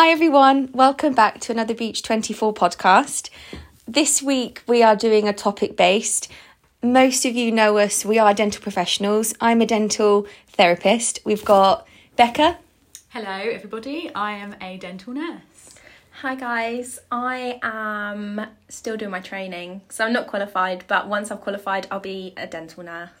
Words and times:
Hi, 0.00 0.10
everyone. 0.10 0.70
Welcome 0.72 1.12
back 1.12 1.40
to 1.40 1.50
another 1.50 1.74
Beach 1.74 2.04
24 2.04 2.54
podcast. 2.54 3.30
This 3.84 4.22
week 4.22 4.62
we 4.68 4.80
are 4.80 4.94
doing 4.94 5.26
a 5.26 5.32
topic 5.32 5.76
based. 5.76 6.30
Most 6.80 7.24
of 7.24 7.34
you 7.34 7.50
know 7.50 7.78
us, 7.78 8.04
we 8.04 8.16
are 8.16 8.32
dental 8.32 8.62
professionals. 8.62 9.34
I'm 9.40 9.60
a 9.60 9.66
dental 9.66 10.28
therapist. 10.52 11.18
We've 11.24 11.44
got 11.44 11.84
Becca. 12.14 12.58
Hello, 13.08 13.50
everybody. 13.50 14.08
I 14.14 14.36
am 14.36 14.54
a 14.60 14.76
dental 14.76 15.14
nurse. 15.14 15.74
Hi 16.22 16.36
guys, 16.36 17.00
I 17.10 17.58
am 17.60 18.46
still 18.68 18.96
doing 18.96 19.10
my 19.10 19.20
training, 19.20 19.80
so 19.88 20.04
I'm 20.04 20.12
not 20.12 20.28
qualified. 20.28 20.84
But 20.86 21.08
once 21.08 21.32
I've 21.32 21.40
qualified, 21.40 21.88
I'll 21.90 21.98
be 21.98 22.34
a 22.36 22.46
dental 22.46 22.84
nurse. 22.84 23.17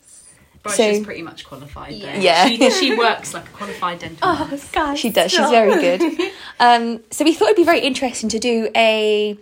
Bryce 0.62 0.76
So- 0.76 0.82
is 0.88 1.04
pretty 1.04 1.22
much 1.22 1.44
qualified. 1.44 1.92
though. 1.94 2.12
Yeah. 2.20 2.48
She, 2.48 2.70
she 2.80 2.94
works 2.96 3.32
like 3.34 3.46
a 3.46 3.50
qualified 3.52 3.98
dental 4.00 4.18
Oh, 4.22 4.48
nurse. 4.50 4.70
guys, 4.70 4.98
She 4.98 5.10
does, 5.10 5.30
she's 5.30 5.48
very 5.50 5.80
good. 5.80 6.02
Um, 6.60 7.00
so 7.12 7.24
we 7.24 7.34
thought 7.34 7.46
it'd 7.50 7.56
be 7.56 7.62
very 7.64 7.78
interesting 7.78 8.28
to 8.30 8.38
do 8.40 8.68
a 8.74 9.38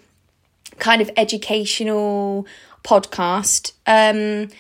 kind 0.79 1.01
of 1.01 1.11
educational 1.17 2.47
podcast. 2.85 3.73
Um, 3.87 4.51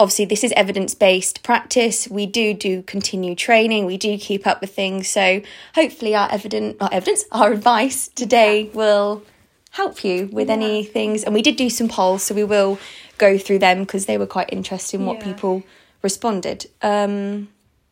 obviously, 0.00 0.24
this 0.24 0.42
is 0.42 0.52
evidence 0.56 0.94
based 0.96 1.44
practice. 1.44 2.08
We 2.08 2.26
do 2.26 2.52
do 2.52 2.82
continued 2.82 3.38
training. 3.38 3.86
We 3.86 3.96
do 3.96 4.18
keep 4.18 4.44
up 4.46 4.60
with 4.60 4.74
things. 4.74 5.06
So 5.08 5.40
hopefully, 5.76 6.16
our 6.16 6.28
evidence, 6.32 6.76
our 6.80 6.88
evidence, 6.92 7.24
our 7.30 7.52
advice 7.52 8.08
today 8.08 8.68
will 8.74 9.22
help 9.70 10.04
you 10.04 10.28
with 10.32 10.50
any 10.50 10.82
things. 10.84 11.22
And 11.22 11.32
we 11.32 11.42
did 11.42 11.54
do 11.56 11.70
some 11.70 11.88
polls, 11.88 12.24
so 12.24 12.34
we 12.34 12.44
will 12.44 12.78
go 13.18 13.38
through 13.38 13.58
them 13.60 13.80
because 13.80 14.06
they 14.06 14.18
were 14.18 14.26
quite 14.26 14.48
interesting. 14.52 15.06
What 15.06 15.18
Yeah. 15.18 15.24
people 15.32 15.62
responded. 16.02 16.66
Um, 16.82 17.48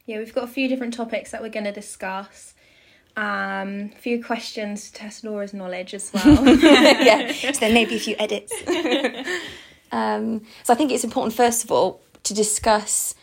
Yeah, 0.06 0.19
we've 0.19 0.34
got 0.34 0.45
a 0.45 0.48
few 0.48 0.66
different 0.69 0.95
topics 0.95 1.30
that 1.30 1.41
we're 1.43 1.51
going 1.51 1.65
to 1.66 1.73
discuss. 1.73 2.55
Um, 3.16 3.91
a 3.95 3.98
few 4.01 4.23
questions 4.24 4.91
to 4.91 4.93
test 4.93 5.23
Laura's 5.24 5.52
knowledge 5.55 5.95
as 5.95 6.10
well. 6.12 6.24
yeah, 6.62 7.30
so 7.52 7.52
then 7.60 7.74
maybe 7.74 7.96
a 7.96 7.99
few 8.01 8.16
edits. 8.18 8.52
um, 9.93 10.43
so 10.65 10.73
I 10.73 10.77
think 10.77 10.90
it's 10.93 11.04
important, 11.04 11.34
first 11.34 11.65
of 11.65 11.71
all, 11.71 12.01
to 12.24 12.34
discuss 12.34 13.15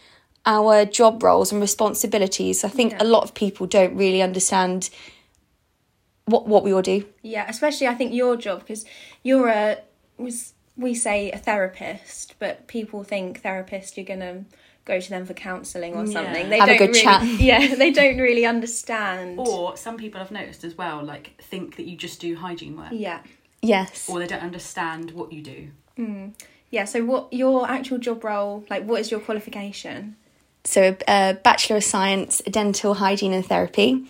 our 0.45 0.85
job 0.85 1.23
roles 1.23 1.51
and 1.51 1.59
responsibilities. 1.61 2.63
I 2.63 2.69
think 2.69 2.93
Yeah. 2.93 3.03
a 3.03 3.05
lot 3.05 3.23
of 3.23 3.33
people 3.33 3.67
don't 3.67 3.95
really 3.95 4.21
understand 4.21 4.89
what 6.25 6.47
what 6.47 6.63
we 6.63 6.73
all 6.73 6.81
do. 6.81 7.05
yeah, 7.21 7.45
especially 7.49 7.87
I 7.87 7.95
think 7.95 8.13
your 8.13 8.35
job 8.35 8.59
because 8.59 8.85
you're 9.23 9.47
a 9.47 9.77
was 10.17 10.53
we 10.77 10.93
say 10.93 11.31
a 11.31 11.37
therapist, 11.37 12.35
but 12.39 12.67
people 12.67 13.03
think 13.03 13.41
therapist 13.41 13.97
you're 13.97 14.05
going 14.05 14.19
to 14.19 14.45
go 14.85 14.99
to 14.99 15.09
them 15.09 15.25
for 15.25 15.33
counselling 15.33 15.95
or 15.95 16.05
Yeah. 16.05 16.13
something. 16.13 16.49
They 16.49 16.59
Have 16.59 16.69
a 16.69 16.77
don't 16.77 16.87
good 16.87 16.89
really, 16.95 17.01
chat. 17.01 17.23
Yeah, 17.39 17.75
they 17.75 17.91
don't 17.91 18.17
really 18.19 18.45
understand. 18.45 19.37
Or 19.39 19.75
some 19.75 19.97
people 19.97 20.21
I've 20.21 20.31
noticed 20.31 20.63
as 20.63 20.77
well, 20.77 21.03
like 21.03 21.41
think 21.41 21.75
that 21.75 21.85
you 21.87 21.97
just 21.97 22.21
do 22.21 22.35
hygiene 22.35 22.77
work, 22.77 22.89
yeah. 22.91 23.19
Yes. 23.61 24.07
or 24.07 24.19
they 24.19 24.27
don't 24.27 24.43
understand 24.43 25.11
what 25.11 25.33
you 25.33 25.41
do. 25.41 25.69
Yeah, 26.69 26.85
so 26.85 27.03
what 27.05 27.31
your 27.33 27.67
actual 27.69 27.97
job 27.97 28.23
role, 28.23 28.63
like 28.69 28.83
what 28.83 28.99
is 29.01 29.09
your 29.09 29.19
qualification? 29.19 30.15
So 30.63 30.95
a 31.07 31.37
Bachelor 31.43 31.77
of 31.77 31.83
Science, 31.85 32.41
Dental 32.49 32.93
Hygiene 32.95 33.31
and 33.33 33.45
Therapy. 33.45 34.05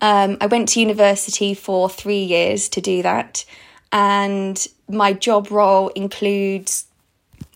Um, 0.00 0.36
I 0.40 0.46
went 0.46 0.68
to 0.70 0.80
university 0.80 1.54
for 1.54 1.88
three 1.88 2.22
years 2.24 2.68
to 2.70 2.80
do 2.80 3.00
that, 3.02 3.44
and 3.92 4.66
my 4.88 5.12
job 5.12 5.50
role 5.50 5.88
includes 5.88 6.86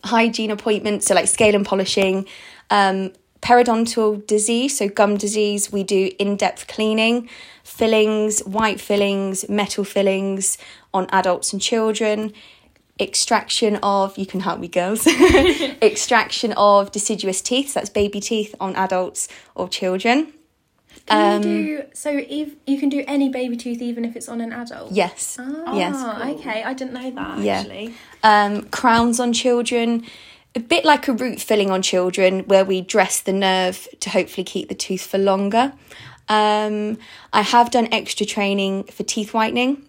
hygiene 0.04 0.50
appointments, 0.50 1.06
so 1.06 1.14
like 1.14 1.28
scale 1.28 1.54
and 1.54 1.64
polishing, 1.64 2.26
um, 2.70 3.12
periodontal 3.40 4.26
disease, 4.26 4.78
so 4.78 4.88
gum 4.88 5.16
disease. 5.16 5.70
We 5.72 5.82
do 5.82 6.10
in 6.18 6.36
depth 6.36 6.66
cleaning, 6.66 7.28
fillings, 7.62 8.40
white 8.40 8.80
fillings, 8.80 9.48
metal 9.48 9.84
fillings 9.84 10.58
on 10.92 11.06
adults 11.10 11.52
and 11.52 11.60
children. 11.60 12.32
Extraction 13.00 13.76
of, 13.82 14.16
you 14.16 14.26
can 14.26 14.40
help 14.40 14.60
me, 14.60 14.68
girls. 14.68 15.06
Extraction 15.82 16.52
of 16.56 16.92
deciduous 16.92 17.40
teeth, 17.40 17.70
so 17.70 17.80
that's 17.80 17.90
baby 17.90 18.20
teeth 18.20 18.54
on 18.60 18.74
adults 18.76 19.28
or 19.54 19.68
children. 19.68 20.32
Can 21.06 21.36
Um, 21.36 21.42
you 21.42 21.76
do 21.78 21.82
so 21.92 22.10
if 22.28 22.50
you 22.66 22.78
can 22.78 22.88
do 22.88 23.04
any 23.06 23.28
baby 23.28 23.56
tooth 23.56 23.82
even 23.82 24.04
if 24.04 24.16
it's 24.16 24.28
on 24.28 24.40
an 24.40 24.52
adult? 24.52 24.90
Yes. 24.92 25.36
Oh, 25.38 25.76
Yes. 25.76 25.94
okay. 26.40 26.62
I 26.62 26.72
didn't 26.72 26.94
know 26.94 27.10
that 27.10 27.38
Yeah. 27.40 27.58
actually. 27.60 27.94
um, 28.22 28.62
crowns 28.70 29.20
on 29.20 29.32
children, 29.34 30.04
a 30.54 30.60
bit 30.60 30.84
like 30.84 31.06
a 31.08 31.12
root 31.12 31.40
filling 31.40 31.70
on 31.70 31.82
children, 31.82 32.40
where 32.46 32.64
we 32.64 32.80
dress 32.80 33.20
the 33.20 33.32
nerve 33.34 33.86
to 34.00 34.08
hopefully 34.10 34.44
keep 34.44 34.68
the 34.68 34.74
tooth 34.74 35.02
for 35.06 35.18
longer. 35.18 35.74
Um, 36.28 36.96
I 37.34 37.42
have 37.42 37.70
done 37.70 37.86
extra 37.92 38.24
training 38.24 38.84
for 38.84 39.02
teeth 39.02 39.34
whitening, 39.34 39.82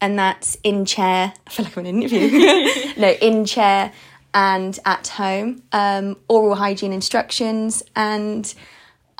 and 0.00 0.18
that's 0.18 0.56
in 0.62 0.86
chair. 0.86 1.34
I 1.46 1.50
feel 1.50 1.64
like 1.66 1.76
I'm 1.76 1.84
in 1.84 1.96
an 1.96 2.02
interview. 2.02 2.92
no, 2.96 3.10
in 3.10 3.44
chair 3.44 3.92
and 4.32 4.78
at 4.86 5.08
home. 5.08 5.62
Um, 5.72 6.16
oral 6.28 6.54
hygiene 6.54 6.94
instructions, 6.94 7.82
and 7.94 8.54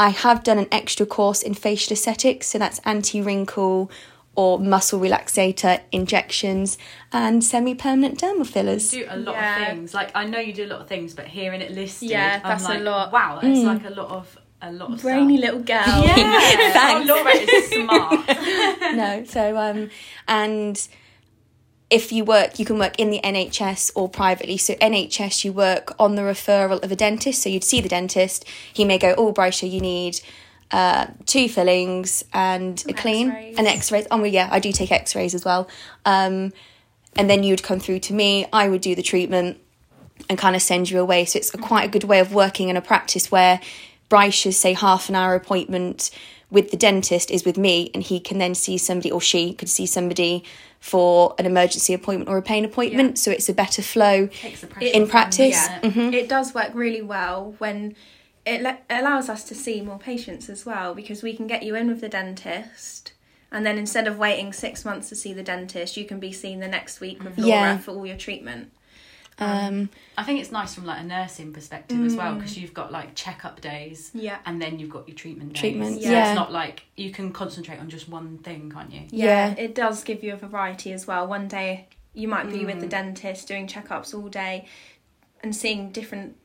I 0.06 0.08
have 0.08 0.42
done 0.42 0.58
an 0.58 0.66
extra 0.72 1.04
course 1.04 1.42
in 1.42 1.52
facial 1.54 1.92
aesthetics, 1.92 2.46
so 2.48 2.56
that's 2.58 2.80
anti 2.84 3.20
wrinkle 3.20 3.90
or 4.36 4.58
muscle 4.58 4.98
relaxator 5.00 5.80
injections 5.92 6.78
and 7.12 7.44
semi 7.44 7.74
permanent 7.74 8.18
dermal 8.20 8.46
fillers. 8.46 8.94
You 8.94 9.04
do 9.04 9.10
a 9.10 9.18
lot 9.18 9.34
Yeah. 9.34 9.60
of 9.60 9.66
things. 9.68 9.92
Like 9.92 10.10
I 10.14 10.24
know 10.24 10.38
you 10.38 10.52
do 10.54 10.64
a 10.64 10.70
lot 10.74 10.80
of 10.80 10.88
things, 10.88 11.12
but 11.14 11.26
hearing 11.26 11.60
it 11.60 11.72
listed, 11.72 12.08
Yeah, 12.10 12.38
that's 12.38 12.64
a 12.64 12.68
I'm 12.68 12.76
like, 12.76 12.84
lot. 12.84 13.12
wow, 13.12 13.40
it's 13.42 13.64
like 13.64 13.84
a 13.84 13.90
lot 14.00 14.08
of 14.10 14.38
a 14.62 14.72
lot 14.72 14.92
of 14.92 15.02
Brainy 15.02 15.36
stuff. 15.38 15.44
little 15.46 15.60
girl. 15.74 16.04
Yeah, 16.04 16.14
Thanks. 16.78 17.10
Oh, 17.10 17.14
Laura 17.14 17.34
is 17.34 17.70
smart. 17.70 18.28
no, 19.02 19.24
so 19.26 19.56
um, 19.58 19.90
and 20.28 20.88
if 21.90 22.12
you 22.12 22.24
work, 22.24 22.58
you 22.58 22.64
can 22.64 22.78
work 22.78 22.98
in 22.98 23.10
the 23.10 23.20
NHS 23.22 23.92
or 23.94 24.08
privately. 24.08 24.56
So 24.56 24.74
NHS, 24.74 25.44
you 25.44 25.52
work 25.52 25.94
on 25.98 26.14
the 26.14 26.22
referral 26.22 26.82
of 26.82 26.92
a 26.92 26.96
dentist. 26.96 27.42
So 27.42 27.48
you'd 27.48 27.64
see 27.64 27.80
the 27.80 27.88
dentist. 27.88 28.44
He 28.72 28.84
may 28.84 28.98
go, 28.98 29.14
"Oh, 29.18 29.32
Brycia, 29.32 29.70
you 29.70 29.80
need." 29.80 30.20
Uh, 30.72 31.08
two 31.26 31.48
fillings 31.48 32.24
and 32.32 32.84
a 32.88 32.92
clean 32.92 33.28
X-rays. 33.28 33.58
and 33.58 33.66
x-rays 33.66 34.06
oh 34.12 34.18
well, 34.18 34.26
yeah 34.28 34.48
i 34.52 34.60
do 34.60 34.70
take 34.70 34.92
x-rays 34.92 35.34
as 35.34 35.44
well 35.44 35.68
um, 36.04 36.52
and 37.16 37.28
then 37.28 37.42
you'd 37.42 37.64
come 37.64 37.80
through 37.80 37.98
to 37.98 38.14
me 38.14 38.46
i 38.52 38.68
would 38.68 38.80
do 38.80 38.94
the 38.94 39.02
treatment 39.02 39.58
and 40.28 40.38
kind 40.38 40.56
of 40.56 40.62
send 40.62 40.90
you 40.90 41.00
away. 41.00 41.24
So 41.24 41.38
it's 41.38 41.54
a, 41.54 41.58
quite 41.58 41.84
a 41.84 41.88
good 41.88 42.04
way 42.04 42.20
of 42.20 42.34
working 42.34 42.68
in 42.68 42.76
a 42.76 42.82
practice 42.82 43.30
where 43.30 43.60
Bryce's 44.08 44.58
say 44.58 44.72
half 44.74 45.08
an 45.08 45.14
hour 45.14 45.34
appointment 45.34 46.10
with 46.50 46.72
the 46.72 46.76
dentist 46.76 47.30
is 47.30 47.44
with 47.44 47.56
me, 47.56 47.90
and 47.94 48.02
he 48.02 48.18
can 48.18 48.38
then 48.38 48.54
see 48.54 48.76
somebody 48.76 49.10
or 49.10 49.20
she 49.20 49.54
could 49.54 49.68
see 49.68 49.86
somebody 49.86 50.44
for 50.80 51.34
an 51.38 51.44
emergency 51.46 51.92
appointment 51.92 52.28
or 52.28 52.38
a 52.38 52.42
pain 52.42 52.64
appointment. 52.64 53.10
Yeah. 53.10 53.14
So 53.14 53.30
it's 53.30 53.48
a 53.48 53.54
better 53.54 53.82
flow. 53.82 54.26
Takes 54.28 54.62
the 54.62 54.66
pressure 54.66 54.92
In 54.94 55.06
practice, 55.06 55.54
yeah. 55.54 55.80
Mm-hmm. 55.82 56.14
It 56.14 56.28
does 56.28 56.54
work 56.54 56.70
really 56.74 57.02
well 57.02 57.54
when 57.58 57.94
it 58.46 58.62
le- 58.62 58.78
allows 58.88 59.28
us 59.28 59.44
to 59.44 59.54
see 59.54 59.82
more 59.82 59.98
patients 59.98 60.48
as 60.48 60.64
well 60.64 60.94
because 60.94 61.22
we 61.22 61.36
can 61.36 61.46
get 61.46 61.62
you 61.62 61.74
in 61.74 61.86
with 61.88 62.00
the 62.00 62.08
dentist. 62.08 63.12
And 63.52 63.66
then 63.66 63.76
instead 63.78 64.06
of 64.06 64.16
waiting 64.16 64.52
six 64.52 64.84
months 64.84 65.08
to 65.10 65.16
see 65.16 65.32
the 65.34 65.42
dentist, 65.42 65.96
you 65.96 66.04
can 66.06 66.18
be 66.18 66.32
seen 66.32 66.60
the 66.60 66.68
next 66.68 67.00
week 67.00 67.22
with 67.22 67.36
Laura 67.36 67.50
Yeah. 67.50 67.78
for 67.78 67.90
all 67.90 68.06
your 68.06 68.16
treatment. 68.16 68.72
Um, 69.40 69.88
I 70.18 70.22
think 70.22 70.40
it's 70.40 70.52
nice 70.52 70.74
from 70.74 70.84
like 70.84 71.00
a 71.00 71.04
nursing 71.04 71.52
perspective 71.52 71.98
as 72.04 72.14
well 72.14 72.34
mm. 72.34 72.38
because 72.38 72.58
you've 72.58 72.74
got 72.74 72.92
like 72.92 73.14
checkup 73.14 73.60
days, 73.60 74.10
Yeah. 74.12 74.38
and 74.44 74.60
then 74.60 74.78
you've 74.78 74.90
got 74.90 75.08
your 75.08 75.16
treatment 75.16 75.54
days. 75.54 75.60
Treatment, 75.60 76.02
so 76.02 76.10
yeah. 76.10 76.28
it's 76.28 76.36
not 76.36 76.52
like 76.52 76.84
you 76.96 77.10
can 77.10 77.32
concentrate 77.32 77.78
on 77.78 77.88
just 77.88 78.08
one 78.08 78.38
thing, 78.38 78.70
can't 78.70 78.92
you? 78.92 79.02
Yeah. 79.10 79.54
it 79.56 79.74
does 79.74 80.04
give 80.04 80.22
you 80.22 80.34
a 80.34 80.36
variety 80.36 80.92
as 80.92 81.06
well. 81.06 81.26
One 81.26 81.48
day 81.48 81.88
you 82.12 82.28
might 82.28 82.50
be 82.50 82.66
with 82.66 82.80
the 82.80 82.86
mm. 82.86 82.90
dentist 82.90 83.48
doing 83.48 83.66
checkups 83.66 84.14
all 84.14 84.28
day 84.28 84.66
and 85.42 85.56
seeing 85.56 85.90
different 85.90 86.36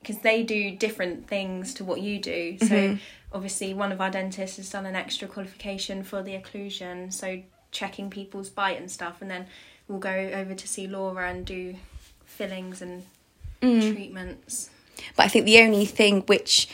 because 0.00 0.18
they 0.18 0.42
do 0.42 0.76
different 0.76 1.26
things 1.26 1.72
to 1.74 1.84
what 1.84 2.02
you 2.02 2.18
do. 2.20 2.58
So 2.58 2.66
mm-hmm. 2.66 2.96
obviously 3.32 3.72
one 3.72 3.90
of 3.90 4.02
our 4.02 4.10
dentists 4.10 4.58
has 4.58 4.68
done 4.68 4.84
an 4.84 4.94
extra 4.94 5.26
qualification 5.26 6.02
for 6.02 6.22
the 6.22 6.32
occlusion, 6.32 7.10
so 7.10 7.40
checking 7.70 8.10
people's 8.10 8.50
bite 8.50 8.78
and 8.78 8.90
stuff 8.90 9.22
and 9.22 9.30
then 9.30 9.46
we'll 9.88 9.98
go 9.98 10.10
over 10.10 10.54
to 10.54 10.68
see 10.68 10.86
Laura 10.86 11.28
and 11.28 11.44
do 11.44 11.74
fillings 12.26 12.82
and 12.82 13.04
treatments. 13.60 14.70
But 15.16 15.26
I 15.26 15.28
think 15.28 15.46
the 15.46 15.58
only 15.60 15.86
thing 15.86 16.22
which 16.22 16.68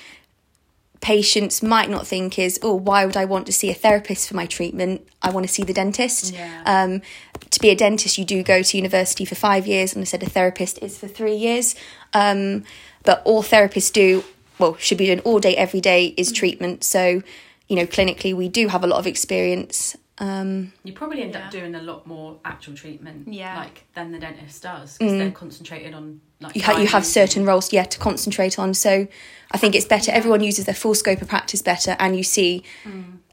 patients 1.00 1.62
might 1.62 1.88
not 1.88 2.06
think 2.06 2.38
is, 2.38 2.58
oh, 2.62 2.74
why 2.74 3.06
would 3.06 3.16
I 3.16 3.24
want 3.24 3.46
to 3.46 3.52
see 3.52 3.70
a 3.70 3.74
therapist 3.74 4.28
for 4.28 4.36
my 4.36 4.46
treatment? 4.46 5.06
I 5.22 5.30
want 5.30 5.46
to 5.46 5.52
see 5.52 5.62
the 5.62 5.72
dentist. 5.72 6.34
Yeah. 6.34 6.62
Um, 6.66 7.02
to 7.50 7.60
be 7.60 7.70
a 7.70 7.74
dentist, 7.74 8.18
you 8.18 8.24
do 8.24 8.42
go 8.42 8.62
to 8.62 8.76
university 8.76 9.24
for 9.24 9.34
five 9.34 9.66
years, 9.66 9.94
and 9.94 10.02
I 10.02 10.04
said 10.04 10.22
a 10.22 10.28
therapist 10.28 10.78
is 10.82 10.98
for 10.98 11.08
three 11.08 11.36
years. 11.36 11.74
Um, 12.12 12.64
but 13.02 13.22
all 13.24 13.42
therapists 13.42 13.92
do, 13.92 14.24
well, 14.58 14.76
should 14.76 14.98
be 14.98 15.06
doing 15.06 15.20
all 15.20 15.40
day, 15.40 15.56
every 15.56 15.80
day 15.80 16.14
is 16.16 16.32
treatment. 16.32 16.84
So, 16.84 17.22
you 17.68 17.76
know, 17.76 17.86
clinically, 17.86 18.34
we 18.34 18.48
do 18.48 18.68
have 18.68 18.84
a 18.84 18.86
lot 18.86 18.98
of 18.98 19.06
experience. 19.06 19.96
Um, 20.20 20.72
You 20.84 20.92
probably 20.92 21.22
end 21.22 21.32
Yeah. 21.34 21.46
up 21.46 21.50
doing 21.50 21.74
a 21.74 21.80
lot 21.82 22.06
more 22.06 22.36
actual 22.44 22.74
treatment, 22.74 23.32
Yeah. 23.32 23.56
like 23.56 23.84
than 23.94 24.12
the 24.12 24.18
dentist 24.18 24.62
does, 24.62 24.98
because 24.98 25.14
they're 25.14 25.30
concentrated 25.30 25.94
on 25.94 26.20
like 26.40 26.52
Mm. 26.52 26.56
you, 26.56 26.62
ha- 26.62 26.78
you 26.78 26.86
have 26.88 27.04
certain 27.06 27.44
roles, 27.46 27.72
yeah, 27.72 27.84
to 27.84 27.98
concentrate 27.98 28.58
on. 28.58 28.74
So 28.74 29.08
I 29.50 29.58
think 29.58 29.74
it's 29.74 29.86
better. 29.86 30.12
Everyone 30.12 30.42
uses 30.42 30.66
their 30.66 30.74
full 30.74 30.94
scope 30.94 31.22
of 31.22 31.28
practice 31.28 31.62
better, 31.62 31.96
and 31.98 32.16
you 32.16 32.22
see 32.22 32.62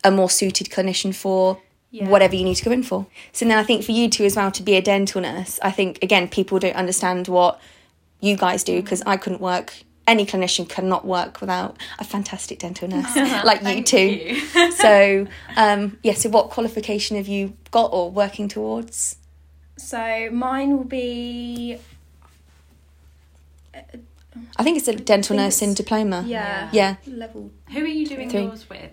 a 0.04 0.12
more 0.12 0.30
suited 0.30 0.70
clinician 0.70 1.14
for 1.14 1.60
Yeah. 1.92 2.08
whatever 2.08 2.36
you 2.36 2.44
need 2.46 2.56
to 2.56 2.64
go 2.66 2.72
in 2.72 2.84
for. 2.84 3.06
So 3.34 3.46
then 3.46 3.58
I 3.58 3.64
think 3.64 3.84
for 3.84 3.92
you 3.92 4.10
two 4.10 4.24
as 4.26 4.36
well 4.38 4.52
to 4.52 4.64
be 4.64 4.76
a 4.76 4.82
dental 4.82 5.22
nurse, 5.22 5.60
I 5.62 5.72
think 5.72 6.00
again 6.02 6.28
people 6.30 6.58
don't 6.60 6.76
understand 6.76 7.28
what 7.28 7.60
you 8.22 8.36
guys 8.38 8.64
do 8.64 8.82
because 8.82 9.04
I 9.06 9.18
couldn't 9.18 9.42
work. 9.42 9.74
Any 10.08 10.26
clinician 10.26 10.68
cannot 10.70 11.06
work 11.06 11.42
without 11.42 11.76
a 12.00 12.06
fantastic 12.06 12.60
dental 12.60 12.88
nurse 12.88 13.14
like 13.44 13.62
you 13.64 13.84
two. 13.84 14.00
you. 14.00 14.72
so 14.72 15.28
um, 15.58 15.98
yeah, 16.02 16.14
so 16.14 16.30
what 16.30 16.50
qualification 16.50 17.18
have 17.18 17.28
you 17.28 17.54
got 17.72 17.92
or 17.92 18.10
working 18.10 18.48
towards? 18.48 19.18
So 19.78 20.30
mine 20.32 20.78
will 20.78 20.86
be 20.86 21.78
I 24.56 24.64
think 24.64 24.78
it's 24.78 24.88
a 24.88 24.96
dental 24.96 25.36
nursing 25.36 25.74
diploma. 25.74 26.24
yeah 26.26 26.70
Yeah, 26.72 26.96
level. 27.06 27.52
Who 27.72 27.80
are 27.84 27.88
you 27.88 28.06
doing 28.08 28.30
Three. 28.30 28.44
yours 28.44 28.70
with? 28.70 28.92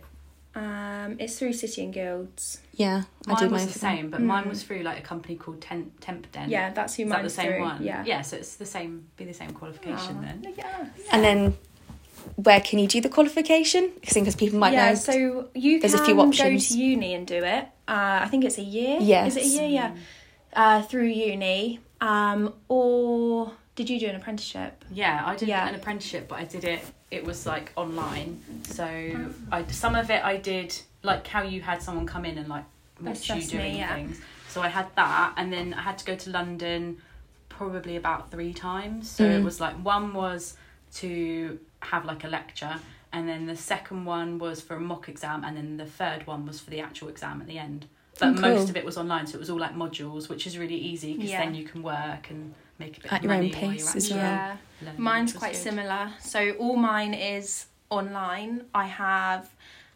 Um, 0.56 1.16
it's 1.18 1.36
through 1.38 1.52
City 1.52 1.82
and 1.84 1.92
Guilds. 1.92 2.60
yeah. 2.74 3.02
I 3.26 3.32
Mine 3.32 3.40
did 3.42 3.50
was 3.50 3.60
mine 3.62 3.66
the 3.66 3.72
for 3.72 3.78
same, 3.78 4.10
but 4.10 4.20
mine 4.20 4.48
was 4.48 4.62
through 4.62 4.82
like 4.82 4.98
a 4.98 5.02
company 5.02 5.34
called 5.36 5.60
Temp, 5.60 6.00
Tempdent. 6.00 6.48
Yeah, 6.48 6.70
that's 6.72 6.94
who 6.94 7.04
Is 7.04 7.10
that 7.10 7.22
the 7.24 7.30
same 7.30 7.46
through. 7.52 7.60
one? 7.62 7.82
Yeah. 7.82 8.04
Yeah, 8.06 8.22
so 8.22 8.36
it's 8.36 8.54
the 8.56 8.66
same, 8.66 9.06
be 9.16 9.24
the 9.24 9.34
same 9.34 9.50
qualification 9.50 10.18
Oh, 10.18 10.22
then. 10.22 10.54
Yeah. 10.56 10.86
And 11.10 11.24
then 11.24 11.58
where 12.36 12.60
can 12.60 12.78
you 12.78 12.86
do 12.86 13.00
the 13.00 13.08
qualification? 13.08 13.90
Because 14.00 14.36
people 14.36 14.58
might 14.60 14.70
know. 14.70 14.76
yeah, 14.76 14.88
know. 14.90 14.94
so 14.94 15.48
you 15.54 15.80
There's 15.80 15.94
a 15.94 15.98
can 15.98 16.06
few 16.06 16.14
go 16.14 16.22
options. 16.22 16.68
to 16.68 16.78
uni 16.78 17.14
and 17.14 17.26
do 17.26 17.42
it. 17.42 17.64
Uh, 17.88 18.20
I 18.22 18.28
think 18.30 18.44
it's 18.44 18.58
a 18.58 18.62
year. 18.62 18.98
Yes. 19.00 19.36
Is 19.36 19.44
it 19.54 19.58
a 19.60 19.60
year? 19.62 19.68
Yeah. 19.70 19.94
Uh, 20.52 20.82
through 20.82 21.08
uni. 21.08 21.80
Um, 22.00 22.54
or 22.68 23.52
did 23.74 23.90
you 23.90 23.98
do 23.98 24.06
an 24.06 24.14
apprenticeship? 24.14 24.84
Yeah, 24.92 25.22
I 25.26 25.34
did 25.36 25.48
Yeah. 25.48 25.66
an 25.68 25.74
apprenticeship, 25.74 26.28
but 26.28 26.38
I 26.38 26.44
did 26.44 26.62
it. 26.64 26.80
It 27.14 27.24
was 27.24 27.46
like 27.46 27.72
online, 27.76 28.42
so 28.64 28.84
I 29.52 29.64
some 29.68 29.94
of 29.94 30.10
it 30.10 30.24
I 30.24 30.36
did 30.36 30.76
like 31.02 31.24
how 31.26 31.42
you 31.42 31.60
had 31.60 31.80
someone 31.82 32.06
come 32.06 32.24
in 32.24 32.36
and 32.38 32.48
like 32.48 32.64
watch 33.00 33.28
you 33.28 33.36
Assess 33.36 33.52
me, 33.52 33.58
doing 33.58 33.76
yeah. 33.76 33.94
things. 33.94 34.20
So 34.48 34.60
I 34.62 34.68
had 34.68 34.86
that, 34.96 35.34
and 35.36 35.52
then 35.52 35.74
I 35.74 35.82
had 35.82 35.96
to 35.98 36.04
go 36.04 36.16
to 36.16 36.30
London 36.30 36.98
probably 37.48 37.94
about 37.96 38.30
three 38.32 38.52
times. 38.52 39.08
So 39.10 39.24
it 39.24 39.40
Mm. 39.40 39.44
was 39.44 39.60
like 39.60 39.74
one 39.76 40.12
was 40.12 40.56
to 40.96 41.58
have 41.80 42.04
like 42.04 42.24
a 42.24 42.28
lecture, 42.28 42.76
and 43.12 43.28
then 43.28 43.46
the 43.46 43.56
second 43.56 44.04
one 44.06 44.38
was 44.38 44.60
for 44.60 44.74
a 44.76 44.80
mock 44.80 45.08
exam, 45.08 45.44
and 45.44 45.56
then 45.56 45.76
the 45.76 45.86
third 45.86 46.26
one 46.26 46.44
was 46.46 46.60
for 46.60 46.70
the 46.70 46.80
actual 46.80 47.08
exam 47.08 47.40
at 47.40 47.46
the 47.46 47.58
end. 47.58 47.86
But 48.18 48.28
Oh, 48.30 48.32
cool. 48.32 48.40
most 48.52 48.70
of 48.70 48.76
it 48.76 48.84
was 48.84 48.96
online, 48.96 49.26
so 49.28 49.36
it 49.36 49.40
was 49.40 49.50
all 49.50 49.58
like 49.66 49.74
modules, 49.74 50.28
which 50.28 50.46
is 50.48 50.58
really 50.58 50.76
easy 50.92 51.12
because 51.14 51.30
Yeah. 51.30 51.44
then 51.44 51.54
you 51.54 51.64
can 51.64 51.82
work 51.82 52.30
and 52.30 52.54
make 52.78 52.98
a 52.98 53.00
bit 53.02 53.12
At 53.12 53.18
of 53.18 53.24
your 53.24 53.32
own 53.32 53.38
money 53.38 53.52
while 53.52 53.70
pace 53.72 53.84
you're 53.86 53.96
as 53.96 54.10
well. 54.10 54.18
Yeah. 54.82 54.92
Mine's 54.96 55.32
quite 55.32 55.52
good. 55.52 55.62
similar. 55.62 56.10
So 56.20 56.52
all 56.52 56.76
mine 56.76 57.14
is 57.14 57.66
online. 57.90 58.64
I 58.74 58.86
have 58.86 59.50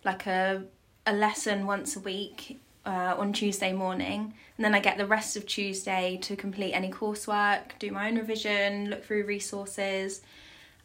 like 0.05 0.27
a 0.27 0.65
a 1.07 1.13
lesson 1.13 1.67
once 1.67 1.97
a 1.97 2.01
week 2.01 2.59
uh, 2.85 3.15
on 3.19 3.33
Tuesday 3.33 3.73
morning, 3.73 4.35
and 4.57 4.65
then 4.65 4.75
I 4.75 4.81
get 4.81 4.99
the 4.99 5.07
rest 5.07 5.37
of 5.37 5.47
Tuesday 5.47 6.19
to 6.23 6.37
complete 6.37 6.73
any 6.73 6.91
coursework, 6.91 7.79
do 7.79 7.91
my 7.91 8.09
own 8.09 8.17
revision, 8.17 8.91
look 8.91 9.05
through 9.05 9.25
resources, 9.25 10.21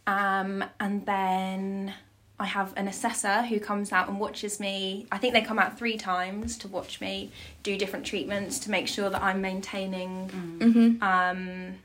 um, 0.08 0.64
and 0.80 1.06
then 1.06 1.94
I 2.40 2.46
have 2.46 2.74
an 2.76 2.88
assessor 2.88 3.44
who 3.44 3.60
comes 3.60 3.92
out 3.92 4.10
and 4.10 4.20
watches 4.20 4.60
me. 4.60 5.06
I 5.12 5.18
think 5.18 5.34
they 5.34 5.42
come 5.42 5.60
out 5.60 5.78
three 5.78 5.98
times 5.98 6.58
to 6.60 6.68
watch 6.68 7.00
me 7.00 7.32
do 7.62 7.78
different 7.78 8.06
treatments 8.06 8.60
to 8.60 8.72
make 8.72 8.88
sure 8.88 9.10
that 9.10 9.22
I'm 9.22 9.40
maintaining 9.42 10.30
hmm 10.30 11.04
um, 11.04 11.76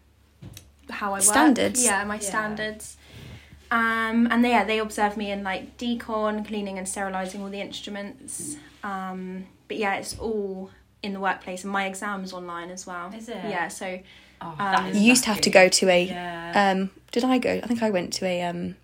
how 0.90 1.10
I 1.12 1.18
work. 1.18 1.22
Standards. 1.22 1.84
Yeah, 1.84 2.02
my 2.04 2.14
Yeah. 2.16 2.20
standards. 2.20 2.96
Um, 3.70 4.26
and 4.30 4.42
they, 4.42 4.50
yeah, 4.50 4.64
they 4.64 4.78
observe 4.78 5.16
me 5.18 5.30
in 5.30 5.44
like 5.44 5.76
decon, 5.76 6.46
cleaning 6.46 6.78
and 6.78 6.88
sterilising 6.88 7.42
all 7.42 7.50
the 7.50 7.60
instruments. 7.60 8.56
Um, 8.82 9.46
but 9.68 9.76
yeah, 9.76 9.96
it's 9.96 10.18
all 10.18 10.70
in 11.02 11.12
the 11.12 11.20
workplace, 11.20 11.62
and 11.64 11.72
my 11.72 11.84
exams 11.86 12.32
online 12.32 12.70
as 12.70 12.86
well. 12.86 13.12
Is 13.14 13.28
it? 13.28 13.36
Yeah, 13.44 13.68
so 13.68 14.00
Oh, 14.40 14.54
Um, 14.58 14.94
You 14.94 15.00
used 15.00 15.24
to 15.24 15.30
have 15.30 15.40
to 15.42 15.50
go 15.50 15.68
to 15.68 15.88
a. 15.88 16.04
Yeah. 16.04 16.52
Um, 16.54 16.90
did 17.12 17.24
I 17.24 17.38
go? 17.38 17.60
I 17.62 17.66
think 17.66 17.82
I 17.82 17.90
went 17.90 18.12
to 18.14 18.24
a 18.24 18.42
um, 18.42 18.76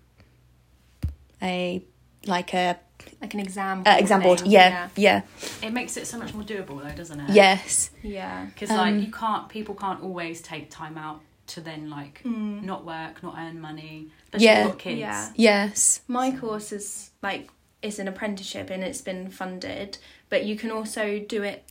a 1.41 1.83
like 2.25 2.53
a 2.53 2.79
like 3.21 3.33
an 3.33 3.39
exam. 3.39 3.83
uh, 3.85 3.95
exam 3.99 4.21
board. 4.21 4.39
thing. 4.39 4.51
Yeah, 4.51 4.89
yeah, 4.95 5.21
it 5.61 5.71
makes 5.73 5.95
it 5.97 6.07
so 6.07 6.17
much 6.17 6.33
more 6.33 6.43
doable, 6.43 6.81
though, 6.83 6.95
doesn't 6.95 7.19
it? 7.19 7.29
yes, 7.31 7.91
yeah. 8.01 8.45
Because 8.45 8.69
Um, 8.71 8.77
like 8.77 9.05
you 9.05 9.11
can't, 9.11 9.47
people 9.49 9.75
can't 9.75 10.01
always 10.01 10.41
take 10.41 10.69
time 10.71 10.97
out 10.97 11.21
to 11.47 11.61
then 11.61 11.89
like 11.89 12.21
Mm. 12.23 12.63
not 12.63 12.85
work, 12.85 13.21
not 13.21 13.35
earn 13.37 13.61
money. 13.61 14.07
Especially 14.25 14.45
Yeah. 14.45 14.59
if 14.59 14.63
you've 14.65 14.71
got 14.73 14.79
kids. 14.79 14.99
Yeah. 14.99 15.29
yes. 15.35 16.01
My 16.07 16.31
course 16.31 16.71
is 16.71 17.11
like 17.21 17.49
is 17.83 17.99
an 17.99 18.07
apprenticeship 18.07 18.71
and 18.71 18.83
it's 18.83 19.01
been 19.01 19.29
funded, 19.29 19.99
but 20.29 20.43
you 20.45 20.55
can 20.55 20.71
also 20.71 21.19
do 21.19 21.43
it 21.43 21.63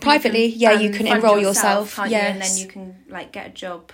Privately, 0.00 0.44
you 0.46 0.52
can, 0.52 0.60
yeah, 0.60 0.72
you 0.72 0.88
um, 0.90 0.94
can 0.94 1.06
enroll 1.06 1.40
yourself. 1.40 1.96
can't 1.96 2.10
you? 2.10 2.16
and 2.18 2.40
then 2.42 2.56
you 2.58 2.66
can 2.68 2.96
like 3.08 3.32
get 3.32 3.46
a 3.46 3.50
job 3.50 3.90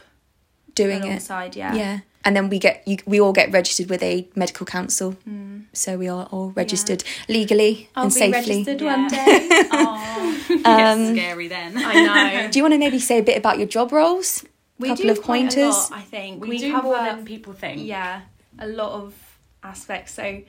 doing 0.75 1.05
it. 1.05 1.29
Yeah, 1.57 1.75
Yeah. 1.75 1.99
and 2.25 2.35
then 2.37 2.49
we 2.49 2.59
get 2.59 2.83
you. 2.87 2.97
We 3.07 3.21
all 3.21 3.33
get 3.33 3.53
registered 3.53 3.89
with 3.91 4.03
a 4.03 4.27
medical 4.35 4.67
council, 4.67 5.17
Mm. 5.29 5.65
so 5.73 5.97
we 5.97 6.09
are 6.09 6.27
all 6.33 6.51
registered 6.51 7.05
legally 7.29 7.89
I'll 7.97 8.05
and 8.05 8.15
be 8.15 8.19
safely. 8.21 8.57
registered 8.65 8.81
Yeah. 8.81 8.97
one 8.97 9.09
day. 9.09 9.49
Oh, 9.73 10.61
Um, 10.67 11.01
it's 11.01 11.19
scary 11.21 11.49
then. 11.49 11.73
I 11.77 11.95
know. 12.07 12.49
Do 12.51 12.59
you 12.59 12.63
want 12.63 12.75
to 12.75 12.79
maybe 12.79 12.99
say 12.99 13.19
a 13.19 13.23
bit 13.23 13.37
about 13.37 13.59
your 13.59 13.67
job 13.67 13.93
roles? 13.93 14.45
We 14.79 14.89
Couple 14.89 15.05
do 15.05 15.11
of 15.13 15.23
quite 15.23 15.37
a 15.37 15.41
pointers? 15.57 15.91
lot, 15.91 15.93
I 15.93 16.01
think 16.03 16.43
We, 16.43 16.49
we, 16.49 16.59
do 16.59 16.73
cover 16.73 16.89
more 16.89 16.97
than 17.05 17.25
people 17.25 17.53
think. 17.53 17.83
yeah 17.85 18.23
a 18.59 18.67
lot 18.67 18.93
of 18.93 19.15
aspects. 19.63 20.15
So 20.15 20.41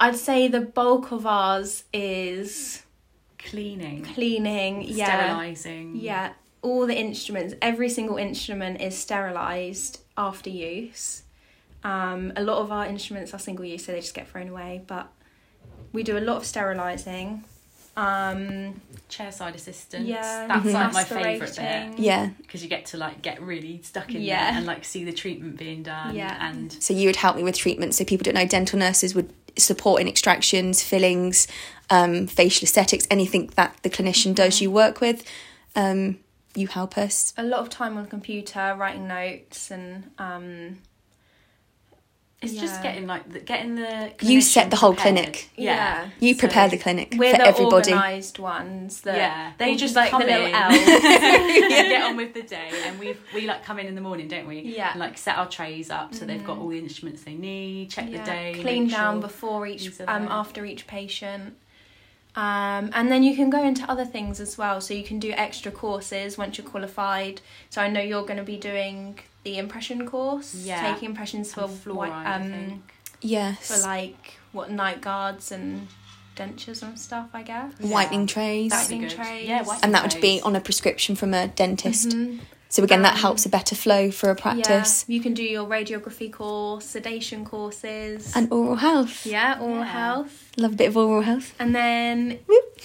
I'd 0.00 0.16
say 0.16 0.48
the 0.48 0.60
bulk 0.60 1.10
of 1.12 1.26
ours 1.26 1.84
is 1.92 2.82
Cleaning, 3.38 4.02
cleaning. 4.14 4.82
Yeah, 4.82 5.06
sterilising. 5.06 5.96
yeah. 5.96 6.32
All 6.62 6.86
the 6.86 6.98
instruments, 6.98 7.54
every 7.62 7.88
single 7.88 8.16
instrument 8.16 8.80
is 8.80 8.96
sterilised 8.98 10.00
after 10.16 10.50
use. 10.50 11.22
Um, 11.84 12.32
a 12.36 12.42
lot 12.42 12.58
of 12.58 12.72
our 12.72 12.86
instruments 12.86 13.32
are 13.32 13.38
single 13.38 13.64
use, 13.64 13.84
so 13.84 13.92
they 13.92 14.00
just 14.00 14.14
get 14.14 14.28
thrown 14.28 14.48
away. 14.48 14.82
But 14.86 15.08
we 15.92 16.02
do 16.02 16.18
a 16.18 16.20
lot 16.20 16.38
of 16.38 16.44
sterilising. 16.44 17.44
Um, 17.96 18.80
Chairside 19.10 19.54
assistance. 19.54 20.06
yeah, 20.06 20.46
That's 20.46 20.66
Mhm. 20.66 20.72
like 20.72 20.92
my 20.92 21.04
favourite 21.04 21.56
bit. 21.56 21.98
Yeah. 21.98 22.28
Because 22.40 22.62
you 22.62 22.68
get 22.68 22.86
to 22.86 22.96
like 22.96 23.22
get 23.22 23.42
really 23.42 23.80
stuck 23.82 24.14
in 24.14 24.22
Yeah. 24.22 24.50
there 24.50 24.58
and 24.58 24.66
like 24.66 24.84
see 24.84 25.02
the 25.04 25.12
treatment 25.12 25.56
being 25.56 25.82
done. 25.82 26.14
Yeah. 26.14 26.36
And 26.48 26.72
So 26.80 26.94
you 26.94 27.08
would 27.08 27.16
help 27.16 27.36
me 27.36 27.42
with 27.42 27.56
treatment. 27.56 27.94
So 27.94 28.04
people 28.04 28.22
don't 28.24 28.34
know 28.34 28.46
dental 28.46 28.78
nurses 28.78 29.14
would 29.16 29.32
support 29.56 30.00
in 30.00 30.06
extractions, 30.06 30.82
fillings, 30.82 31.48
um, 31.90 32.28
facial 32.28 32.64
aesthetics, 32.66 33.04
anything 33.10 33.50
that 33.56 33.76
the 33.82 33.90
clinician 33.90 34.32
does. 34.34 34.60
You 34.60 34.70
work 34.70 35.00
with. 35.00 35.24
Um, 35.74 36.18
you 36.58 36.66
help 36.66 36.98
us. 36.98 37.32
a 37.36 37.42
lot 37.42 37.60
of 37.60 37.68
time 37.70 37.96
on 37.96 38.04
the 38.04 38.10
computer, 38.10 38.74
writing 38.78 39.06
notes, 39.08 39.70
and 39.70 40.10
um, 40.18 40.78
it's 42.40 42.54
just 42.54 42.82
getting 42.82 43.06
like 43.06 43.28
the, 43.32 43.40
getting 43.40 43.74
the 43.74 44.12
You 44.22 44.40
set 44.40 44.70
the 44.70 44.76
whole 44.76 44.92
prepared. 44.94 45.16
clinic. 45.16 45.50
Yeah. 45.56 45.74
Yeah. 45.74 46.10
You 46.20 46.34
So- 46.34 46.40
prepare 46.40 46.68
the 46.68 46.78
clinic 46.78 47.14
we're 47.18 47.32
for 47.32 47.38
the 47.38 47.46
everybody. 47.48 47.92
organised 47.92 48.38
ones. 48.38 49.00
That 49.02 49.16
yeah, 49.16 49.52
they 49.58 49.74
just 49.76 49.96
like 49.96 50.10
come 50.10 50.20
the 50.22 50.26
little 50.28 50.46
in, 50.46 50.54
elves. 50.54 50.78
get 50.86 52.02
on 52.04 52.16
with 52.16 52.34
the 52.34 52.42
day, 52.42 52.70
and 52.86 52.98
we 53.00 53.16
we 53.34 53.46
like 53.46 53.64
come 53.64 53.78
in 53.80 53.86
in 53.86 53.94
the 53.96 54.00
morning, 54.00 54.28
don't 54.28 54.46
we? 54.46 54.60
Yeah. 54.60 54.90
And, 54.92 55.00
like 55.00 55.18
set 55.18 55.36
our 55.36 55.48
trays 55.48 55.90
up 55.90 56.14
so 56.14 56.24
they've 56.26 56.44
got 56.44 56.58
Mhm. 56.58 56.60
all 56.62 56.68
the 56.68 56.78
instruments 56.78 57.22
they 57.24 57.34
need. 57.34 57.90
Check 57.90 58.08
Yeah, 58.10 58.18
the 58.20 58.24
day, 58.30 58.58
clean 58.60 58.88
down 58.88 59.14
sure 59.16 59.22
before 59.22 59.66
each 59.66 60.00
um 60.06 60.28
after 60.28 60.64
each 60.64 60.86
patient 60.86 61.56
um 62.36 62.90
and 62.92 63.10
then 63.10 63.22
you 63.22 63.34
can 63.34 63.50
go 63.50 63.62
into 63.62 63.82
other 63.90 64.04
things 64.04 64.38
as 64.40 64.56
well 64.58 64.80
so 64.80 64.94
you 64.94 65.02
can 65.02 65.18
do 65.18 65.30
extra 65.32 65.72
courses 65.72 66.36
once 66.38 66.58
you're 66.58 66.66
qualified 66.66 67.40
so 67.70 67.80
i 67.80 67.88
know 67.88 68.00
you're 68.00 68.22
going 68.24 68.36
to 68.36 68.42
be 68.44 68.56
doing 68.56 69.18
the 69.44 69.58
impression 69.58 70.06
course 70.06 70.54
Yeah. 70.54 70.92
taking 70.92 71.08
impressions 71.10 71.52
for 71.54 71.62
And 71.62 71.70
fluoride, 71.70 71.96
white, 71.96 72.26
um. 72.36 72.82
Yes. 73.20 73.68
for 73.68 73.78
like 73.86 74.34
what 74.52 74.70
night 74.70 75.00
guards 75.00 75.50
and 75.50 75.88
dentures 76.36 76.82
and 76.82 76.98
stuff 76.98 77.28
i 77.32 77.42
guess 77.42 77.72
Whitening 77.80 78.26
trays. 78.28 78.70
That'd 78.70 78.88
be 78.88 78.94
Whitening 78.96 79.08
good. 79.08 79.16
trays. 79.16 79.48
Yeah, 79.48 79.62
whitening 79.62 79.84
and 79.84 79.94
that 79.94 80.02
would 80.14 80.20
be 80.22 80.40
on 80.42 80.54
a 80.54 80.60
prescription 80.60 81.16
from 81.16 81.34
a 81.34 81.48
dentist. 81.48 82.10
Mhm. 82.10 82.40
So 82.70 82.82
again, 82.84 83.00
that 83.02 83.14
Um, 83.14 83.20
helps 83.20 83.46
a 83.46 83.48
better 83.48 83.74
flow 83.74 84.10
for 84.10 84.28
a 84.30 84.34
practice. 84.34 85.04
yeah 85.08 85.14
you 85.14 85.20
can 85.22 85.32
do 85.34 85.42
your 85.42 85.66
radiography 85.66 86.30
course 86.30 86.84
sedation 86.84 87.44
courses 87.44 88.32
And 88.36 88.52
oral 88.52 88.76
health. 88.76 89.24
yeah 89.26 89.58
oral 89.60 89.78
Yeah. 89.78 89.84
health 89.84 90.50
Love 90.58 90.72
a 90.72 90.76
bit 90.76 90.88
of 90.88 90.96
oral 90.96 91.22
health. 91.22 91.54
And 91.58 91.74
then 91.74 92.38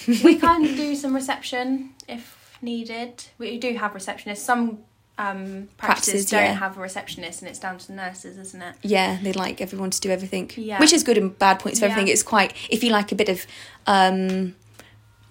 we 0.07 0.35
can 0.39 0.61
do 0.63 0.95
some 0.95 1.13
reception 1.13 1.89
if 2.07 2.23
needed. 2.61 3.25
We 3.37 3.57
do 3.57 3.73
have 3.75 3.91
receptionists. 3.93 4.37
Some 4.37 4.79
um, 5.17 5.67
practices, 5.77 5.77
Practices, 5.77 6.25
don't 6.31 6.43
yeah. 6.43 6.53
have 6.53 6.75
a 6.77 6.81
receptionist, 6.81 7.41
and 7.41 7.49
it's 7.49 7.59
down 7.59 7.77
to 7.77 7.85
the 7.87 7.93
nurses, 7.93 8.35
isn't 8.37 8.61
it? 8.63 8.75
Yeah, 8.81 9.19
they 9.21 9.31
like 9.33 9.61
everyone 9.61 9.91
to 9.91 10.01
do 10.01 10.09
everything. 10.09 10.49
Yeah. 10.55 10.79
Which 10.79 10.91
is 10.91 11.03
good 11.03 11.19
and 11.19 11.37
bad 11.37 11.59
points 11.59 11.77
of 11.79 11.83
Yeah. 11.83 11.89
everything. 11.91 12.11
It's 12.11 12.23
quite 12.23 12.53
if 12.69 12.83
you 12.83 12.89
like 12.89 13.11
a 13.11 13.15
bit 13.15 13.29
of 13.29 13.45
um 13.85 14.55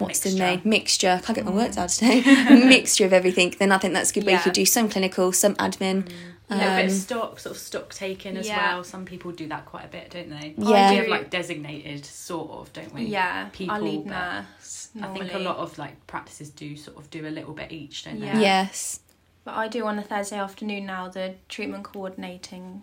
what's 0.03 0.21
the 0.21 0.31
Mixture. 0.31 0.45
name 0.45 0.61
mixture. 0.65 1.11
I 1.11 1.19
can't 1.25 1.37
get 1.37 1.45
my 1.45 1.53
words 1.53 1.77
out 1.79 1.89
today. 1.91 2.23
mixture 2.69 3.05
of 3.07 3.13
everything. 3.13 3.55
Then 3.59 3.73
I 3.73 3.79
think 3.79 3.95
that's 3.95 4.11
a 4.11 4.15
good 4.15 4.25
way. 4.25 4.33
You 4.33 4.39
Yeah. 4.39 4.43
could 4.45 4.53
do 4.53 4.67
some 4.67 4.89
clinical, 4.89 5.33
some 5.33 5.55
admin. 5.57 6.09
A 6.51 6.55
bit 6.57 6.67
of 6.67 6.79
Um, 6.85 6.91
stock, 6.91 7.41
sort 7.41 7.57
of 7.57 7.63
stock 7.63 7.95
taking 7.95 8.37
as 8.37 8.47
Yeah. 8.47 8.75
well. 8.75 8.85
Some 8.85 9.05
people 9.07 9.33
do 9.33 9.49
that 9.49 9.65
quite 9.65 9.87
a 9.87 9.89
bit, 9.89 10.11
don't 10.11 10.29
they? 10.29 10.55
Yeah. 10.59 10.91
We 10.91 10.97
have 10.99 11.09
like 11.09 11.31
designated, 11.31 12.05
sort 12.05 12.51
of, 12.51 12.73
don't 12.75 12.93
we? 12.93 13.05
Yeah, 13.07 13.49
People, 13.53 13.75
our 13.77 13.81
lead 13.81 14.05
but 14.05 14.11
nurse. 14.61 14.91
I 15.03 15.07
think 15.09 15.33
a 15.33 15.39
lot 15.39 15.57
of 15.57 15.79
like 15.79 16.07
practices 16.07 16.51
do 16.51 16.77
sort 16.77 16.99
of 16.99 17.09
do 17.11 17.27
a 17.27 17.31
little 17.31 17.55
bit 17.55 17.73
each, 17.73 18.05
don't 18.05 18.21
they? 18.21 18.27
Yes. 18.27 19.01
But 19.45 19.55
I 19.55 19.69
do 19.69 19.87
on 19.87 19.99
a 19.99 20.03
Thursday 20.03 20.37
afternoon 20.39 20.85
now 20.87 21.09
the 21.09 21.35
treatment 21.49 21.85
coordinating 21.85 22.83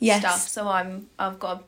Yes. 0.00 0.20
stuff. 0.20 0.48
So 0.48 0.68
I'm 0.68 1.08
I've 1.18 1.38
got 1.38 1.56
a 1.58 1.62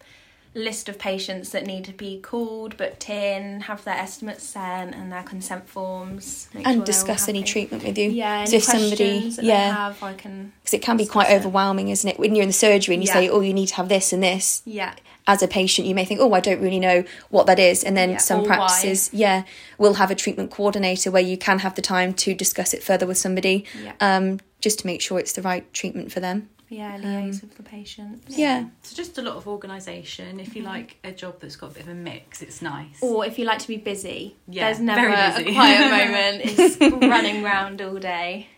list 0.57 0.89
of 0.89 0.99
patients 0.99 1.51
that 1.51 1.67
need 1.67 1.85
to 1.85 1.93
be 1.93 2.19
called, 2.21 2.77
booked 2.79 3.11
in, 3.11 3.61
have 3.61 3.85
their 3.85 3.95
estimates 3.95 4.43
sent 4.43 4.95
and 4.95 5.13
their 5.13 5.23
consent 5.23 5.69
forms. 5.69 6.49
make 6.55 6.65
sure 6.65 6.73
And 6.73 6.85
discuss 6.85 7.29
any 7.29 7.43
treatment 7.43 7.85
with 7.85 7.99
you. 7.99 8.11
Yeah, 8.11 8.45
So 8.47 8.49
any 8.49 8.57
if 8.57 8.65
somebody, 8.65 8.97
questions 9.13 9.37
that 9.37 9.43
they 9.43 9.49
yeah, 9.49 9.73
have, 9.75 10.03
I 10.03 10.15
can. 10.15 10.53
because 10.63 10.75
it 10.75 10.83
can 10.83 10.97
be 10.97 11.05
quite 11.07 11.31
it. 11.31 11.35
overwhelming, 11.37 11.91
isn't 11.91 12.09
it? 12.09 12.19
When 12.19 12.35
you're 12.35 12.43
in 12.43 12.49
the 12.49 12.53
surgery 12.55 12.95
and 12.95 13.05
you 13.05 13.09
Yeah. 13.09 13.13
say, 13.13 13.29
"Oh, 13.29 13.41
you 13.41 13.53
need 13.53 13.67
to 13.67 13.75
have 13.77 13.89
this 13.91 14.13
and 14.15 14.23
this," 14.23 14.63
Yeah, 14.65 14.95
as 15.29 15.43
a 15.43 15.49
patient, 15.49 15.87
you 15.87 15.95
may 15.95 16.07
think, 16.07 16.21
"Oh, 16.21 16.33
I 16.33 16.41
don't 16.41 16.61
really 16.63 16.81
know 16.81 17.05
what 17.29 17.47
that 17.47 17.59
is," 17.59 17.85
and 17.85 17.95
then 17.97 18.11
Yeah, 18.13 18.17
some 18.17 18.39
or 18.39 18.43
why. 18.43 18.47
practices, 18.47 19.11
yeah, 19.13 19.43
will 19.77 19.95
have 19.95 20.11
a 20.11 20.15
treatment 20.15 20.51
coordinator 20.51 21.11
where 21.11 21.23
you 21.23 21.37
can 21.37 21.59
have 21.59 21.75
the 21.75 21.83
time 21.83 22.15
to 22.15 22.35
discuss 22.35 22.73
it 22.73 22.83
further 22.83 23.07
with 23.07 23.19
somebody, 23.19 23.65
yeah, 23.85 23.93
um, 24.01 24.41
just 24.61 24.79
to 24.81 24.87
make 24.87 25.03
sure 25.03 25.19
it's 25.19 25.33
the 25.33 25.43
right 25.43 25.71
treatment 25.75 26.11
for 26.13 26.21
them. 26.21 26.49
Yeah. 26.69 26.99
Liaise 26.99 27.41
with 27.43 27.57
the 27.57 27.63
patients. 27.63 28.37
Yeah. 28.39 28.67
So 28.83 28.95
just 28.97 29.19
a 29.19 29.23
lot 29.23 29.37
of 29.37 29.47
organisation. 29.47 30.41
If 30.41 30.55
you 30.57 30.63
Mm-hmm. 30.63 30.73
like 30.73 30.97
a 31.05 31.13
job 31.13 31.41
that's 31.41 31.57
got 31.57 31.71
a 31.71 31.75
bit 31.75 31.83
of 31.85 31.89
a 31.91 31.95
mix, 31.95 32.43
it's 32.43 32.61
nice. 32.63 32.99
Or 33.01 33.25
if 33.27 33.39
you 33.39 33.45
like 33.45 33.61
to 33.61 33.69
be 33.69 33.77
busy, 33.77 34.37
Yeah, 34.49 34.65
there's 34.67 34.81
never 34.81 35.09
a, 35.09 35.33
busy. 35.39 35.51
a 35.51 35.55
quiet 35.55 35.91
moment. 35.91 36.59
It's 36.59 36.81
running 37.07 37.43
round 37.43 37.81
all 37.83 37.99
day. 37.99 38.49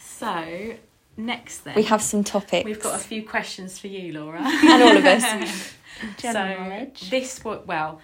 So 0.00 0.74
next 1.16 1.58
then 1.64 1.74
We 1.74 1.82
have 1.84 2.02
some 2.02 2.24
topics. 2.24 2.64
we've 2.64 2.82
got 2.82 2.94
a 2.96 3.02
few 3.02 3.22
questions 3.26 3.78
for 3.78 3.86
you, 3.88 4.12
Laura. 4.12 4.40
and 4.44 4.82
all 4.82 4.96
of 4.96 5.04
us. 5.04 5.74
General 6.18 6.56
so 6.56 6.62
knowledge. 6.62 7.10
this 7.10 7.44
was 7.44 7.66
well, 7.66 8.00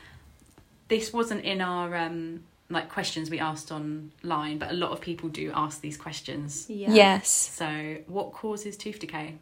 this 0.89 1.13
wasn't 1.13 1.45
in 1.45 1.61
our 1.61 1.95
um 1.97 2.43
like 2.75 2.88
questions 2.88 3.31
we 3.31 3.38
asked 3.38 3.73
online, 3.73 4.59
but 4.59 4.71
a 4.71 4.75
lot 4.75 4.90
of 4.90 5.00
people 5.00 5.28
do 5.28 5.50
ask 5.54 5.81
these 5.81 5.97
questions. 5.97 6.66
Yeah. 6.69 6.93
Yes. 6.93 7.28
So, 7.31 7.99
what 8.07 8.33
causes 8.33 8.76
tooth 8.76 8.99
decay? 8.99 9.37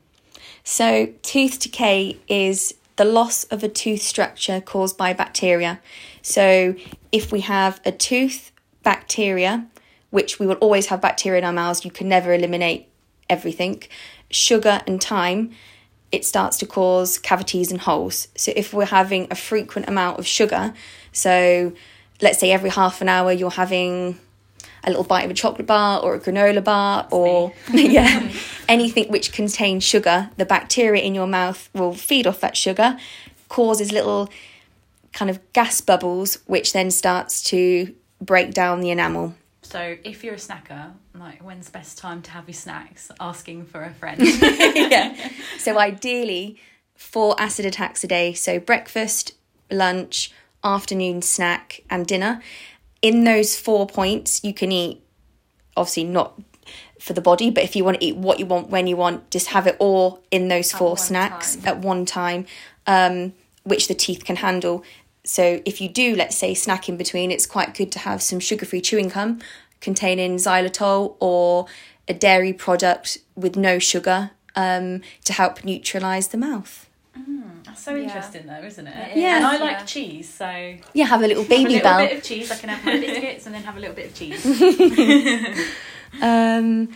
So, 0.62 1.12
tooth 1.22 1.58
decay 1.58 2.18
is 2.28 2.74
the 2.96 3.04
loss 3.04 3.44
of 3.44 3.64
a 3.64 3.68
tooth 3.68 4.02
structure 4.02 4.60
caused 4.60 4.96
by 4.96 5.12
bacteria. 5.12 5.80
So, 6.20 6.74
if 7.10 7.32
we 7.32 7.40
have 7.40 7.80
a 7.84 7.92
tooth 7.92 8.52
bacteria, 8.82 9.66
which 10.10 10.38
we 10.38 10.46
will 10.46 10.56
always 10.56 10.86
have 10.86 11.00
bacteria 11.00 11.38
in 11.38 11.44
our 11.44 11.52
mouths, 11.52 11.84
you 11.84 11.90
can 11.90 12.08
never 12.08 12.32
eliminate 12.32 12.88
everything, 13.28 13.82
sugar 14.30 14.82
and 14.86 15.00
time, 15.00 15.50
it 16.10 16.24
starts 16.26 16.58
to 16.58 16.66
cause 16.66 17.18
cavities 17.18 17.70
and 17.72 17.80
holes. 17.80 18.28
So, 18.36 18.52
if 18.54 18.72
we're 18.74 18.84
having 18.84 19.26
a 19.30 19.34
frequent 19.34 19.88
amount 19.88 20.18
of 20.18 20.26
sugar, 20.26 20.74
so 21.12 21.72
let's 22.22 22.38
say 22.38 22.50
every 22.50 22.70
half 22.70 23.02
an 23.02 23.08
hour 23.08 23.30
you're 23.32 23.50
having 23.50 24.18
a 24.84 24.88
little 24.88 25.04
bite 25.04 25.24
of 25.24 25.30
a 25.30 25.34
chocolate 25.34 25.66
bar 25.66 26.00
or 26.00 26.14
a 26.14 26.20
granola 26.20 26.62
bar 26.64 27.06
or 27.10 27.52
yeah 27.72 28.30
anything 28.68 29.10
which 29.10 29.32
contains 29.32 29.84
sugar 29.84 30.30
the 30.38 30.46
bacteria 30.46 31.02
in 31.02 31.14
your 31.14 31.26
mouth 31.26 31.68
will 31.74 31.92
feed 31.94 32.26
off 32.26 32.40
that 32.40 32.56
sugar 32.56 32.96
causes 33.48 33.92
little 33.92 34.30
kind 35.12 35.30
of 35.30 35.38
gas 35.52 35.80
bubbles 35.80 36.38
which 36.46 36.72
then 36.72 36.90
starts 36.90 37.42
to 37.42 37.94
break 38.20 38.52
down 38.54 38.80
the 38.80 38.90
enamel 38.90 39.34
So, 39.62 39.96
if 40.04 40.24
you're 40.24 40.34
a 40.34 40.38
snacker, 40.38 40.92
like 41.14 41.42
when's 41.42 41.66
the 41.66 41.72
best 41.72 41.98
time 41.98 42.20
to 42.22 42.30
have 42.30 42.46
your 42.48 42.54
snacks? 42.54 43.10
Asking 43.20 43.64
for 43.66 43.82
a 43.82 43.92
friend. 43.92 44.20
yeah 44.20 45.14
so 45.58 45.78
ideally 45.78 46.56
four 46.94 47.34
acid 47.38 47.66
attacks 47.66 48.02
a 48.04 48.06
day 48.08 48.32
so 48.32 48.58
breakfast 48.58 49.34
lunch 49.70 50.32
afternoon 50.64 51.22
snack 51.22 51.82
and 51.90 52.06
dinner. 52.06 52.42
In 53.00 53.24
those 53.24 53.58
four 53.58 53.86
points 53.86 54.42
you 54.44 54.54
can 54.54 54.72
eat 54.72 55.02
obviously 55.76 56.04
not 56.04 56.40
for 57.00 57.12
the 57.12 57.20
body 57.20 57.50
but 57.50 57.64
if 57.64 57.74
you 57.74 57.84
want 57.84 57.98
to 57.98 58.04
eat 58.04 58.16
what 58.16 58.38
you 58.38 58.46
want 58.46 58.70
when 58.70 58.86
you 58.86 58.96
want 58.96 59.30
just 59.30 59.48
have 59.48 59.66
it 59.66 59.76
all 59.80 60.22
in 60.30 60.48
those 60.48 60.70
four 60.70 60.96
snacks 60.96 61.56
time. 61.56 61.68
at 61.68 61.78
one 61.78 62.06
time 62.06 62.46
um, 62.86 63.32
which 63.64 63.88
the 63.88 63.94
teeth 63.94 64.24
can 64.24 64.36
handle. 64.36 64.84
So 65.24 65.60
if 65.64 65.80
you 65.80 65.88
do 65.88 66.14
let's 66.14 66.36
say 66.36 66.54
snack 66.54 66.88
in 66.88 66.96
between 66.96 67.30
it's 67.30 67.46
quite 67.46 67.74
good 67.74 67.90
to 67.92 67.98
have 68.00 68.22
some 68.22 68.38
sugar-free 68.38 68.80
chewing 68.82 69.08
gum 69.08 69.40
containing 69.80 70.36
xylitol 70.36 71.16
or 71.18 71.66
a 72.06 72.14
dairy 72.14 72.52
product 72.52 73.18
with 73.34 73.56
no 73.56 73.78
sugar 73.78 74.30
um, 74.54 75.00
to 75.24 75.32
help 75.32 75.64
neutralize 75.64 76.28
the 76.28 76.38
mouth 76.38 76.88
That's 77.64 77.82
so 77.84 77.94
Yeah. 77.94 78.04
interesting, 78.04 78.46
though, 78.46 78.62
isn't 78.64 78.86
it? 78.86 78.96
It 79.12 79.16
Yeah. 79.18 79.36
And 79.36 79.46
I 79.46 79.56
like 79.58 79.78
yeah. 79.78 79.84
cheese, 79.84 80.28
so 80.32 80.74
yeah 80.94 81.04
have 81.06 81.22
a 81.22 81.26
little 81.26 81.44
baby 81.44 81.74
have 81.74 81.84
a 81.84 81.88
little 81.88 81.90
bell 81.90 82.06
bit 82.08 82.16
of 82.18 82.24
cheese. 82.24 82.50
I 82.50 82.56
can 82.56 82.68
have 82.70 82.84
my 82.84 82.98
biscuits 82.98 83.46
and 83.46 83.54
then 83.54 83.62
have 83.64 83.76
a 83.76 83.80
little 83.80 83.94
bit 83.94 84.06
of 84.06 84.14
cheese. 84.14 84.42
Um, 86.20 86.90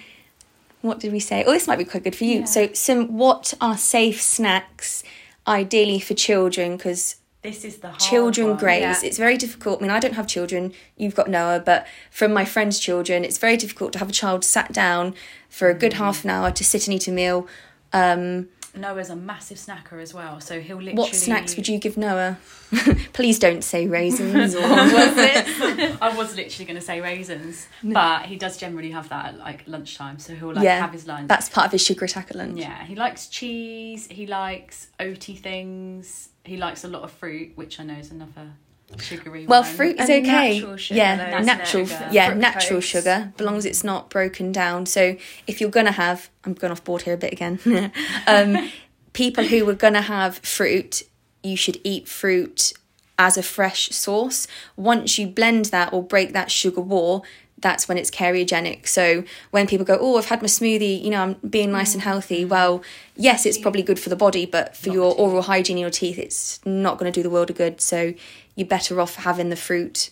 what 0.82 1.00
did 1.00 1.11
we 1.11 1.20
say? 1.20 1.42
Oh, 1.46 1.52
this 1.52 1.66
might 1.66 1.78
be 1.78 1.85
quite 1.87 2.04
good 2.04 2.14
for 2.14 2.25
you. 2.25 2.40
Yeah. 2.40 2.44
So, 2.44 2.73
some 2.75 3.16
what 3.16 3.54
are 3.62 3.76
safe 3.78 4.20
snacks, 4.20 5.02
ideally 5.46 5.99
for 6.00 6.12
children? 6.14 6.76
Because 6.76 7.16
This 7.42 7.64
is 7.64 7.78
the 7.78 7.88
hard 7.88 8.00
children 8.00 8.49
one. 8.50 8.56
graze. 8.58 8.82
yeah. 8.82 9.08
It's 9.08 9.16
very 9.18 9.38
difficult. 9.38 9.78
I 9.80 9.82
mean, 9.82 9.90
I 9.90 10.00
don't 10.00 10.14
have 10.14 10.26
children. 10.26 10.73
You've 10.99 11.14
got 11.14 11.28
Noah, 11.30 11.61
but 11.64 11.87
from 12.11 12.32
my 12.35 12.44
friends' 12.44 12.78
children, 12.78 13.25
it's 13.25 13.38
very 13.38 13.56
difficult 13.56 13.92
to 13.94 13.99
have 14.00 14.11
a 14.11 14.12
child 14.12 14.44
sat 14.44 14.73
down 14.73 15.14
for 15.49 15.70
a 15.70 15.75
good 15.75 15.92
Mm. 15.92 15.96
half 15.99 16.25
an 16.25 16.30
hour 16.30 16.50
to 16.50 16.62
sit 16.64 16.87
and 16.87 16.94
eat 16.94 17.08
a 17.08 17.12
meal. 17.12 17.46
Um, 17.94 18.49
Noah's 18.76 19.11
a 19.11 19.16
massive 19.16 19.59
snacker 19.59 20.00
as 20.00 20.12
well, 20.14 20.40
so 20.40 20.61
he'll 20.61 20.76
literally. 20.76 20.95
what 20.99 21.14
snacks 21.14 21.56
would 21.56 21.68
you 21.68 21.78
give 21.78 21.97
Noah? 21.97 22.38
Please 23.12 23.38
don't 23.38 23.62
say 23.62 23.87
raisins 23.87 24.54
or 24.54 24.61
I 24.64 26.12
was 26.16 26.35
literally 26.37 26.64
going 26.64 26.78
to 26.78 26.85
say 26.85 27.00
raisins, 27.00 27.66
but 27.83 28.26
he 28.26 28.37
does 28.37 28.56
generally 28.56 28.90
have 28.90 29.09
that 29.09 29.26
at 29.26 29.38
like 29.38 29.64
lunchtime, 29.66 30.18
so 30.18 30.35
he'll 30.35 30.52
like 30.52 30.64
Yeah, 30.64 30.80
have 30.80 30.92
his 30.92 31.06
lunch. 31.06 31.28
that's 31.28 31.49
part 31.49 31.66
of 31.66 31.73
his 31.73 31.83
sugar 31.85 32.04
attack 32.04 32.30
at 32.30 32.37
lunch. 32.37 32.59
Yeah, 32.59 32.85
he 32.85 32.95
likes 32.95 33.28
cheese. 33.28 34.06
He 34.11 34.26
likes 34.26 34.88
oaty 35.00 35.38
things. 35.38 36.30
He 36.45 36.56
likes 36.56 36.85
a 36.85 36.88
lot 36.88 37.02
of 37.02 37.11
fruit, 37.11 37.52
which 37.56 37.80
I 37.80 37.85
know 37.85 37.95
is 37.95 38.11
another 38.11 38.50
sugary 38.99 39.47
Well, 39.47 39.62
fruit 39.62 40.00
is 40.00 40.09
And 40.09 40.25
okay. 40.25 40.55
natural 40.61 40.76
sugar, 40.76 40.97
yeah, 40.97 41.40
natural. 41.43 41.83
it? 41.85 41.93
f- 41.93 42.12
Yeah, 42.12 42.33
Fructose. 42.33 42.37
natural 42.38 42.81
sugar, 42.81 43.33
as 43.35 43.40
long 43.45 43.57
as 43.57 43.64
it's 43.64 43.85
not 43.85 44.11
broken 44.11 44.52
down. 44.52 44.87
So 44.87 45.16
if 45.47 45.61
you're 45.61 45.71
gonna 45.71 45.93
have, 45.93 46.31
I'm 46.45 46.55
going 46.55 46.71
off 46.71 46.85
board 46.85 47.02
here 47.02 47.14
a 47.14 47.19
bit 47.19 47.33
again. 47.33 47.59
um, 48.26 48.71
people 49.12 49.45
who 49.45 49.64
were 49.64 49.75
gonna 49.75 50.02
have 50.02 50.38
fruit, 50.38 51.02
you 51.43 51.57
should 51.57 51.78
eat 51.85 52.09
fruit 52.09 52.73
as 53.19 53.37
a 53.37 53.43
fresh 53.43 53.90
source. 53.90 54.47
Once 54.76 55.19
you 55.19 55.26
blend 55.26 55.66
that 55.66 55.93
or 55.93 56.02
break 56.02 56.33
that 56.33 56.50
sugar 56.50 56.81
wall, 56.81 57.25
that's 57.59 57.88
when 57.88 57.97
it's 57.97 58.11
cariogenic. 58.11 58.87
So 58.87 59.25
when 59.50 59.66
people 59.66 59.87
go, 59.87 59.97
"Oh, 59.99 60.19
I've 60.19 60.26
had 60.26 60.43
my 60.43 60.49
smoothie," 60.49 61.02
you 61.02 61.09
know, 61.11 61.23
I'm 61.23 61.33
being 61.49 61.73
nice 61.73 61.95
and 61.95 62.02
healthy. 62.02 62.45
Well, 62.45 62.83
yes, 63.16 63.47
it's 63.47 63.57
probably 63.57 63.83
good 63.83 63.99
for 63.99 64.11
the 64.11 64.16
body, 64.16 64.45
but 64.45 64.76
for 64.76 64.88
Not 64.90 64.95
your 64.95 65.14
oral 65.14 65.43
hygiene 65.43 65.78
in 65.78 65.81
your 65.81 65.90
teeth, 65.90 66.19
it's 66.19 66.61
not 66.66 66.99
going 66.99 67.11
to 67.11 67.19
do 67.19 67.23
the 67.23 67.31
world 67.31 67.49
a 67.49 67.55
good. 67.55 67.81
So 67.81 68.12
you're 68.57 68.67
better 68.67 69.01
off 69.01 69.15
having 69.17 69.49
the 69.51 69.57
fruit 69.57 70.11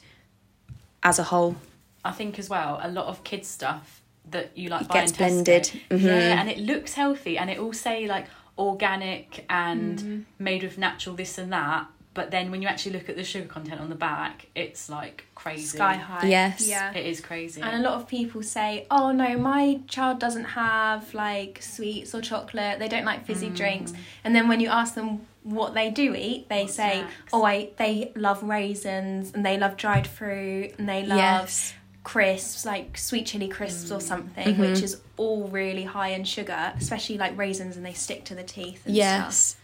as 1.02 1.18
a 1.18 1.24
whole. 1.24 1.56
I 2.04 2.12
think 2.12 2.38
as 2.38 2.48
well, 2.48 2.78
a 2.82 2.88
lot 2.90 3.06
of 3.06 3.24
kids 3.24 3.48
stuff 3.48 4.02
that 4.30 4.56
you 4.56 4.68
like 4.68 4.82
It 4.82 4.88
buy 4.88 4.94
gets 5.00 5.12
in 5.12 5.16
Tesco. 5.16 5.18
blended. 5.18 5.64
Mhm. 5.90 6.02
Yeah, 6.02 6.40
and 6.40 6.48
it 6.50 6.58
looks 6.58 6.94
healthy, 6.94 7.36
and 7.38 7.50
it 7.50 7.60
will 7.62 7.72
say 7.72 8.06
like 8.06 8.26
organic 8.58 9.44
and 9.50 9.98
Mm-hmm. 9.98 10.20
made 10.38 10.62
with 10.62 10.78
natural 10.78 11.16
this 11.16 11.38
and 11.38 11.52
that. 11.52 11.86
But 12.14 12.30
then 12.30 12.52
when 12.52 12.62
you 12.62 12.68
actually 12.68 12.92
look 12.92 13.08
at 13.08 13.16
the 13.16 13.24
sugar 13.24 13.46
content 13.48 13.80
on 13.80 13.88
the 13.88 13.96
back, 13.96 14.46
it's 14.54 14.88
like 14.88 15.24
crazy. 15.34 15.66
Sky 15.76 15.94
high. 15.94 16.28
Yes. 16.28 16.64
Yeah. 16.68 16.92
It 16.94 17.04
is 17.06 17.20
crazy. 17.20 17.60
And 17.60 17.74
a 17.84 17.88
lot 17.88 17.94
of 18.00 18.06
people 18.06 18.40
say, 18.44 18.86
"Oh 18.88 19.10
no, 19.10 19.36
my 19.36 19.80
child 19.88 20.20
doesn't 20.20 20.44
have 20.44 21.12
like 21.12 21.60
sweets 21.60 22.14
or 22.14 22.20
chocolate. 22.20 22.78
They 22.78 22.86
don't 22.88 23.04
like 23.04 23.26
fizzy 23.26 23.50
drinks." 23.50 23.92
And 24.22 24.32
then 24.34 24.46
when 24.46 24.60
you 24.60 24.68
ask 24.68 24.94
them 24.94 25.26
what 25.44 25.74
they 25.74 25.90
do 25.90 26.14
eat, 26.14 26.48
they 26.48 26.66
say? 26.66 27.04
"Oh, 27.32 27.44
I 27.44 27.68
they 27.76 28.10
love 28.16 28.42
raisins 28.42 29.30
and 29.32 29.44
they 29.46 29.56
love 29.56 29.76
dried 29.76 30.06
fruit 30.06 30.74
and 30.78 30.88
they 30.88 31.02
love 31.04 31.16
Yes. 31.18 31.74
crisps, 32.02 32.64
like 32.66 32.98
sweet 32.98 33.26
chili 33.26 33.48
crisps 33.48 33.90
or 33.92 34.00
something, 34.00 34.46
Mm-hmm. 34.48 34.60
which 34.60 34.82
is 34.82 35.00
all 35.16 35.46
really 35.48 35.84
high 35.84 36.08
in 36.08 36.24
sugar, 36.24 36.72
especially 36.78 37.18
like 37.18 37.36
raisins, 37.38 37.76
and 37.76 37.84
they 37.86 37.92
stick 37.92 38.24
to 38.24 38.34
the 38.34 38.42
teeth." 38.42 38.80
And 38.86 38.96
Yes. 38.96 39.36
stuff. 39.36 39.60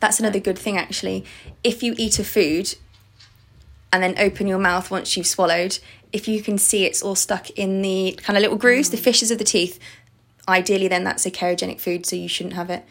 That's 0.00 0.20
another 0.20 0.40
good 0.40 0.58
thing 0.58 0.76
actually. 0.76 1.24
If 1.62 1.82
you 1.82 1.94
eat 1.96 2.18
a 2.18 2.24
food 2.24 2.74
and 3.92 4.02
then 4.02 4.14
open 4.18 4.46
your 4.46 4.58
mouth 4.58 4.90
once 4.90 5.16
you've 5.16 5.26
swallowed, 5.26 5.78
if 6.12 6.26
you 6.28 6.42
can 6.42 6.58
see 6.58 6.84
it's 6.84 7.02
all 7.02 7.14
stuck 7.14 7.50
in 7.50 7.82
the 7.82 8.18
kind 8.22 8.36
of 8.36 8.42
little 8.42 8.56
grooves, 8.58 8.88
Mm. 8.88 8.92
the 8.92 8.96
fissures 8.98 9.30
of 9.30 9.38
the 9.38 9.44
teeth, 9.44 9.78
ideally 10.48 10.88
then 10.88 11.04
that's 11.04 11.24
a 11.24 11.30
cariogenic 11.30 11.80
food, 11.80 12.04
so 12.04 12.16
you 12.16 12.28
shouldn't 12.28 12.54
have 12.54 12.68
it. 12.70 12.84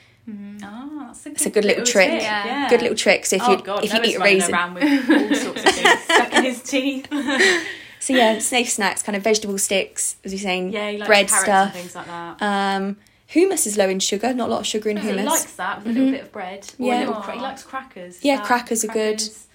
Ah, 0.63 1.05
that's 1.07 1.25
a 1.25 1.29
good, 1.29 1.35
It's 1.35 1.45
a 1.45 1.49
good 1.49 1.65
little 1.65 1.85
trick. 1.85 2.09
tip, 2.11 2.21
Yeah. 2.21 2.45
Yeah. 2.45 2.69
Good 2.69 2.81
little 2.81 2.95
trick. 2.97 3.25
So 3.25 3.35
if 3.35 3.41
oh 3.43 3.51
you 3.51 3.57
God, 3.63 3.83
if 3.83 3.93
you 3.93 4.01
eat 4.03 4.15
a 4.15 4.19
raisin, 4.19 4.53
around 4.53 4.73
with 4.75 4.83
all 5.09 5.35
sorts 5.35 5.63
of 5.65 5.71
things 5.71 5.99
stuck 6.03 6.33
in 6.33 6.43
his 6.45 6.61
teeth. 6.63 7.07
So 7.99 8.13
yeah, 8.13 8.39
safe 8.39 8.69
snacks, 8.69 9.01
kind 9.01 9.15
of 9.15 9.23
vegetable 9.23 9.57
sticks, 9.57 10.17
as 10.25 10.33
you're 10.33 10.39
saying, 10.41 10.73
yeah, 10.73 11.05
bread 11.05 11.29
stuff. 11.29 11.67
and 11.67 11.73
things 11.73 11.95
like 11.95 12.05
that. 12.07 12.41
Um, 12.41 12.97
hummus 13.33 13.65
is 13.65 13.77
low 13.77 13.87
in 13.87 13.99
sugar, 14.01 14.33
not 14.33 14.49
a 14.49 14.51
lot 14.51 14.59
of 14.59 14.67
sugar 14.67 14.89
in 14.89 14.97
humus. 14.97 15.21
He 15.21 15.25
likes 15.25 15.53
that 15.53 15.77
with 15.77 15.87
a 15.87 15.91
little 15.97 16.11
bit 16.11 16.21
of 16.23 16.31
bread. 16.33 16.69
Yeah. 16.77 17.05
cra- 17.21 17.35
he 17.35 17.39
likes 17.39 17.63
crackers. 17.63 18.21
Yeah, 18.21 18.35
That- 18.37 18.45
crackers 18.45 18.83
are 18.83 18.87
good. 18.87 19.19
crackers. 19.19 19.47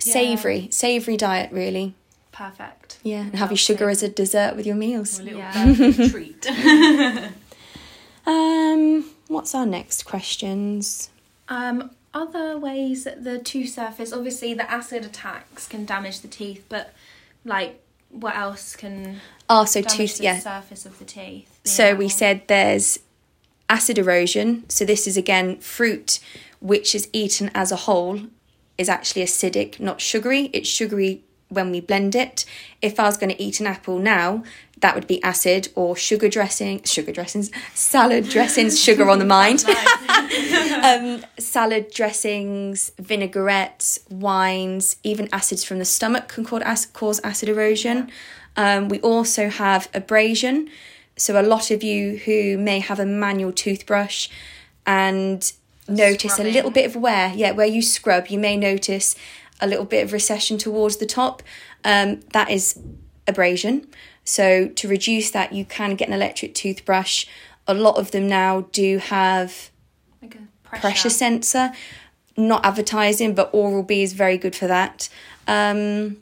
Savoury, 0.00 0.66
savoury 0.72 1.16
diet, 1.16 1.52
really. 1.52 1.94
Perfect. 2.32 2.98
Yeah, 3.04 3.20
and 3.20 3.36
have 3.36 3.52
your 3.52 3.58
sugar 3.58 3.90
as 3.90 4.02
a 4.02 4.08
dessert 4.08 4.56
with 4.56 4.66
your 4.66 4.74
meals. 4.74 5.20
Or 5.20 5.22
a 5.22 5.24
little 5.26 5.38
Yeah. 5.38 6.08
treat. 6.08 6.46
Um, 8.26 9.04
what's 9.28 9.54
our 9.54 9.66
next 9.66 10.04
questions? 10.04 11.10
Um, 11.48 11.90
other 12.14 12.58
ways 12.58 13.04
that 13.04 13.24
the 13.24 13.38
tooth 13.38 13.70
surface, 13.70 14.12
obviously 14.12 14.54
the 14.54 14.70
acid 14.70 15.04
attacks 15.04 15.68
can 15.68 15.84
damage 15.84 16.20
the 16.20 16.28
teeth, 16.28 16.64
but 16.68 16.92
like 17.44 17.82
what 18.10 18.36
else 18.36 18.76
can 18.76 19.20
Oh, 19.48 19.64
so 19.64 19.80
damage 19.82 19.96
tooth, 19.96 20.18
the 20.18 20.24
yeah. 20.24 20.38
surface 20.38 20.86
of 20.86 20.98
the 20.98 21.04
teeth? 21.04 21.62
the 21.62 21.68
So 21.68 21.94
we 21.94 22.08
said 22.08 22.42
there's 22.48 22.98
acid 23.68 23.98
erosion. 23.98 24.68
So 24.68 24.84
this 24.84 25.06
is 25.06 25.16
again 25.16 25.58
fruit 25.58 26.20
which 26.60 26.94
is 26.94 27.08
eaten 27.12 27.50
as 27.54 27.70
a 27.70 27.76
whole 27.76 28.20
is 28.78 28.88
actually 28.88 29.22
acidic, 29.22 29.78
not 29.80 30.00
sugary. 30.00 30.50
It's 30.52 30.68
sugary 30.68 31.22
when 31.48 31.70
we 31.70 31.80
blend 31.80 32.14
it. 32.14 32.44
If 32.82 32.98
I 32.98 33.04
was 33.04 33.16
going 33.16 33.30
to 33.30 33.42
eat 33.42 33.60
an 33.60 33.66
apple 33.66 33.98
now, 33.98 34.42
that 34.78 34.94
would 34.94 35.06
be 35.06 35.22
acid 35.22 35.68
or 35.74 35.96
sugar 35.96 36.28
dressing, 36.28 36.82
sugar 36.82 37.12
dressings, 37.12 37.50
salad 37.74 38.28
dressings, 38.28 38.78
sugar 38.78 39.08
on 39.08 39.18
the 39.18 39.24
mind. 39.24 39.64
um, 40.84 41.24
salad 41.38 41.90
dressings, 41.90 42.92
vinaigrettes, 42.98 43.98
wines, 44.10 44.96
even 45.02 45.28
acids 45.32 45.64
from 45.64 45.78
the 45.78 45.84
stomach 45.84 46.28
can 46.28 46.44
cause 46.44 46.62
acid, 46.62 46.92
cause 46.92 47.20
acid 47.24 47.48
erosion. 47.48 48.10
Um, 48.56 48.88
we 48.88 49.00
also 49.00 49.48
have 49.48 49.88
abrasion. 49.94 50.68
So, 51.16 51.40
a 51.40 51.42
lot 51.42 51.70
of 51.70 51.82
you 51.82 52.18
who 52.18 52.58
may 52.58 52.80
have 52.80 53.00
a 53.00 53.06
manual 53.06 53.52
toothbrush 53.52 54.28
and 54.86 55.50
notice 55.88 56.38
a 56.38 56.44
little 56.44 56.70
bit 56.70 56.86
of 56.86 56.96
wear, 56.96 57.32
yeah, 57.34 57.52
where 57.52 57.66
you 57.66 57.80
scrub, 57.80 58.28
you 58.28 58.38
may 58.38 58.56
notice 58.56 59.16
a 59.60 59.66
little 59.66 59.84
bit 59.84 60.04
of 60.04 60.12
recession 60.12 60.58
towards 60.58 60.96
the 60.96 61.06
top. 61.06 61.42
Um, 61.84 62.20
that 62.32 62.50
is 62.50 62.78
abrasion. 63.26 63.86
So, 64.26 64.68
to 64.68 64.88
reduce 64.88 65.30
that, 65.30 65.52
you 65.52 65.64
can 65.64 65.94
get 65.94 66.08
an 66.08 66.14
electric 66.14 66.54
toothbrush. 66.54 67.26
A 67.66 67.74
lot 67.74 67.96
of 67.96 68.10
them 68.10 68.28
now 68.28 68.62
do 68.72 68.98
have 68.98 69.70
like 70.20 70.34
a 70.34 70.38
pressure. 70.68 70.80
pressure 70.80 71.10
sensor. 71.10 71.72
Not 72.36 72.66
advertising, 72.66 73.34
but 73.34 73.48
Oral 73.54 73.82
B 73.82 74.02
is 74.02 74.12
very 74.12 74.36
good 74.36 74.54
for 74.54 74.66
that. 74.66 75.08
Um, 75.46 76.18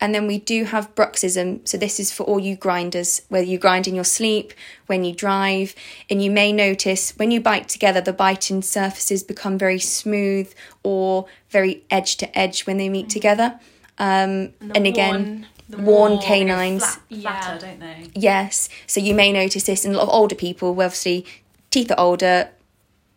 and 0.00 0.14
then 0.14 0.26
we 0.26 0.38
do 0.38 0.64
have 0.64 0.94
bruxism. 0.94 1.66
So 1.68 1.76
this 1.76 2.00
is 2.00 2.10
for 2.10 2.24
all 2.24 2.40
you 2.40 2.56
grinders, 2.56 3.22
whether 3.28 3.44
you 3.44 3.58
grind 3.58 3.86
in 3.86 3.94
your 3.94 4.04
sleep, 4.04 4.54
when 4.86 5.04
you 5.04 5.14
drive, 5.14 5.74
and 6.08 6.24
you 6.24 6.30
may 6.30 6.52
notice 6.52 7.12
when 7.16 7.30
you 7.30 7.40
bite 7.40 7.68
together, 7.68 8.00
the 8.00 8.14
biting 8.14 8.62
surfaces 8.62 9.22
become 9.22 9.58
very 9.58 9.78
smooth 9.78 10.52
or 10.82 11.26
very 11.50 11.84
edge 11.90 12.16
to 12.16 12.38
edge 12.38 12.66
when 12.66 12.78
they 12.78 12.88
meet 12.88 13.10
together. 13.10 13.60
Um, 13.98 14.54
the 14.60 14.72
and 14.74 14.86
again, 14.86 15.46
worn- 15.70 15.84
worn 15.84 16.12
More, 16.14 16.22
canines. 16.22 16.82
Flat, 16.84 17.00
flatter, 17.20 17.52
Yeah. 17.54 17.58
don't 17.58 17.80
they? 17.80 18.06
Yes. 18.14 18.68
So 18.86 19.00
you 19.00 19.14
may 19.14 19.32
notice 19.32 19.64
this 19.64 19.84
in 19.84 19.92
a 19.94 19.96
lot 19.96 20.04
of 20.04 20.08
older 20.10 20.34
people, 20.34 20.74
where 20.74 20.86
obviously 20.86 21.24
teeth 21.70 21.90
are 21.90 21.98
older, 22.00 22.50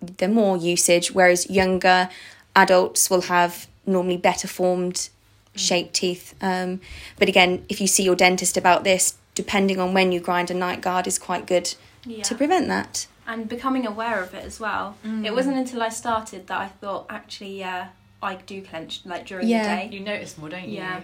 they're 0.01 0.27
more 0.29 0.57
usage, 0.57 1.11
whereas 1.11 1.49
younger 1.49 2.09
adults 2.55 3.09
will 3.09 3.21
have 3.21 3.67
normally 3.85 4.17
better 4.17 4.47
formed 4.47 5.09
shaped 5.55 5.93
teeth. 5.93 6.33
Um, 6.41 6.81
but 7.19 7.27
again, 7.29 7.63
if 7.69 7.79
you 7.79 7.87
see 7.87 8.03
your 8.03 8.15
dentist 8.15 8.57
about 8.57 8.83
this, 8.83 9.15
depending 9.35 9.79
on 9.79 9.93
when 9.93 10.11
you 10.11 10.19
grind 10.19 10.49
a 10.51 10.53
night 10.53 10.81
guard 10.81 11.05
is 11.07 11.17
quite 11.19 11.45
good 11.45 11.73
Yeah. 12.05 12.23
to 12.23 12.35
prevent 12.35 12.67
that. 12.67 13.07
and 13.25 13.47
becoming 13.47 13.85
aware 13.87 14.21
of 14.21 14.33
it 14.33 14.43
as 14.43 14.59
well. 14.59 14.97
Mm. 15.05 15.25
It 15.25 15.33
wasn't 15.33 15.55
until 15.55 15.81
I 15.81 15.87
started 15.87 16.47
that 16.47 16.59
I 16.59 16.67
thought, 16.67 17.05
actually, 17.09 17.57
yeah, 17.57 17.87
I 18.21 18.35
do 18.35 18.61
clench 18.61 18.99
like 19.05 19.25
during 19.25 19.47
Yeah. 19.47 19.63
the 19.77 19.87
day. 19.89 19.95
You 19.95 20.01
notice 20.01 20.37
more, 20.37 20.49
don't 20.49 20.67
you? 20.67 20.75
Yeah. 20.79 20.99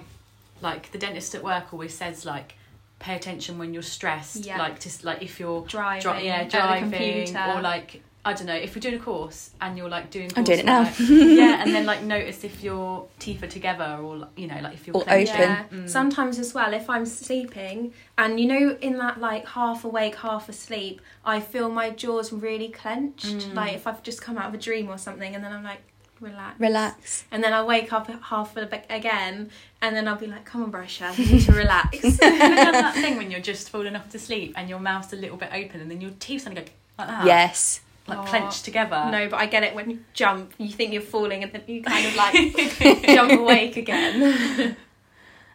Like 0.61 0.91
the 0.91 0.97
dentist 0.97 1.35
at 1.35 1.43
work 1.43 1.73
always 1.73 1.93
says, 1.95 2.25
like, 2.25 2.55
pay 2.99 3.15
attention 3.15 3.57
when 3.57 3.73
you're 3.73 3.83
stressed. 3.83 4.45
Yeah. 4.45 4.57
Like, 4.57 4.79
just 4.79 5.03
like 5.03 5.21
if 5.21 5.39
you're 5.39 5.61
Driving, 5.65 6.11
dri- 6.11 6.25
yeah, 6.25 6.43
driving, 6.45 7.35
or 7.37 7.61
like 7.61 8.01
I 8.25 8.33
don't 8.33 8.47
know, 8.47 8.53
if 8.55 8.75
we're 8.75 8.81
doing 8.81 8.95
a 8.95 8.99
course 8.99 9.51
and 9.61 9.77
you're 9.77 9.87
like 9.87 10.11
doing. 10.11 10.29
I'm 10.35 10.43
doing 10.43 10.59
it 10.59 10.65
now. 10.65 10.83
coursework, 10.83 11.37
yeah, 11.37 11.63
and 11.63 11.73
then 11.73 11.85
like 11.85 12.03
notice 12.03 12.43
if 12.43 12.61
your 12.61 13.07
teeth 13.17 13.41
are 13.41 13.47
together 13.47 13.97
or 14.03 14.27
you 14.35 14.47
know, 14.47 14.59
like 14.61 14.73
if 14.73 14.85
you're 14.85 14.97
Or 14.97 15.03
open. 15.03 15.25
Yeah. 15.25 15.63
Mm. 15.71 15.89
Sometimes 15.89 16.37
as 16.37 16.53
well, 16.53 16.73
if 16.73 16.89
I'm 16.89 17.05
sleeping 17.05 17.93
and 18.17 18.37
you 18.37 18.45
know, 18.47 18.77
in 18.81 18.97
that 18.97 19.21
like 19.21 19.47
half 19.47 19.85
awake, 19.85 20.15
half 20.17 20.49
asleep, 20.49 20.99
I 21.23 21.39
feel 21.39 21.69
my 21.69 21.91
jaws 21.91 22.33
really 22.33 22.67
clenched. 22.67 23.25
Mm. 23.25 23.53
Like 23.53 23.73
if 23.75 23.87
I've 23.87 24.03
just 24.03 24.21
come 24.21 24.37
out 24.37 24.49
of 24.49 24.53
a 24.53 24.57
dream 24.57 24.89
or 24.89 24.97
something, 24.97 25.33
and 25.33 25.41
then 25.41 25.53
I'm 25.53 25.63
like, 25.63 25.81
relax. 26.21 26.59
Relax. 26.59 27.23
And 27.31 27.43
then 27.43 27.53
I'll 27.53 27.65
wake 27.67 27.91
up 27.93 28.09
at 28.09 28.21
half 28.23 28.55
a 28.57 28.65
bit 28.65 28.85
again, 28.89 29.49
and 29.81 29.95
then 29.95 30.07
I'll 30.07 30.15
be 30.17 30.27
like, 30.27 30.45
come 30.45 30.63
on, 30.63 30.71
Brusha, 30.71 31.17
you 31.17 31.25
need 31.33 31.41
to 31.45 31.51
relax. 31.51 31.97
Have 32.01 32.33
you 32.33 32.55
done 32.55 32.73
that 32.73 32.95
thing 32.95 33.17
when 33.17 33.31
you're 33.31 33.39
just 33.39 33.69
falling 33.69 33.95
off 33.95 34.09
to 34.09 34.19
sleep 34.19 34.53
and 34.55 34.69
your 34.69 34.79
mouth's 34.79 35.13
a 35.13 35.15
little 35.15 35.37
bit 35.37 35.49
open 35.53 35.81
and 35.81 35.89
then 35.89 36.01
your 36.01 36.11
teeth 36.19 36.43
suddenly 36.43 36.63
go 36.63 36.71
like 36.97 37.07
that? 37.07 37.25
Yes. 37.25 37.81
Like 38.07 38.19
Oh, 38.19 38.23
clenched 38.23 38.65
together. 38.65 39.07
no, 39.11 39.29
but 39.29 39.39
I 39.39 39.45
get 39.45 39.63
it 39.63 39.75
when 39.75 39.89
you 39.91 39.99
jump, 40.13 40.53
you 40.57 40.69
think 40.69 40.93
you're 40.93 41.01
falling, 41.01 41.43
and 41.43 41.51
then 41.51 41.61
you 41.67 41.83
kind 41.83 42.05
of 42.07 42.15
like 42.15 43.03
jump 43.05 43.31
awake 43.39 43.77
again. 43.77 44.75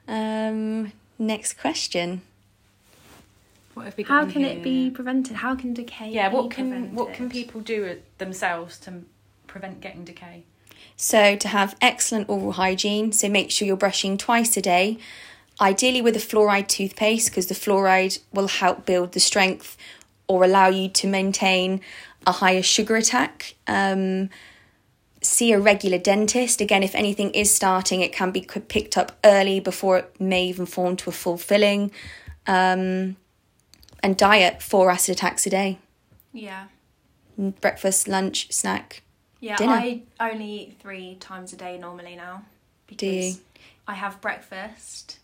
Um, 0.07 0.92
next 1.18 1.55
question. 1.59 2.20
What 3.72 3.87
have 3.87 3.96
we 3.96 4.05
got 4.05 4.12
How 4.12 4.22
in 4.24 4.31
can 4.31 4.44
it 4.44 4.62
be 4.62 4.90
prevented? 4.90 5.37
How 5.37 5.55
can 5.55 5.74
decay 5.74 6.11
Yeah, 6.11 6.29
be 6.29 6.37
what 6.37 6.50
can 6.50 6.94
what 6.94 7.12
can 7.14 7.29
people 7.31 7.61
do 7.61 7.85
it 7.85 8.05
themselves 8.18 8.79
to 8.81 9.03
prevent 9.46 9.81
getting 9.81 10.05
decay? 10.05 10.44
So, 10.96 11.37
to 11.37 11.48
have 11.48 11.76
excellent 11.80 12.28
oral 12.28 12.52
hygiene, 12.52 13.12
so 13.12 13.28
make 13.28 13.50
sure 13.50 13.66
you're 13.66 13.76
brushing 13.76 14.16
twice 14.16 14.57
a 14.57 14.62
day, 14.62 14.98
ideally 15.61 16.00
with 16.00 16.16
a 16.16 16.20
fluoride 16.20 16.68
toothpaste, 16.68 17.30
because 17.30 17.48
the 17.48 17.54
fluoride 17.54 18.20
will 18.33 18.48
help 18.48 18.87
build 18.87 19.12
the 19.12 19.20
strength 19.20 19.76
or 20.28 20.44
allow 20.44 20.68
you 20.68 20.88
to 20.88 21.07
maintain 21.09 21.80
a 22.26 22.33
higher 22.33 22.62
sugar 22.62 22.96
attack. 22.96 23.54
Um, 23.66 24.30
see 25.20 25.52
a 25.52 25.61
regular 25.61 25.98
dentist. 25.98 26.61
Again, 26.61 26.83
if 26.83 26.94
anything 26.94 27.30
is 27.30 27.50
starting, 27.50 28.00
it 28.00 28.12
can 28.12 28.30
be 28.30 28.42
picked 28.42 28.96
up 28.96 29.12
early 29.24 29.61
before 29.61 29.98
it 29.98 30.20
may 30.20 30.46
even 30.46 30.66
form 30.66 30.96
to 30.98 31.11
a 31.11 31.12
full 31.12 31.38
filling. 31.38 31.90
Um, 32.46 33.16
and 34.02 34.18
diet 34.18 34.62
four 34.62 34.90
acid 34.90 35.16
attacks 35.16 35.46
a 35.46 35.50
day 35.50 35.78
Yeah. 36.33 36.66
breakfast, 37.38 38.07
lunch, 38.07 38.52
snack. 38.52 39.02
Yeah, 39.44 39.57
Dinner. 39.57 39.72
I 39.72 40.02
only 40.30 40.50
eat 40.61 40.76
three 40.80 41.16
times 41.16 41.52
a 41.52 41.57
day 41.57 41.76
normally 41.78 42.16
now 42.16 42.44
because 42.87 43.37
Do? 43.37 43.40
I 43.87 43.94
have 43.94 44.20
breakfast, 44.22 45.18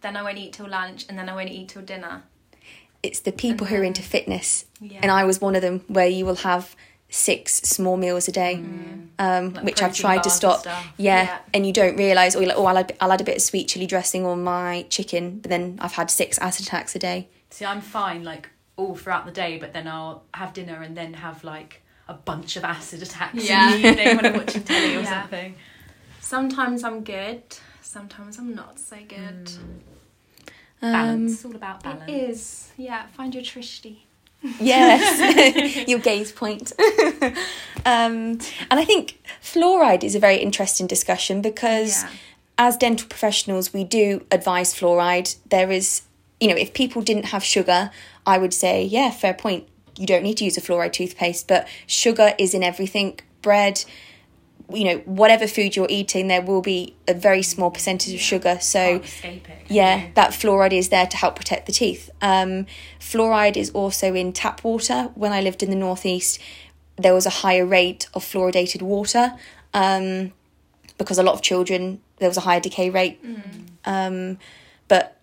then 0.00 0.16
I 0.16 0.22
won't 0.22 0.38
eat 0.38 0.52
till 0.52 0.68
lunch, 0.68 1.06
and 1.08 1.18
then 1.18 1.28
I 1.28 1.34
won't 1.34 1.50
eat 1.50 1.68
till 1.70 1.82
dinner. 1.82 2.22
it's 3.02 3.20
the 3.20 3.32
people 3.32 3.66
who 3.66 3.76
are 3.76 3.82
into 3.92 4.02
fitness 4.02 4.64
Yeah. 4.80 5.00
and 5.02 5.10
i 5.20 5.22
was 5.30 5.36
one 5.46 5.54
of 5.58 5.62
them 5.66 5.76
where 5.96 6.10
you 6.18 6.24
will 6.28 6.40
have 6.52 6.64
six 7.10 7.36
small 7.76 7.96
meals 8.04 8.24
a 8.32 8.32
day 8.32 8.54
um, 9.24 9.44
Like 9.52 9.64
which 9.68 9.80
i've 9.84 9.94
tried 10.04 10.22
to 10.28 10.30
stop 10.30 10.60
yeah, 10.66 11.22
Yeah. 11.24 11.38
and 11.54 11.60
you 11.66 11.72
don't 11.80 11.96
realize 12.04 12.34
or 12.34 12.40
you're 12.40 12.48
like 12.52 12.58
oh 12.62 12.66
I'll 12.70 12.78
add, 12.82 12.90
I'll 13.02 13.12
add 13.16 13.20
a 13.20 13.28
bit 13.30 13.36
of 13.40 13.42
sweet 13.42 13.66
chili 13.70 13.86
dressing 13.94 14.24
on 14.32 14.38
my 14.42 14.86
chicken 14.96 15.24
but 15.42 15.48
then 15.54 15.64
i've 15.82 15.96
had 16.00 16.08
six 16.20 16.38
acid 16.38 16.64
attacks 16.66 16.92
a 16.96 17.00
day 17.10 17.18
See, 17.50 17.66
I'm 17.72 17.82
fine 17.82 18.24
like 18.32 18.48
all 18.76 18.94
throughout 18.96 19.24
the 19.26 19.36
day, 19.44 19.58
but 19.62 19.72
then 19.72 19.86
I'll 19.86 20.24
have 20.40 20.52
dinner 20.52 20.78
and 20.86 20.96
then 20.96 21.14
have 21.14 21.44
like 21.44 21.72
a 22.08 22.14
bunch 22.14 22.56
of 22.56 22.64
acid 22.64 23.02
attacks 23.02 23.48
Yeah. 23.48 23.74
in 23.74 23.82
the 23.82 23.88
evening 23.88 24.16
when 24.16 24.26
I'm 24.26 24.34
watching 24.36 24.62
telly 24.70 24.96
or 24.96 25.00
Yeah. 25.00 25.22
something. 25.22 25.54
Sometimes 26.20 26.84
I'm 26.84 27.02
good, 27.04 27.42
sometimes 27.82 28.38
I'm 28.38 28.54
not 28.54 28.78
so 28.78 28.96
good. 29.08 29.50
um, 30.82 30.92
Balance. 30.92 31.32
it's 31.34 31.44
all 31.44 31.56
about 31.56 31.82
balance. 31.82 32.02
It 32.08 32.12
is, 32.12 32.70
yeah. 32.76 33.06
Find 33.16 33.34
your 33.34 33.42
Drishti. 33.44 33.98
yes 34.60 35.88
your 35.88 35.98
gaze 36.00 36.30
point 36.30 36.74
um, 37.86 38.38
and 38.70 38.78
i 38.78 38.84
think 38.84 39.18
fluoride 39.42 40.04
is 40.04 40.14
a 40.14 40.18
very 40.18 40.36
interesting 40.36 40.86
discussion 40.86 41.40
because 41.40 42.02
Yeah. 42.02 42.10
as 42.58 42.76
dental 42.76 43.08
professionals, 43.08 43.72
we 43.72 43.84
do 43.84 44.24
advise 44.30 44.74
fluoride. 44.74 45.36
There 45.48 45.70
is, 45.72 46.02
you 46.40 46.48
know, 46.48 46.56
if 46.56 46.72
people 46.74 47.00
didn't 47.02 47.26
have 47.34 47.42
sugar, 47.42 47.90
I 48.26 48.36
would 48.38 48.52
say, 48.54 48.84
yeah, 48.84 49.10
fair 49.10 49.34
point. 49.34 49.66
You 49.96 50.06
don't 50.06 50.22
need 50.22 50.38
to 50.38 50.44
use 50.44 50.56
a 50.56 50.60
fluoride 50.60 50.92
toothpaste, 50.92 51.48
but 51.48 51.68
sugar 51.86 52.34
is 52.38 52.54
in 52.54 52.62
everything. 52.62 53.20
Bread, 53.42 53.84
you 54.72 54.84
know, 54.84 54.98
whatever 55.04 55.46
food 55.46 55.76
you're 55.76 55.86
eating, 55.90 56.28
there 56.28 56.42
will 56.42 56.62
be 56.62 56.96
a 57.06 57.14
very 57.14 57.42
small 57.42 57.70
percentage 57.70 58.14
of 58.14 58.20
sugar. 58.20 58.58
So, 58.60 59.02
it. 59.22 59.40
yeah, 59.68 60.06
you? 60.06 60.12
that 60.14 60.30
fluoride 60.30 60.72
is 60.72 60.88
there 60.88 61.06
to 61.06 61.16
help 61.16 61.36
protect 61.36 61.66
the 61.66 61.72
teeth. 61.72 62.10
Um, 62.22 62.66
fluoride 62.98 63.56
is 63.56 63.70
also 63.70 64.14
in 64.14 64.32
tap 64.32 64.64
water. 64.64 65.10
When 65.14 65.32
I 65.32 65.40
lived 65.40 65.62
in 65.62 65.70
the 65.70 65.76
northeast, 65.76 66.40
there 66.96 67.14
was 67.14 67.26
a 67.26 67.30
higher 67.30 67.66
rate 67.66 68.08
of 68.14 68.24
fluoridated 68.24 68.82
water. 68.82 69.34
Um, 69.74 70.32
because 70.98 71.18
a 71.18 71.22
lot 71.22 71.34
of 71.34 71.42
children 71.42 72.00
there 72.18 72.28
was 72.28 72.36
a 72.36 72.42
higher 72.42 72.60
decay 72.60 72.90
rate. 72.90 73.20
Um, 73.84 74.38
but 74.88 75.20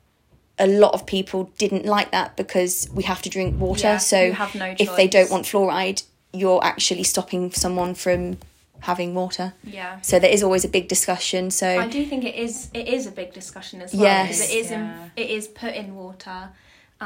a 0.61 0.67
lot 0.67 0.93
of 0.93 1.05
people 1.05 1.39
didn't 1.57 1.85
like 1.85 2.09
that 2.11 2.37
because 2.37 2.87
we 2.93 3.03
have 3.03 3.21
to 3.23 3.29
drink 3.29 3.59
water. 3.59 3.87
Yeah, 3.93 3.97
so 3.97 4.21
you 4.21 4.33
have 4.33 4.53
no 4.55 4.75
if 4.79 4.95
they 4.95 5.07
don't 5.07 5.29
want 5.31 5.45
fluoride, 5.45 6.03
you're 6.41 6.63
actually 6.63 7.03
stopping 7.03 7.51
someone 7.51 7.93
from 7.95 8.37
having 8.81 9.13
water. 9.13 9.53
Yeah. 9.63 9.99
So 10.01 10.17
there 10.19 10.31
is 10.31 10.41
always 10.43 10.63
a 10.65 10.69
big 10.77 10.87
discussion. 10.87 11.51
So 11.51 11.67
I 11.67 11.87
do 11.87 12.05
think 12.05 12.23
it 12.23 12.35
is 12.35 12.69
it 12.73 12.87
is 12.87 13.07
a 13.07 13.11
big 13.11 13.33
discussion 13.33 13.81
as 13.81 13.93
well. 13.93 14.03
Yes. 14.03 14.27
because 14.37 14.49
it 14.51 14.57
is 14.57 14.71
Yeah. 14.71 15.03
in, 15.05 15.11
it 15.23 15.29
is 15.37 15.47
put 15.47 15.73
in 15.81 15.95
water. 15.95 16.49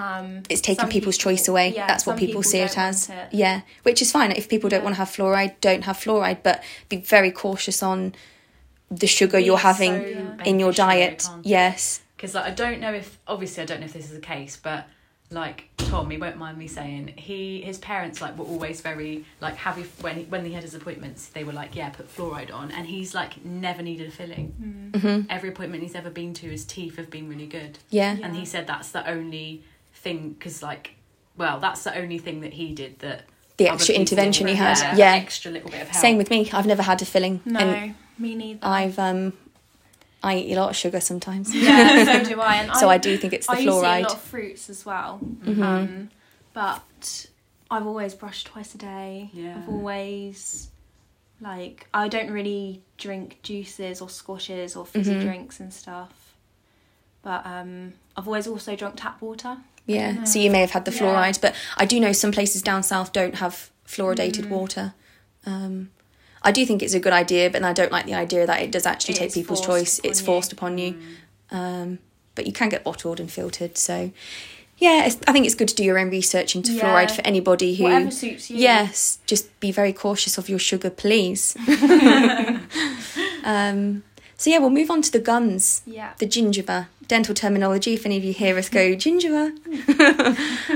Um, 0.04 0.44
it's 0.50 0.60
taking 0.62 0.90
people's 0.90 1.18
people- 1.18 1.32
choice 1.32 1.48
away. 1.48 1.68
yeah, 1.74 1.88
That's 1.88 2.06
what 2.06 2.14
some 2.18 2.20
people, 2.28 2.44
see 2.44 2.60
it 2.60 2.78
as. 2.78 3.10
it. 3.10 3.30
Yeah, 3.32 3.62
which 3.84 4.02
is 4.02 4.12
fine. 4.12 4.32
If 4.34 4.50
people 4.50 4.70
don't 4.70 4.82
Yeah. 4.82 4.84
want 4.84 4.96
to 4.96 5.00
have 5.04 5.10
fluoride, 5.10 5.54
don't 5.62 5.84
have 5.86 5.98
fluoride, 5.98 6.40
but 6.44 6.62
be 6.90 6.98
very 6.98 7.32
cautious 7.32 7.82
on 7.82 8.14
the 8.92 9.08
sugar 9.08 9.40
you're 9.40 9.64
having 9.72 9.94
so 10.38 10.44
in 10.44 10.60
your 10.60 10.74
diet. 10.74 11.24
can't? 11.26 11.46
Yes. 11.46 12.02
Because 12.16 12.34
like 12.36 12.46
I 12.46 12.52
don't 12.52 12.80
know 12.80 12.94
if 12.94 13.18
obviously 13.28 13.64
I 13.64 13.66
don't 13.66 13.80
know 13.80 13.86
if 13.86 13.94
this 13.94 14.06
is 14.06 14.12
the 14.12 14.20
case, 14.20 14.58
but 14.62 14.88
like 15.32 15.70
Tom, 15.78 16.10
he 16.10 16.18
won't 16.18 16.38
mind 16.38 16.58
me 16.58 16.68
saying 16.68 17.14
he 17.16 17.62
his 17.62 17.78
parents 17.80 18.22
like 18.22 18.38
were 18.38 18.46
always 18.46 18.82
very 18.82 19.26
like 19.42 19.56
have 19.56 19.78
you 19.78 19.86
when 20.02 20.16
he, 20.18 20.24
when 20.26 20.46
he 20.46 20.54
had 20.54 20.62
his 20.64 20.76
appointments 20.76 21.28
they 21.30 21.44
were 21.44 21.52
like 21.52 21.76
yeah 21.76 21.90
put 21.90 22.08
fluoride 22.16 22.54
on 22.54 22.70
and 22.72 22.86
he's 22.88 23.16
like 23.16 23.44
never 23.44 23.82
needed 23.82 24.08
a 24.08 24.12
filling. 24.12 24.92
hmm 24.96 25.22
Every 25.30 25.50
appointment 25.50 25.82
he's 25.84 25.96
ever 25.96 26.10
been 26.12 26.34
to, 26.36 26.48
his 26.48 26.64
teeth 26.64 26.98
have 26.98 27.10
been 27.10 27.28
really 27.28 27.48
good, 27.48 27.80
Yeah. 27.90 28.14
Yeah. 28.14 28.26
and 28.28 28.36
he 28.36 28.46
said 28.46 28.68
that's 28.68 28.92
the 28.92 29.08
only 29.10 29.64
thing 29.94 30.30
because 30.30 30.62
like 30.62 30.92
well 31.38 31.60
that's 31.60 31.84
the 31.84 31.98
only 31.98 32.20
thing 32.20 32.42
that 32.42 32.54
he 32.54 32.74
did 32.74 33.00
that 33.00 33.24
The 33.58 33.68
extra 33.68 33.96
intervention 33.96 34.46
he 34.48 34.54
had. 34.56 34.78
there, 34.78 34.96
Yeah. 34.96 35.16
extra 35.16 35.52
little 35.52 35.70
bit 35.72 35.82
of 35.82 35.90
help. 35.90 36.02
Same 36.02 36.18
with 36.18 36.30
me. 36.30 36.50
I've 36.54 36.68
never 36.68 36.84
had 36.84 37.02
a 37.02 37.06
filling, 37.06 37.42
No, 37.46 37.60
and 37.60 37.96
me 38.20 38.36
neither. 38.36 38.60
I've 38.62 39.00
um, 39.00 39.34
I 40.26 40.38
eat 40.38 40.54
a 40.54 40.60
lot 40.62 40.70
of 40.72 40.76
sugar 40.76 41.00
sometimes. 41.00 41.54
yeah, 41.56 42.04
so 42.06 42.24
do 42.30 42.42
I. 42.52 42.56
And 42.56 42.76
so 42.78 42.90
I 42.90 42.98
do 42.98 43.16
think 43.18 43.34
it's 43.34 43.48
the 43.48 43.54
I 43.54 43.60
used 43.60 43.68
to 43.68 43.74
eat 43.76 43.78
a 43.80 43.82
fluoride. 43.84 44.04
lot 44.04 44.14
of 44.14 44.22
fruits 44.22 44.70
as 44.70 44.86
well. 44.86 45.20
Mhm. 45.44 45.62
Um, 45.64 46.10
but 46.54 47.28
I've 47.72 47.86
always 47.88 48.14
brushed 48.14 48.48
twice 48.48 48.74
a 48.76 48.78
day. 48.78 49.30
Yeah. 49.34 49.58
I've 49.58 49.70
always 49.70 50.70
like 51.42 51.88
I 51.94 52.08
don't 52.08 52.32
really 52.32 52.82
drink 52.98 53.40
juices 53.44 54.02
or 54.02 54.10
squashes 54.10 54.76
or 54.76 54.86
fizzy 54.86 55.14
Mhm. 55.16 55.22
drinks 55.22 55.60
and 55.60 55.74
stuff. 55.74 56.36
But 57.22 57.46
um, 57.46 57.94
I've 58.16 58.28
always 58.28 58.48
also 58.48 58.76
drunk 58.76 58.96
tap 58.98 59.22
water. 59.22 59.58
Yeah, 59.88 60.12
know. 60.14 60.26
so 60.26 60.40
you 60.40 60.50
may 60.50 60.62
have 60.62 60.72
had 60.72 60.86
the 60.86 60.92
Yeah. 60.92 61.00
fluoride, 61.00 61.42
but 61.42 61.54
I 61.78 61.86
do 61.86 62.00
know 62.00 62.12
some 62.14 62.32
places 62.32 62.62
down 62.62 62.84
south 62.84 63.12
don't 63.14 63.36
have 63.36 63.70
fluoridated 63.88 64.46
Mm. 64.46 64.50
water. 64.50 64.94
Um, 65.46 65.92
I 66.46 66.52
do 66.52 66.66
think 66.66 66.82
it's 66.84 66.94
a 66.94 67.00
good 67.00 67.12
idea, 67.14 67.50
but 67.50 67.64
I 67.64 67.74
don't 67.74 67.92
like 67.92 68.06
the 68.06 68.14
idea 68.14 68.46
that 68.48 68.62
it 68.62 68.72
does 68.72 68.86
actually 68.86 69.16
It 69.16 69.18
take 69.18 69.34
people's 69.34 69.66
choice. 69.66 70.00
It's 70.04 70.20
you. 70.22 70.26
forced 70.26 70.54
upon 70.54 70.78
you. 70.78 70.94
Mm. 71.52 71.56
Um, 71.58 72.00
but 72.36 72.46
you 72.46 72.54
can 72.54 72.70
get 72.70 72.84
bottled 72.84 73.20
and 73.20 73.32
filtered. 73.32 73.78
So, 73.78 74.12
yeah, 74.78 75.06
it's, 75.06 75.18
I 75.28 75.32
think 75.32 75.46
it's 75.46 75.56
good 75.56 75.70
to 75.70 75.76
do 75.76 75.84
your 75.84 75.98
own 75.98 76.10
research 76.10 76.56
into 76.56 76.72
Yeah. 76.74 76.84
fluoride 76.84 77.12
for 77.12 77.22
anybody 77.24 77.76
who. 77.76 77.84
Whatever 77.86 78.12
suits 78.12 78.50
you. 78.52 78.58
Yes, 78.58 79.20
just 79.26 79.60
be 79.60 79.72
very 79.72 79.92
cautious 79.94 80.38
of 80.38 80.48
your 80.48 80.60
sugar, 80.60 80.90
please. 80.90 81.56
um, 83.44 84.04
so 84.38 84.50
yeah, 84.50 84.58
we'll 84.60 84.70
move 84.70 84.92
on 84.92 85.02
to 85.02 85.12
the 85.12 85.20
gums, 85.20 85.82
Yeah. 85.86 86.14
the 86.18 86.28
gingiva. 86.28 86.88
Dental 87.08 87.36
terminology. 87.36 87.94
If 87.94 88.06
any 88.06 88.18
of 88.18 88.24
you 88.24 88.34
hear 88.34 88.58
us 88.58 88.68
go 88.70 88.80
gingiva, 88.96 89.56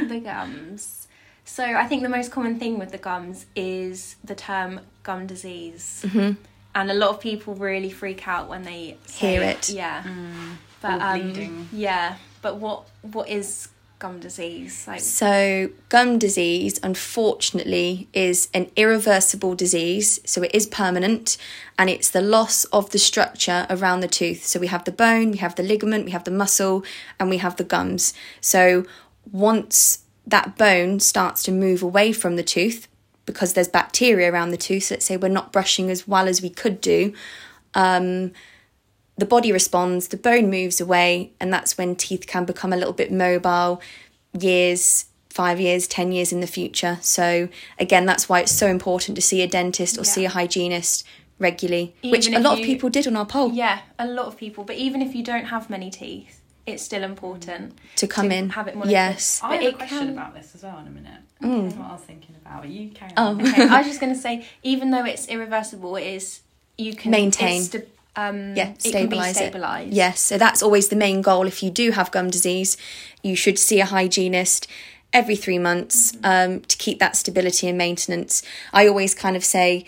the 0.10 0.20
gums. 0.24 1.08
So 1.44 1.64
I 1.64 1.86
think 1.88 2.04
the 2.04 2.10
most 2.10 2.32
common 2.32 2.60
thing 2.60 2.78
with 2.78 2.92
the 2.92 3.00
gums 3.00 3.48
is 3.56 4.16
the 4.24 4.36
term 4.36 4.82
gum 5.10 5.26
disease. 5.26 5.86
Mhm. 6.06 6.38
And 6.76 6.92
a 6.92 6.94
lot 6.94 7.10
of 7.10 7.20
people 7.20 7.52
really 7.56 7.92
freak 8.02 8.22
out 8.28 8.46
when 8.52 8.64
they 8.70 8.82
say 9.06 9.32
Hear 9.32 9.42
it. 9.54 9.70
Yeah. 9.70 10.04
Mm. 10.04 10.58
But 10.82 10.98
um, 11.02 11.68
yeah, 11.74 12.16
but 12.44 12.54
what 12.64 12.80
what 13.16 13.28
is 13.28 13.70
gum 14.04 14.20
disease? 14.20 14.86
Like 14.88 15.02
So, 15.02 15.70
gum 15.90 16.20
disease, 16.20 16.80
unfortunately, 16.82 18.08
is 18.14 18.48
an 18.54 18.66
irreversible 18.76 19.56
disease. 19.56 20.20
So, 20.26 20.38
it 20.44 20.52
is 20.60 20.66
permanent 20.68 21.38
and 21.78 21.90
it's 21.90 22.10
the 22.10 22.22
loss 22.22 22.66
of 22.78 22.84
the 22.92 23.02
structure 23.10 23.68
around 23.70 24.00
the 24.00 24.08
tooth. 24.20 24.46
So, 24.46 24.60
we 24.60 24.68
have 24.68 24.84
the 24.86 24.98
bone, 25.06 25.32
we 25.32 25.40
have 25.46 25.56
the 25.56 25.64
ligament, 25.64 26.06
we 26.06 26.12
have 26.12 26.24
the 26.24 26.38
muscle, 26.44 26.78
and 27.20 27.30
we 27.30 27.40
have 27.46 27.56
the 27.58 27.70
gums. 27.76 28.14
So, 28.40 28.86
once 29.32 29.76
that 30.26 30.58
bone 30.58 31.00
starts 31.00 31.44
to 31.44 31.52
move 31.52 31.82
away 31.84 32.14
from 32.14 32.36
the 32.38 32.48
tooth, 32.56 32.88
because 33.30 33.54
there's 33.54 33.68
bacteria 33.68 34.32
around 34.32 34.50
the 34.50 34.58
tooth, 34.58 34.86
so 34.86 34.96
let's 34.96 35.06
say 35.06 35.16
we're 35.16 35.28
not 35.28 35.52
brushing 35.52 35.92
as 35.92 36.08
well 36.08 36.28
as 36.28 36.42
we 36.42 36.50
could 36.50 36.82
do, 36.82 37.14
um, 37.76 38.32
the 39.20 39.26
body 39.26 39.52
responds, 39.52 40.08
the 40.08 40.18
bone 40.18 40.50
moves 40.50 40.82
away, 40.82 41.32
and 41.40 41.54
that's 41.54 41.78
when 41.78 41.96
teeth 41.96 42.26
can 42.26 42.44
become 42.44 42.74
a 42.74 42.76
little 42.76 42.94
bit 42.94 43.12
mobile 43.12 43.82
years, 44.34 45.06
five 45.30 45.60
years, 45.60 45.88
10 45.88 46.12
years 46.12 46.32
in 46.32 46.40
the 46.40 46.48
future. 46.48 46.98
So, 47.02 47.50
again, 47.78 48.08
that's 48.08 48.28
why 48.28 48.40
it's 48.40 48.52
so 48.52 48.66
important 48.66 49.16
to 49.16 49.22
see 49.22 49.44
a 49.44 49.48
dentist 49.48 50.00
or 50.00 50.04
see 50.04 50.26
a 50.26 50.30
hygienist 50.30 51.06
regularly, 51.38 51.94
which 52.04 52.28
a 52.28 52.40
lot 52.40 52.60
of 52.60 52.66
people 52.66 52.90
did 52.90 53.06
on 53.06 53.16
our 53.16 53.26
poll 53.26 53.52
yeah, 53.52 53.82
a 54.00 54.08
lot 54.08 54.26
of 54.26 54.38
people. 54.38 54.64
But 54.64 54.78
even 54.78 55.02
if 55.04 55.14
you 55.14 55.24
don't 55.24 55.46
have 55.46 55.70
many 55.70 55.92
teeth, 55.92 56.39
it's 56.66 56.84
still 56.84 57.04
important 57.04 57.78
to 57.98 58.08
come 58.08 58.30
to 58.30 58.36
in. 58.36 58.50
have 58.50 58.68
it 58.68 58.76
monitored. 58.76 58.92
Yes. 58.92 59.40
I 59.44 59.50
But 59.58 59.64
have 59.64 59.74
a 59.74 59.78
question 59.78 59.98
can- 60.00 60.10
about 60.10 60.34
this 60.36 60.54
as 60.56 60.64
well 60.64 60.78
in 60.80 60.88
a 60.88 60.90
minute. 60.90 61.22
Mm. 61.42 61.76
What 61.78 61.90
I 61.90 61.94
was 61.94 62.02
thinking 62.02 62.36
about. 62.44 62.68
You 62.68 62.90
carry 62.90 63.12
Oh. 63.18 63.28
on. 63.28 63.42
okay, 63.48 63.64
I 63.68 63.78
was 63.80 63.88
just 63.88 64.00
going 64.00 64.14
to 64.14 64.20
say, 64.20 64.46
even 64.64 64.92
though 64.92 65.06
it's 65.06 65.28
irreversible, 65.28 65.96
it 65.96 66.04
is 66.06 66.42
you 66.78 66.96
can 66.96 67.12
Maintain. 67.12 67.58
it's 67.62 67.68
sta- 67.68 67.86
um, 68.16 68.56
Yeah, 68.56 68.70
it 68.72 68.80
stabilise 68.80 69.30
it. 69.32 69.36
stabilized. 69.36 69.94
Yes, 69.94 70.20
so 70.20 70.38
that's 70.38 70.62
always 70.62 70.90
the 70.90 70.96
main 70.96 71.22
goal. 71.22 71.48
If 71.48 71.64
you 71.64 71.70
do 71.70 71.92
have 71.92 72.12
gum 72.12 72.30
disease, 72.30 72.76
you 73.24 73.36
should 73.36 73.58
see 73.58 73.80
a 73.80 73.86
hygienist 73.86 74.68
every 75.14 75.36
three 75.36 75.58
months 75.60 76.14
um, 76.24 76.60
to 76.62 76.78
keep 76.78 77.00
that 77.00 77.16
stability 77.16 77.68
and 77.68 77.78
maintenance. 77.78 78.44
I 78.74 78.88
always 78.88 79.16
kind 79.16 79.36
of 79.36 79.44
say, 79.44 79.86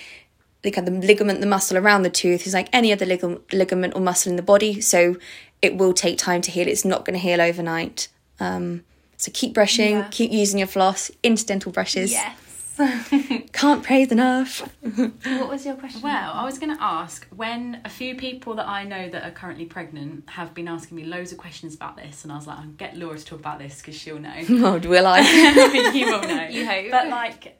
like 0.63 0.75
the 0.75 0.91
ligament, 0.91 1.41
the 1.41 1.47
muscle 1.47 1.77
around 1.77 2.03
the 2.03 2.09
tooth 2.09 2.47
is 2.47 2.53
like 2.53 2.69
any 2.71 2.91
other 2.93 3.05
lig- 3.05 3.41
ligament 3.53 3.93
or 3.95 4.01
muscle 4.01 4.29
in 4.29 4.35
the 4.35 4.41
body. 4.43 4.79
So 4.81 5.17
it 5.61 5.77
will 5.77 5.93
take 5.93 6.17
time 6.17 6.41
to 6.41 6.51
heal. 6.51 6.67
It's 6.67 6.85
not 6.85 7.05
going 7.05 7.13
to 7.13 7.19
heal 7.19 7.41
overnight. 7.41 8.07
Um, 8.39 8.83
so 9.17 9.31
keep 9.33 9.53
brushing, 9.53 9.97
Yeah. 9.97 10.07
keep 10.09 10.31
using 10.31 10.57
your 10.59 10.67
floss, 10.67 11.11
interdental 11.23 11.71
brushes. 11.71 12.11
Yes. 12.11 12.37
Can't 13.51 13.83
praise 13.83 14.11
enough. 14.11 14.61
what 14.81 15.49
was 15.49 15.65
your 15.65 15.75
question? 15.75 16.01
Well, 16.01 16.31
I 16.33 16.43
was 16.43 16.57
going 16.57 16.75
to 16.75 16.81
ask 16.81 17.27
when 17.35 17.81
a 17.85 17.89
few 17.89 18.15
people 18.15 18.55
that 18.55 18.67
I 18.67 18.83
know 18.85 19.09
that 19.09 19.23
are 19.23 19.31
currently 19.31 19.65
pregnant 19.65 20.27
have 20.31 20.53
been 20.55 20.67
asking 20.67 20.97
me 20.97 21.03
loads 21.03 21.31
of 21.31 21.37
questions 21.37 21.75
about 21.75 21.97
this, 21.97 22.23
and 22.23 22.31
I 22.31 22.37
was 22.37 22.47
like, 22.47 22.57
I'll 22.57 22.65
get 22.67 22.97
Laura 22.97 23.17
to 23.19 23.23
talk 23.25 23.39
about 23.39 23.59
this 23.59 23.77
because 23.77 23.95
she'll 23.95 24.17
know. 24.19 24.33
oh, 24.49 24.79
will 24.79 25.05
I? 25.05 25.19
you 25.93 26.05
will 26.07 26.21
know. 26.21 26.47
You 26.47 26.65
hope. 26.65 26.89
But 26.89 27.09
like 27.09 27.59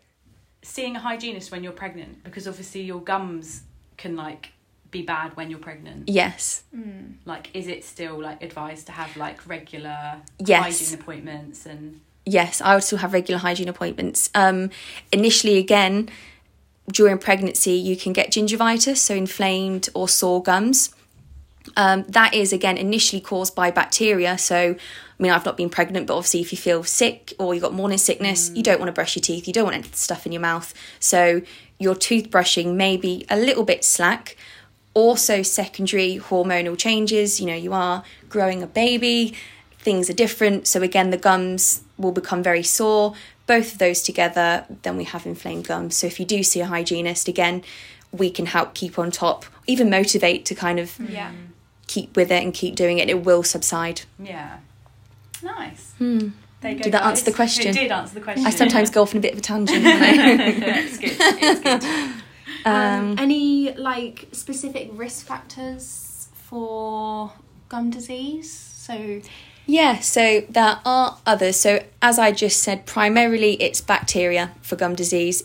seeing 0.63 0.95
a 0.95 0.99
hygienist 0.99 1.51
when 1.51 1.63
you're 1.63 1.73
pregnant, 1.73 2.23
because 2.23 2.47
obviously 2.47 2.81
your 2.81 3.01
gums 3.01 3.63
can 3.97 4.15
like 4.15 4.53
be 4.91 5.01
bad 5.01 5.35
when 5.37 5.49
you're 5.49 5.59
pregnant. 5.59 6.09
yes. 6.09 6.63
Mm. 6.75 7.13
Like, 7.25 7.49
is 7.53 7.67
it 7.67 7.83
still 7.83 8.21
like 8.21 8.43
advised 8.43 8.85
to 8.87 8.91
have 8.91 9.15
like 9.17 9.47
regular 9.47 10.17
Yes. 10.37 10.63
hygiene 10.63 10.99
appointments 10.99 11.65
and 11.65 12.01
yes, 12.25 12.61
I 12.61 12.75
would 12.75 12.83
still 12.83 12.99
have 12.99 13.13
regular 13.13 13.39
hygiene 13.39 13.69
appointments. 13.69 14.29
Um, 14.35 14.69
initially, 15.11 15.57
again, 15.57 16.09
during 16.91 17.17
pregnancy, 17.17 17.71
you 17.73 17.95
can 17.95 18.11
get 18.13 18.31
gingivitis, 18.31 18.97
so 18.97 19.15
inflamed 19.15 19.89
or 19.93 20.09
sore 20.09 20.43
gums. 20.43 20.93
Um, 21.77 22.03
that 22.09 22.33
is 22.33 22.51
again 22.51 22.75
initially 22.77 23.21
caused 23.21 23.55
by 23.55 23.71
bacteria. 23.71 24.37
So, 24.37 24.75
I 24.75 25.23
mean, 25.23 25.31
I've 25.31 25.45
not 25.45 25.55
been 25.55 25.69
pregnant, 25.69 26.07
but 26.07 26.15
obviously, 26.17 26.41
if 26.41 26.51
you 26.51 26.57
feel 26.57 26.83
sick 26.83 27.33
or 27.39 27.53
you've 27.53 27.63
got 27.63 27.73
morning 27.73 27.97
sickness, 27.99 28.51
you 28.55 28.63
don't 28.63 28.79
want 28.79 28.87
to 28.89 28.93
brush 28.93 29.15
your 29.15 29.21
teeth, 29.21 29.47
you 29.47 29.53
don't 29.53 29.63
want 29.65 29.75
any 29.75 29.87
stuff 29.93 30.25
in 30.25 30.31
your 30.31 30.41
mouth. 30.41 30.73
So, 30.99 31.41
your 31.79 31.95
toothbrushing 31.95 32.75
may 32.75 32.97
be 32.97 33.25
a 33.29 33.37
little 33.37 33.63
bit 33.63 33.85
slack. 33.85 34.35
Also, 34.93 35.41
secondary 35.41 36.17
hormonal 36.19 36.77
changes. 36.77 37.39
You 37.39 37.47
know, 37.47 37.55
you 37.55 37.73
are 37.73 38.03
growing 38.29 38.61
a 38.61 38.67
baby, 38.67 39.33
things 39.79 40.09
are 40.09 40.13
different. 40.13 40.67
So, 40.67 40.81
again, 40.81 41.09
the 41.11 41.17
gums 41.17 41.81
will 41.97 42.11
become 42.11 42.43
very 42.43 42.63
sore. 42.63 43.13
Both 43.47 43.73
of 43.73 43.77
those 43.79 44.01
together, 44.03 44.65
then 44.83 44.97
we 44.97 45.03
have 45.05 45.25
inflamed 45.25 45.67
gums. 45.67 45.95
So, 45.97 46.07
if 46.07 46.19
you 46.19 46.25
do 46.25 46.43
see 46.43 46.59
a 46.59 46.65
hygienist, 46.65 47.27
again, 47.27 47.63
we 48.11 48.29
can 48.29 48.45
help 48.47 48.73
keep 48.73 48.99
on 48.99 49.11
top, 49.11 49.45
even 49.67 49.89
motivate 49.89 50.45
to 50.45 50.55
kind 50.55 50.79
of 50.79 50.97
Yeah. 51.09 51.31
keep 51.87 52.15
with 52.17 52.29
it 52.31 52.43
and 52.43 52.53
keep 52.53 52.75
doing 52.75 52.97
it. 52.99 53.09
It 53.09 53.23
will 53.23 53.43
subside. 53.43 54.01
yeah. 54.21 54.57
Nice. 55.43 55.93
Hmm. 55.97 56.27
There 56.61 56.75
Did 56.75 56.91
that 56.93 57.03
answer 57.03 57.25
the 57.25 57.31
question? 57.33 57.69
It 57.69 57.73
did 57.73 57.91
answer 57.91 58.13
the 58.13 58.21
question. 58.21 58.45
I 58.45 58.51
sometimes 58.51 58.91
go 58.91 59.01
off 59.01 59.13
on 59.15 59.17
a 59.17 59.21
bit 59.21 59.33
of 59.33 59.39
a 59.39 59.41
tangent. 59.41 59.83
don't 59.83 60.01
it's 60.03 60.97
good. 60.99 61.15
It's 61.19 61.61
good. 61.61 62.13
Um, 62.65 62.75
um, 62.75 63.15
any 63.19 63.73
like 63.73 64.27
specific 64.31 64.89
risk 64.93 65.25
factors 65.25 66.29
for 66.33 67.31
gum 67.69 67.89
disease? 67.89 68.51
So 68.51 69.21
yeah, 69.67 69.99
so 69.99 70.41
there 70.49 70.79
are 70.85 71.17
others. 71.25 71.55
So, 71.57 71.83
as 72.01 72.19
I 72.19 72.31
just 72.31 72.61
said, 72.61 72.85
primarily 72.85 73.53
it's 73.61 73.79
bacteria 73.79 74.51
for 74.61 74.75
gum 74.75 74.95
disease. 74.95 75.43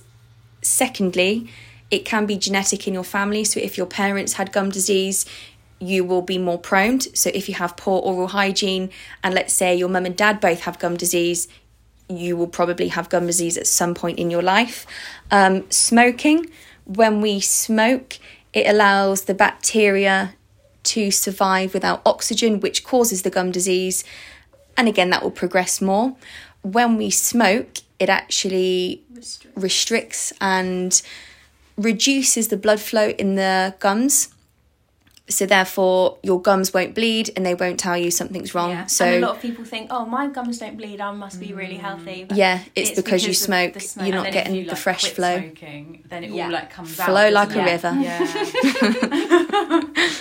Secondly, 0.62 1.48
It 1.90 2.04
can 2.04 2.26
be 2.26 2.36
genetic 2.36 2.88
in 2.88 2.94
your 2.94 3.04
family. 3.04 3.44
So 3.44 3.60
if 3.60 3.76
your 3.76 3.86
parents 3.86 4.34
had 4.34 4.52
gum 4.52 4.70
disease, 4.70 5.24
you 5.78 6.04
will 6.04 6.22
be 6.22 6.38
more 6.38 6.58
prone. 6.58 7.00
So 7.00 7.30
if 7.32 7.48
you 7.48 7.54
have 7.54 7.76
poor 7.76 8.00
oral 8.00 8.28
hygiene, 8.28 8.90
and 9.22 9.34
let's 9.34 9.52
say 9.52 9.74
your 9.74 9.88
mum 9.88 10.06
and 10.06 10.16
dad 10.16 10.40
both 10.40 10.62
have 10.62 10.78
gum 10.78 10.96
disease, 10.96 11.46
you 12.08 12.36
will 12.36 12.48
probably 12.48 12.88
have 12.88 13.08
gum 13.08 13.26
disease 13.26 13.56
at 13.56 13.66
some 13.66 13.94
point 13.94 14.18
in 14.18 14.30
your 14.30 14.42
life. 14.42 14.86
Um, 15.30 15.70
smoking, 15.70 16.50
when 16.86 17.20
we 17.20 17.40
smoke, 17.40 18.18
it 18.52 18.66
allows 18.66 19.22
the 19.22 19.34
bacteria 19.34 20.34
to 20.84 21.10
survive 21.10 21.74
without 21.74 22.00
oxygen, 22.06 22.60
which 22.60 22.84
causes 22.84 23.22
the 23.22 23.30
gum 23.30 23.50
disease. 23.50 24.04
And 24.76 24.88
again, 24.88 25.10
that 25.10 25.22
will 25.22 25.32
progress 25.32 25.80
more. 25.80 26.16
When 26.62 26.96
we 26.96 27.10
smoke, 27.10 27.78
it 27.98 28.08
actually 28.08 29.02
Restrict. 29.14 29.56
restricts 29.56 30.32
and 30.40 31.02
reduces 31.76 32.48
the 32.48 32.56
blood 32.56 32.80
flow 32.80 33.08
in 33.10 33.34
the 33.34 33.74
gums. 33.80 34.28
So 35.28 35.44
therefore, 35.44 36.18
your 36.22 36.40
gums 36.40 36.72
won't 36.72 36.94
bleed 36.94 37.30
and 37.34 37.44
they 37.44 37.54
won't 37.54 37.80
tell 37.80 37.96
you 37.96 38.12
something's 38.12 38.54
wrong. 38.54 38.70
Yeah. 38.70 38.86
So 38.86 39.04
and 39.04 39.24
a 39.24 39.26
lot 39.26 39.36
of 39.36 39.42
people 39.42 39.64
think, 39.64 39.88
oh, 39.90 40.06
my 40.06 40.28
gums 40.28 40.58
don't 40.58 40.76
bleed. 40.76 41.00
I 41.00 41.10
must 41.10 41.40
be 41.40 41.52
really 41.52 41.78
mm. 41.78 41.80
healthy. 41.80 42.24
But 42.24 42.36
yeah, 42.36 42.60
it's, 42.76 42.90
it's 42.90 43.02
because, 43.02 43.22
you 43.22 43.30
because 43.30 43.40
of 43.40 43.44
smoke. 43.44 43.80
smoke. 43.80 44.06
You're 44.06 44.16
not 44.16 44.32
getting 44.32 44.54
you, 44.54 44.64
the 44.64 44.70
like, 44.70 44.78
fresh 44.78 45.10
flow. 45.10 45.38
Smoking, 45.38 46.04
then 46.08 46.22
it 46.22 46.30
Yeah. 46.30 46.44
all 46.44 46.52
like 46.52 46.70
comes 46.70 46.94
Flow 46.94 47.16
out. 47.16 47.32
like 47.32 47.56
a 47.56 47.60
it? 47.60 47.64
river. 47.64 47.96
Yeah. 47.98 48.18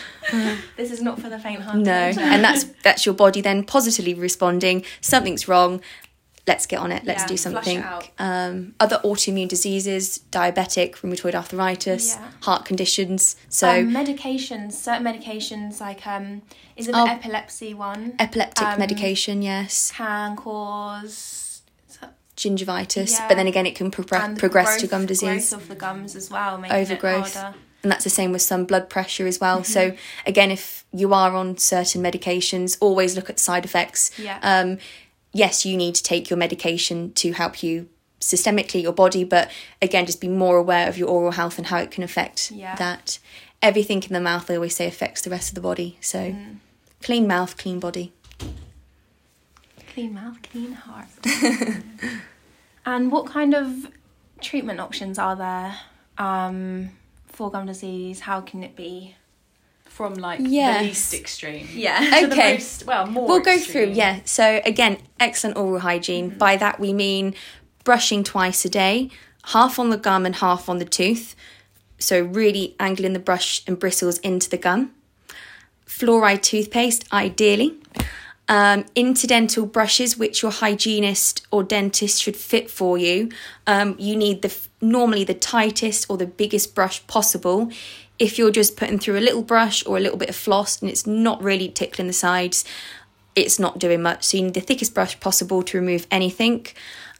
this 0.75 0.91
is 0.91 1.01
not 1.01 1.21
for 1.21 1.29
the 1.29 1.37
faint-hearted. 1.37 1.85
No, 1.85 1.91
and 1.91 2.43
that's 2.43 2.63
that's 2.83 3.05
your 3.05 3.13
body 3.13 3.41
then 3.41 3.63
positively 3.63 4.15
responding. 4.15 4.83
Something's 5.01 5.47
wrong. 5.47 5.81
Let's 6.47 6.67
get 6.67 6.79
on 6.79 6.91
it. 6.91 7.03
Let's 7.05 7.23
Yeah, 7.23 7.27
do 7.27 7.38
something. 7.38 7.84
Um, 8.19 8.75
other 8.79 8.99
autoimmune 9.03 9.47
diseases, 9.47 10.19
diabetic, 10.31 10.91
rheumatoid 10.97 11.34
arthritis, 11.34 12.15
Yeah. 12.15 12.27
heart 12.41 12.65
conditions. 12.65 13.36
So 13.49 13.67
um, 13.69 13.89
medications, 13.91 14.73
certain 14.73 15.03
medications 15.03 15.81
like 15.81 16.05
um, 16.05 16.43
is 16.75 16.88
it 16.88 16.91
the 16.91 16.99
Oh. 16.99 17.05
epilepsy 17.08 17.73
one? 17.73 18.13
epileptic 18.19 18.67
um, 18.67 18.77
medication, 18.79 19.41
yes, 19.41 19.91
Can 19.95 20.36
cause 20.36 21.62
gingivitis, 22.38 23.12
yeah. 23.13 23.27
but 23.27 23.36
then 23.38 23.47
again, 23.47 23.65
it 23.65 23.75
can 23.75 23.89
progress 23.89 24.29
the 24.29 24.36
progress 24.39 24.77
to 24.81 24.88
gum 24.88 25.05
disease. 25.05 25.49
Growth 25.49 25.62
of 25.63 25.67
the 25.69 25.75
gums 25.75 26.15
as 26.15 26.29
well, 26.29 26.63
Overgrowth. 26.69 27.36
and 27.84 27.91
that's 27.91 28.03
the 28.03 28.10
same 28.10 28.31
with 28.31 28.41
some 28.41 28.65
blood 28.65 28.89
pressure 28.89 29.25
as 29.25 29.39
well. 29.39 29.63
So 29.63 29.95
again, 30.27 30.51
if 30.51 30.86
you 30.91 31.13
are 31.13 31.34
on 31.36 31.58
certain 31.58 32.03
medications, 32.03 32.77
always 32.81 33.15
look 33.15 33.29
at 33.29 33.39
side 33.39 33.63
effects. 33.65 34.12
Yeah. 34.19 34.39
Um, 34.43 34.77
yes, 35.35 35.65
you 35.65 35.75
need 35.75 35.93
to 35.95 36.01
take 36.01 36.29
your 36.29 36.37
medication 36.37 37.11
to 37.13 37.33
help 37.33 37.61
you 37.61 37.89
systemically 38.21 38.81
your 38.81 38.93
body, 38.93 39.23
but 39.25 39.51
again, 39.81 40.05
just 40.05 40.21
be 40.21 40.29
more 40.29 40.57
aware 40.57 40.87
of 40.87 40.97
your 40.97 41.09
oral 41.09 41.31
health 41.31 41.57
and 41.57 41.67
how 41.67 41.77
it 41.77 41.91
can 41.91 42.03
affect 42.03 42.51
Yeah. 42.51 42.75
that. 42.77 43.19
Everything 43.61 44.01
in 44.01 44.13
the 44.13 44.21
mouth, 44.21 44.47
they 44.47 44.55
always 44.55 44.75
say, 44.75 44.87
affects 44.87 45.21
the 45.21 45.29
rest 45.29 45.49
of 45.49 45.55
the 45.55 45.61
body. 45.61 45.97
So 45.99 46.35
clean 47.03 47.27
mouth, 47.27 47.57
clean 47.57 47.79
body. 47.79 48.13
Clean 49.93 50.13
mouth, 50.13 50.37
clean 50.41 50.71
heart. 50.71 51.07
and 52.85 53.11
what 53.11 53.25
kind 53.27 53.53
of 53.53 53.91
treatment 54.41 54.79
options 54.79 55.19
are 55.19 55.35
there 55.35 55.75
um, 56.17 56.91
for 57.27 57.51
gum 57.51 57.65
disease? 57.65 58.21
How 58.21 58.39
can 58.41 58.63
it 58.63 58.75
be? 58.75 59.15
From 59.95 60.13
like 60.15 60.39
Yes. 60.43 60.79
the 60.81 60.88
least 60.88 61.13
extreme. 61.13 61.67
Yeah. 61.73 61.99
To 62.21 62.27
the 62.27 62.34
Okay. 62.34 62.53
most, 62.55 62.86
well, 62.86 63.08
more. 63.08 63.27
we'll 63.27 63.39
go 63.39 63.53
extreme. 63.55 63.86
through 63.86 63.93
yeah 63.95 64.19
so 64.25 64.45
again 64.65 64.97
excellent 65.19 65.55
oral 65.58 65.79
hygiene 65.79 66.29
by 66.45 66.58
that 66.58 66.79
we 66.79 66.91
mean 66.93 67.34
brushing 67.86 68.23
twice 68.23 68.65
a 68.65 68.69
day 68.69 69.10
half 69.55 69.79
on 69.79 69.89
the 69.91 69.97
gum 69.97 70.25
and 70.25 70.36
half 70.38 70.67
on 70.67 70.77
the 70.79 70.86
tooth 70.99 71.34
so 71.97 72.21
really 72.21 72.75
angling 72.79 73.13
the 73.13 73.19
brush 73.29 73.63
and 73.67 73.79
bristles 73.79 74.17
into 74.19 74.49
the 74.49 74.58
gum 74.58 74.91
fluoride 75.88 76.41
toothpaste 76.41 77.05
ideally 77.13 77.75
um, 78.47 78.84
interdental 78.95 79.71
brushes 79.71 80.17
which 80.17 80.41
your 80.43 80.51
hygienist 80.51 81.47
or 81.51 81.63
dentist 81.63 82.21
should 82.21 82.36
fit 82.36 82.69
for 82.69 82.97
you 82.97 83.29
um, 83.65 83.95
you 83.97 84.15
need 84.15 84.41
the 84.41 84.53
normally 84.81 85.23
the 85.23 85.34
tightest 85.34 86.05
or 86.10 86.17
the 86.17 86.27
biggest 86.27 86.75
brush 86.75 87.05
possible 87.08 87.71
if 88.17 88.38
you're 88.38 88.51
just 88.51 88.78
putting 88.78 88.99
through 88.99 89.17
a 89.17 89.19
little 89.19 89.43
brush 89.43 89.86
or 89.86 89.97
a 89.97 89.99
little 89.99 90.17
bit 90.17 90.30
of 90.30 90.36
floss 90.36 90.82
and 90.82 90.89
it's 90.89 91.06
not 91.06 91.41
really 91.43 91.69
tickling 91.69 92.08
the 92.08 92.13
sides 92.13 92.65
it's 93.36 93.60
not 93.60 93.80
doing 93.80 94.01
much 94.01 94.23
so 94.23 94.38
you 94.38 94.43
need 94.43 94.54
the 94.54 94.62
thickest 94.62 94.93
brush 94.93 95.19
possible 95.19 95.62
to 95.62 95.78
remove 95.78 96.08
anything 96.10 96.65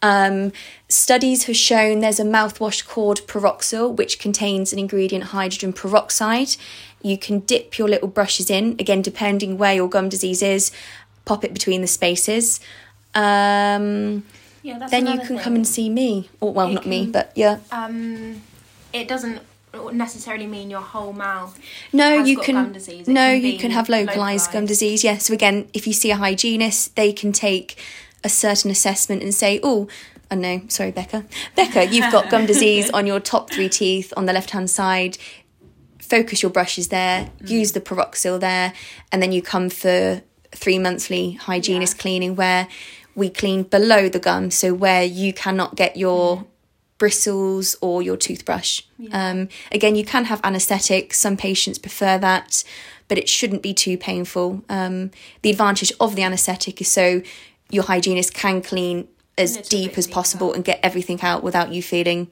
um, 0.02 0.52
studies 0.88 1.46
have 1.46 1.56
shown 1.56 2.00
there's 2.00 2.20
a 2.20 2.24
mouthwash 2.26 2.86
called 2.86 3.26
Peroxyl, 3.28 3.96
which 3.96 4.20
contains 4.20 4.72
an 4.72 4.78
ingredient 4.78 5.26
hydrogen 5.26 5.74
peroxide. 5.74 6.56
You 7.02 7.18
can 7.18 7.40
dip 7.40 7.80
your 7.80 7.88
little 7.88 8.08
brushes 8.08 8.50
in, 8.52 8.74
again, 8.74 9.02
depending 9.02 9.58
where 9.58 9.74
your 9.74 9.90
gum 9.90 10.10
disease 10.10 10.44
is, 10.44 10.72
pop 11.26 11.44
it 11.44 11.54
between 11.54 11.82
the 11.82 11.88
spaces. 11.88 12.60
Um, 13.16 14.24
Yeah, 14.62 14.78
that's 14.80 14.92
then 14.92 15.08
you 15.08 15.18
can 15.18 15.28
thing. 15.28 15.40
come 15.40 15.56
and 15.56 15.68
see 15.68 15.90
me. 15.90 16.30
Or, 16.40 16.54
well, 16.54 16.70
not 16.70 16.86
me, 16.86 17.08
but 17.08 17.32
yeah. 17.36 17.60
Um, 17.72 18.42
it 18.94 19.08
doesn't 19.08 19.42
necessarily 19.94 20.48
mean 20.48 20.70
your 20.70 20.82
whole 20.82 21.14
mouth. 21.14 21.58
No, 21.94 22.24
you 22.24 22.38
can. 22.40 22.72
No, 23.08 23.34
can 23.34 23.42
you 23.44 23.58
can 23.58 23.72
have 23.72 23.90
localized 23.90 24.52
gum 24.52 24.66
disease. 24.66 25.04
Yeah. 25.04 25.18
So 25.18 25.34
again, 25.34 25.68
if 25.74 25.88
you 25.88 25.94
see 25.94 26.12
a 26.12 26.16
hygienist, 26.16 26.96
they 26.96 27.14
can 27.14 27.32
take 27.32 27.82
a 28.24 28.30
certain 28.30 28.72
assessment 28.72 29.22
and 29.24 29.34
say, 29.34 29.60
"Oh, 29.64 29.88
I 30.32 30.36
know. 30.36 30.62
Sorry, 30.68 30.92
Becca. 30.92 31.26
Becca, 31.56 31.86
you've 31.86 32.12
got 32.12 32.30
gum 32.30 32.46
disease 32.46 32.90
on 32.98 33.06
your 33.06 33.20
top 33.20 33.52
three 33.52 33.70
teeth 33.70 34.14
on 34.18 34.26
the 34.26 34.34
left 34.34 34.52
hand 34.52 34.70
side. 34.70 35.18
Focus 36.00 36.42
your 36.44 36.52
brushes 36.52 36.90
there. 36.90 37.30
Mm. 37.42 37.50
Use 37.50 37.72
the 37.72 37.82
peroxyl 37.82 38.40
there, 38.40 38.74
and 39.12 39.22
then 39.22 39.32
you 39.32 39.42
come 39.42 39.70
for 39.70 40.22
three 40.52 40.80
monthly 40.80 41.34
hygienist 41.34 41.98
Yeah. 41.98 42.02
cleaning 42.02 42.36
where 42.36 42.68
we 43.16 43.30
clean 43.30 43.64
below 43.64 44.10
the 44.10 44.20
gum, 44.20 44.52
so 44.52 44.74
where 44.74 45.04
you 45.04 45.34
cannot 45.34 45.76
get 45.76 45.96
your 45.98 46.38
Mm. 46.38 46.46
Bristles 47.10 47.76
or 47.82 48.02
your 48.02 48.18
toothbrush. 48.18 48.82
Um, 49.12 49.48
again, 49.72 49.96
you 49.96 50.04
can 50.04 50.26
have 50.26 50.42
anaesthetic. 50.44 51.14
Some 51.14 51.38
patients 51.38 51.78
prefer 51.78 52.18
that, 52.18 52.64
but 53.08 53.20
it 53.20 53.30
shouldn't 53.30 53.62
be 53.62 53.76
too 53.76 53.96
painful. 53.96 54.64
Um, 54.70 55.12
the 55.44 55.52
advantage 55.52 55.94
of 56.00 56.16
the 56.16 56.24
anaesthetic 56.24 56.82
is 56.82 56.92
so 56.92 57.22
your 57.70 57.84
hygienist 57.84 58.34
can 58.34 58.64
clean 58.64 59.08
as 59.38 59.58
deep 59.58 60.00
as 60.00 60.08
possible 60.08 60.48
deeper. 60.48 60.56
and 60.56 60.66
get 60.66 60.80
everything 60.82 61.22
out 61.22 61.44
without 61.44 61.72
you 61.72 61.84
feeling. 61.84 62.28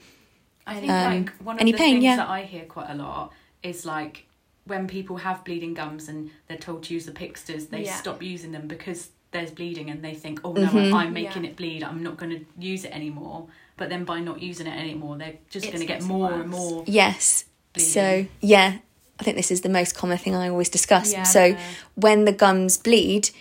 I 0.66 0.80
think 0.80 0.92
Um, 0.92 1.12
like 1.26 1.30
one 1.50 1.56
of 1.58 1.62
any 1.62 1.72
the 1.72 1.78
pain, 1.78 1.94
things 1.96 2.04
yeah. 2.06 2.16
that 2.16 2.30
I 2.30 2.42
hear 2.46 2.66
quite 2.66 2.90
a 2.90 2.96
lot 2.96 3.32
is 3.62 3.86
like 3.86 4.26
when 4.66 4.88
people 4.88 5.18
have 5.18 5.44
bleeding 5.46 5.76
gums 5.76 6.08
and 6.10 6.32
they're 6.48 6.58
told 6.58 6.82
to 6.86 6.94
use 6.96 7.06
the 7.06 7.12
Piksters, 7.12 7.70
they 7.70 7.84
Yeah. 7.84 7.96
stop 7.96 8.24
using 8.24 8.54
them 8.54 8.68
because 8.68 9.10
there's 9.34 9.52
bleeding 9.52 9.92
and 9.92 10.02
they 10.04 10.16
think, 10.16 10.40
oh 10.44 10.54
no, 10.54 10.68
Mm-hmm. 10.68 10.96
I'm 10.96 11.14
making 11.14 11.44
Yeah. 11.44 11.52
it 11.52 11.56
bleed. 11.58 11.84
I'm 11.84 12.02
not 12.02 12.18
going 12.18 12.32
to 12.40 12.46
use 12.74 12.86
it 12.86 12.92
anymore. 12.96 13.46
But 13.78 13.90
then 13.90 14.04
by 14.04 14.20
not 14.20 14.42
using 14.42 14.68
it 14.68 14.78
anymore, 14.80 15.18
they're 15.18 15.38
just 15.50 15.66
going 15.66 15.80
to 15.80 15.86
get 15.86 16.04
more 16.04 16.30
worse. 16.30 16.42
and 16.42 16.50
more. 16.50 16.84
Yes. 16.88 17.46
So, 17.78 18.28
yeah, 18.40 18.78
I 19.20 19.24
think 19.24 19.36
this 19.36 19.50
is 19.50 19.62
the 19.62 19.70
most 19.70 19.96
common 19.96 20.18
thing 20.20 20.36
I 20.36 20.48
always 20.50 20.70
discuss. 20.70 21.12
Yeah. 21.12 21.24
So, 21.24 21.58
when 21.96 22.26
the 22.26 22.32
gums 22.32 22.78
bleed, 22.78 23.32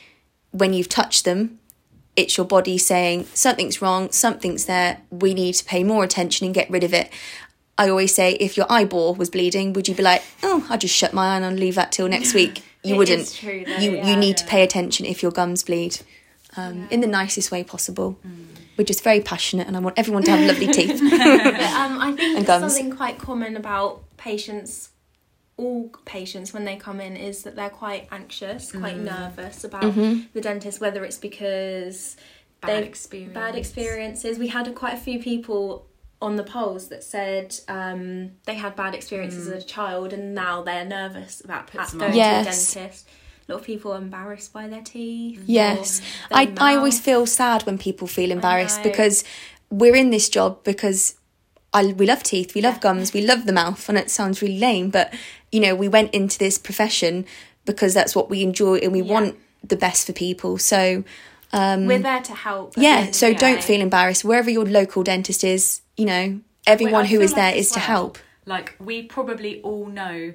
when 0.53 0.73
you've 0.73 0.89
touched 0.89 1.25
them, 1.27 1.59
it's 2.17 2.37
your 2.37 2.47
body 2.47 2.79
saying 2.79 3.27
something's 3.35 3.83
wrong, 3.83 4.11
something's 4.11 4.65
there, 4.67 5.01
we 5.11 5.35
need 5.35 5.53
to 5.55 5.65
pay 5.65 5.83
more 5.85 6.03
attention 6.05 6.47
and 6.47 6.55
get 6.55 6.69
rid 6.71 6.85
of 6.85 6.93
it. 6.95 7.11
I 7.79 7.89
always 7.89 8.15
say, 8.15 8.33
if 8.35 8.57
your 8.57 8.67
eyeball 8.71 9.15
was 9.15 9.31
bleeding, 9.31 9.73
would 9.75 9.89
you 9.89 9.95
be 9.95 10.03
like, 10.03 10.23
oh, 10.43 10.67
I'll 10.71 10.79
just 10.79 10.95
shut 10.95 11.13
my 11.15 11.35
eye 11.35 11.41
and 11.41 11.59
leave 11.59 11.75
that 11.75 11.91
till 11.93 12.09
next 12.09 12.33
week? 12.41 12.63
You 12.85 12.95
It 12.95 12.99
wouldn't. 12.99 13.21
is 13.21 13.35
true 13.35 13.65
though, 13.67 13.77
you 13.77 13.97
yeah. 13.97 14.07
you 14.09 14.17
need 14.17 14.37
to 14.39 14.47
pay 14.47 14.63
attention 14.63 15.07
if 15.07 15.23
your 15.23 15.31
gums 15.33 15.63
bleed, 15.63 16.01
um, 16.57 16.87
in 16.91 17.01
the 17.01 17.07
nicest 17.07 17.51
way 17.51 17.65
possible. 17.65 18.19
We're 18.83 18.87
just 18.87 19.05
very 19.05 19.21
passionate, 19.21 19.69
and 19.69 19.77
I 19.77 19.79
want 19.79 19.97
everyone 19.97 20.25
to 20.25 20.33
have 20.33 20.41
lovely 20.45 20.67
teeth. 20.67 21.01
But 21.01 21.61
um, 21.61 22.01
I 22.01 22.13
think 22.17 22.37
And 22.39 22.45
gums. 22.45 22.75
something 22.75 22.97
quite 22.97 23.17
common 23.17 23.57
about 23.57 24.03
patients, 24.17 24.89
all 25.57 25.89
patients 26.05 26.53
when 26.53 26.65
they 26.65 26.75
come 26.75 27.01
in, 27.01 27.17
is 27.17 27.45
that 27.45 27.55
they're 27.55 27.71
quite 27.71 28.09
anxious, 28.11 28.73
quite 28.73 28.97
Mm. 28.97 29.05
nervous 29.05 29.63
about 29.63 29.83
Mm-hmm. 29.85 30.23
the 30.35 30.41
dentist, 30.41 30.81
whether 30.81 31.05
it's 31.05 31.17
because 31.17 32.17
Bad 32.61 32.71
they've- 32.71 32.89
experience. 32.89 33.35
bad 33.35 33.55
experiences. 33.55 34.37
We 34.41 34.49
had 34.49 34.75
quite 34.75 34.95
a 34.95 35.01
few 35.01 35.21
people 35.21 35.87
on 36.21 36.35
the 36.35 36.43
polls 36.45 36.89
that 36.89 37.05
said 37.05 37.55
um, 37.69 38.33
they 38.47 38.55
had 38.55 38.75
bad 38.75 38.97
experiences 38.97 39.47
as 39.47 39.63
a 39.63 39.67
child 39.67 40.13
and 40.13 40.35
now 40.35 40.63
they're 40.65 40.85
nervous 40.85 41.41
about 41.45 41.69
Puts 41.69 41.91
them 41.93 42.01
going 42.01 42.13
off. 42.21 42.47
to 42.47 42.51
the 42.51 42.51
dentist. 42.81 43.09
Lot 43.53 43.61
of 43.61 43.67
people 43.67 43.93
are 43.93 43.99
embarrassed 43.99 44.53
by 44.53 44.67
their 44.69 44.81
teeth. 44.83 45.43
Yes. 45.47 46.01
or 46.31 46.37
I, 46.39 46.45
their 46.47 46.55
I 46.59 46.77
always 46.77 46.99
feel 47.01 47.27
sad 47.27 47.63
when 47.65 47.77
people 47.79 48.07
feel 48.09 48.31
embarrassed 48.31 48.83
because 48.83 49.25
we're 49.71 49.95
in 49.97 50.11
this 50.11 50.29
job 50.29 50.65
because 50.65 51.17
I, 51.75 51.87
we 51.87 52.07
love 52.07 52.23
teeth, 52.23 52.55
we 52.55 52.61
love 52.63 52.75
Yeah. 52.75 52.81
gums, 52.81 53.13
we 53.13 53.23
love 53.23 53.47
the 53.47 53.53
mouth, 53.53 53.89
and 53.89 53.97
it 53.99 54.11
sounds 54.11 54.43
really 54.43 54.59
lame, 54.59 54.91
but 54.91 55.13
you 55.51 55.61
know, 55.61 55.75
we 55.75 55.89
went 55.89 56.15
into 56.15 56.39
this 56.39 56.59
profession 56.59 57.27
because 57.67 57.93
that's 57.95 58.17
what 58.17 58.31
we 58.31 58.43
enjoy 58.43 58.77
and 58.77 58.93
we 58.93 59.01
Yeah. 59.03 59.13
want 59.13 59.37
the 59.63 59.77
best 59.77 60.07
for 60.07 60.13
people. 60.13 60.59
So, 60.59 61.05
um, 61.53 61.87
We're 61.87 61.99
there 61.99 62.23
to 62.23 62.35
help. 62.35 62.75
yeah, 62.77 63.11
so 63.11 63.33
don't 63.35 63.63
feel 63.63 63.81
embarrassed. 63.83 64.25
Wherever 64.25 64.51
your 64.51 64.65
local 64.65 65.03
dentist 65.03 65.45
is, 65.45 65.83
you 65.97 66.07
know, 66.07 66.41
everyone 66.67 67.05
I 67.05 67.09
who 67.09 67.21
is 67.21 67.35
there 67.35 67.51
like 67.53 67.57
is 67.57 67.67
as 67.69 67.73
to 67.73 67.81
help. 67.81 68.19
like 68.47 68.75
we 68.81 69.03
probably 69.03 69.61
all 69.63 69.87
know 69.87 70.33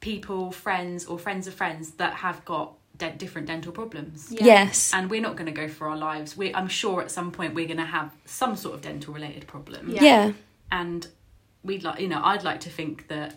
people, 0.00 0.50
friends, 0.52 1.06
or 1.06 1.18
friends 1.18 1.46
of 1.46 1.54
friends 1.54 1.92
that 1.92 2.14
have 2.14 2.44
got 2.44 2.74
de- 2.96 3.12
different 3.12 3.46
dental 3.46 3.72
problems. 3.72 4.28
Yeah. 4.30 4.44
Yes. 4.44 4.92
And 4.94 5.10
we're 5.10 5.20
not 5.20 5.36
going 5.36 5.46
to 5.46 5.52
go 5.52 5.68
for 5.68 5.88
our 5.88 5.96
lives. 5.96 6.36
We, 6.36 6.54
I'm 6.54 6.68
sure 6.68 7.00
at 7.02 7.10
some 7.10 7.30
point 7.30 7.54
we're 7.54 7.66
going 7.66 7.76
to 7.78 7.84
have 7.84 8.10
some 8.24 8.56
sort 8.56 8.74
of 8.74 8.80
dental 8.82 9.12
related 9.14 9.46
problem. 9.46 9.90
Yeah. 9.90 10.02
Yeah. 10.02 10.32
And 10.72 11.06
we'd 11.62 11.84
like, 11.84 12.00
you 12.00 12.08
know, 12.08 12.20
I'd 12.22 12.42
like 12.44 12.60
to 12.60 12.70
think 12.70 13.08
that 13.08 13.34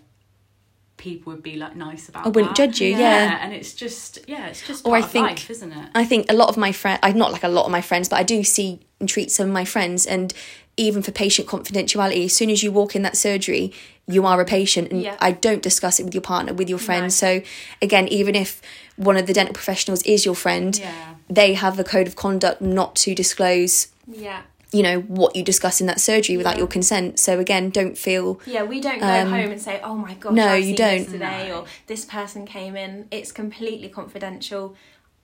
people 0.98 1.34
would 1.34 1.44
be 1.44 1.56
like 1.58 1.76
nice 1.76 2.08
about. 2.08 2.26
I 2.26 2.30
wouldn't 2.30 2.56
that. 2.56 2.68
judge 2.68 2.80
you. 2.80 2.90
Yeah. 2.92 3.00
Yeah. 3.00 3.40
and 3.42 3.54
it's 3.54 3.74
just, 3.74 4.20
yeah, 4.28 4.48
it's 4.48 4.66
just 4.66 4.86
Or 4.86 4.96
I 4.96 5.00
of 5.00 5.12
think- 5.12 5.28
life, 5.28 5.50
isn't 5.50 5.72
it? 5.72 5.90
I 5.96 6.06
think 6.06 6.28
a 6.30 6.34
lot 6.34 6.50
of 6.50 6.56
my 6.58 6.72
friends, 6.72 7.00
I'm 7.04 7.18
not 7.18 7.32
like 7.32 7.44
a 7.44 7.48
lot 7.50 7.66
of 7.66 7.72
my 7.72 7.82
friends, 7.82 8.08
but 8.08 8.20
I 8.20 8.24
do 8.24 8.44
see 8.44 8.80
and 9.00 9.10
treat 9.10 9.32
some 9.32 9.48
of 9.48 9.54
my 9.54 9.66
friends. 9.66 10.06
And 10.06 10.34
even 10.78 11.02
for 11.04 11.12
patient 11.12 11.48
confidentiality, 11.48 12.26
as 12.26 12.34
soon 12.36 12.50
as 12.50 12.64
you 12.64 12.72
walk 12.72 12.96
in 12.96 13.02
that 13.02 13.18
surgery, 13.18 13.74
you 14.08 14.26
are 14.26 14.40
a 14.42 14.46
patient. 14.46 14.92
And 14.92 15.02
Yeah. 15.02 15.16
I 15.20 15.32
don't 15.32 15.62
discuss 15.62 16.00
it 16.00 16.04
with 16.04 16.14
your 16.14 16.22
partner, 16.22 16.54
with 16.54 16.70
your 16.70 16.80
friends. 16.80 17.16
So, 17.16 17.42
again, 17.82 18.08
even 18.10 18.36
if 18.36 18.62
one 18.98 19.18
of 19.18 19.28
the 19.28 19.34
dental 19.34 19.54
professionals 19.54 20.02
is 20.04 20.26
your 20.26 20.36
friend, 20.36 20.78
Yeah. 20.78 20.92
they 21.30 21.54
have 21.54 21.80
a 21.80 21.84
code 21.84 22.08
of 22.08 22.16
conduct 22.16 22.62
not 22.62 22.96
to 22.98 23.16
disclose, 23.16 23.88
Yeah. 24.08 24.42
you 24.74 24.84
know, 24.84 25.00
what 25.02 25.36
you 25.36 25.44
discuss 25.44 25.80
in 25.80 25.88
that 25.88 26.02
surgery 26.02 26.36
without 26.36 26.56
Yeah. 26.56 26.60
your 26.60 26.68
consent. 26.68 27.18
So, 27.20 27.40
again, 27.40 27.70
don't 27.70 27.98
feel. 27.98 28.40
Yeah, 28.46 28.64
we 28.64 28.82
don't 28.82 29.00
go 29.00 29.08
Um, 29.08 29.30
home 29.32 29.52
and 29.52 29.62
say, 29.62 29.80
"Oh 29.84 29.96
my 29.96 30.16
gosh, 30.16 30.34
no, 30.34 30.54
you 30.54 30.76
don't. 30.76 31.06
today," 31.06 31.48
No. 31.50 31.60
or 31.62 31.66
"This 31.88 32.04
person 32.04 32.46
came 32.46 32.76
in." 32.76 33.06
It's 33.10 33.32
completely 33.32 33.88
confidential. 33.90 34.76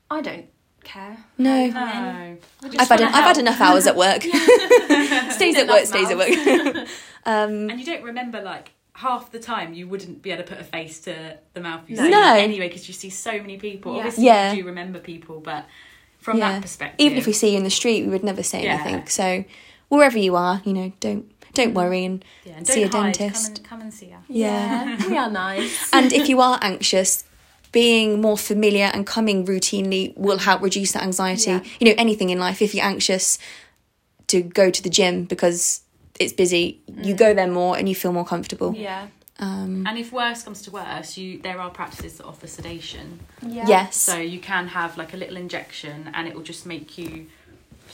I 0.09 0.21
don't 0.21 0.45
care. 0.89 1.17
No. 1.37 1.67
No. 1.67 2.37
I've 2.63 2.89
had, 2.89 3.01
I've 3.01 3.23
had 3.31 3.37
enough 3.37 3.61
hours 3.61 3.85
at 3.87 3.95
work. 3.95 4.21
stays 5.31 5.57
at 5.57 5.67
work, 5.67 5.85
stays 5.85 6.09
at 6.09 6.17
work. 6.17 6.29
um, 7.25 7.69
And 7.69 7.79
you 7.79 7.85
don't 7.85 8.03
remember 8.03 8.41
like 8.41 8.71
half 8.93 9.31
the 9.31 9.39
time 9.39 9.73
you 9.73 9.87
wouldn't 9.87 10.21
be 10.21 10.31
able 10.31 10.43
to 10.43 10.49
put 10.49 10.59
a 10.59 10.63
face 10.63 10.99
to 11.01 11.37
the 11.53 11.61
mouth 11.61 11.81
you 11.87 11.95
No. 11.95 12.03
see 12.03 12.09
No. 12.09 12.33
anyway 12.35 12.67
because 12.67 12.87
you 12.87 12.93
see 12.93 13.09
so 13.09 13.31
many 13.31 13.57
people. 13.57 13.93
Yeah. 13.93 13.97
Obviously, 13.99 14.25
Yeah. 14.25 14.51
you 14.53 14.63
do 14.63 14.67
remember 14.67 14.99
people, 14.99 15.39
but 15.39 15.65
from 16.19 16.37
yeah. 16.37 16.53
that 16.53 16.61
perspective, 16.61 16.99
Even 17.05 17.17
if 17.17 17.27
we 17.27 17.33
see 17.33 17.51
you 17.51 17.57
in 17.57 17.63
the 17.63 17.69
street, 17.69 18.03
we 18.05 18.09
would 18.11 18.23
never 18.23 18.43
say 18.43 18.63
Yeah. 18.63 18.73
anything. 18.83 19.07
So, 19.07 19.45
wherever 19.89 20.17
you 20.17 20.35
are, 20.35 20.61
you 20.65 20.73
know, 20.73 20.91
don't 20.99 21.31
don't 21.53 21.73
worry 21.73 22.05
and 22.05 22.23
yeah, 22.45 22.53
and 22.57 22.67
see 22.67 22.83
a 22.83 22.87
hide. 22.87 23.13
dentist. 23.17 23.45
Come 23.47 23.55
and, 23.55 23.69
come 23.69 23.81
and 23.81 23.93
see 23.93 24.11
us. 24.13 24.23
Yeah. 24.27 25.07
we 25.09 25.17
are 25.17 25.31
nice. 25.31 25.91
and 25.93 26.13
if 26.13 26.29
you 26.29 26.41
are 26.41 26.59
anxious 26.61 27.23
being 27.71 28.19
more 28.21 28.37
familiar 28.37 28.85
and 28.93 29.05
coming 29.05 29.45
routinely 29.45 30.15
will 30.17 30.39
help 30.39 30.61
reduce 30.61 30.91
that 30.93 31.03
anxiety 31.03 31.51
Yeah. 31.51 31.63
you 31.79 31.85
know 31.87 31.95
anything 31.97 32.29
in 32.29 32.39
life 32.39 32.61
if 32.61 32.73
you're 32.73 32.85
anxious 32.85 33.37
to 34.27 34.41
go 34.41 34.69
to 34.71 34.81
the 34.83 34.89
gym 34.89 35.25
because 35.25 35.81
it's 36.19 36.33
busy 36.33 36.81
you 37.01 37.15
go 37.15 37.33
there 37.33 37.47
more 37.47 37.77
and 37.77 37.87
you 37.89 37.95
feel 37.95 38.11
more 38.11 38.25
comfortable 38.25 38.73
yeah. 38.75 39.07
um 39.39 39.85
And 39.87 39.97
if 39.97 40.11
worse 40.11 40.43
comes 40.43 40.61
to 40.63 40.71
worse, 40.71 41.17
you 41.17 41.39
there 41.47 41.59
are 41.63 41.69
practices 41.69 42.17
that 42.17 42.25
offer 42.25 42.47
sedation. 42.47 43.19
Yeah. 43.41 43.67
yes 43.75 43.95
So 43.95 44.15
you 44.17 44.39
can 44.51 44.67
have 44.67 44.97
like 44.97 45.13
a 45.13 45.17
little 45.17 45.37
injection, 45.37 46.09
and 46.13 46.27
it 46.27 46.33
will 46.35 46.47
just 46.53 46.65
make 46.65 46.97
you 46.97 47.27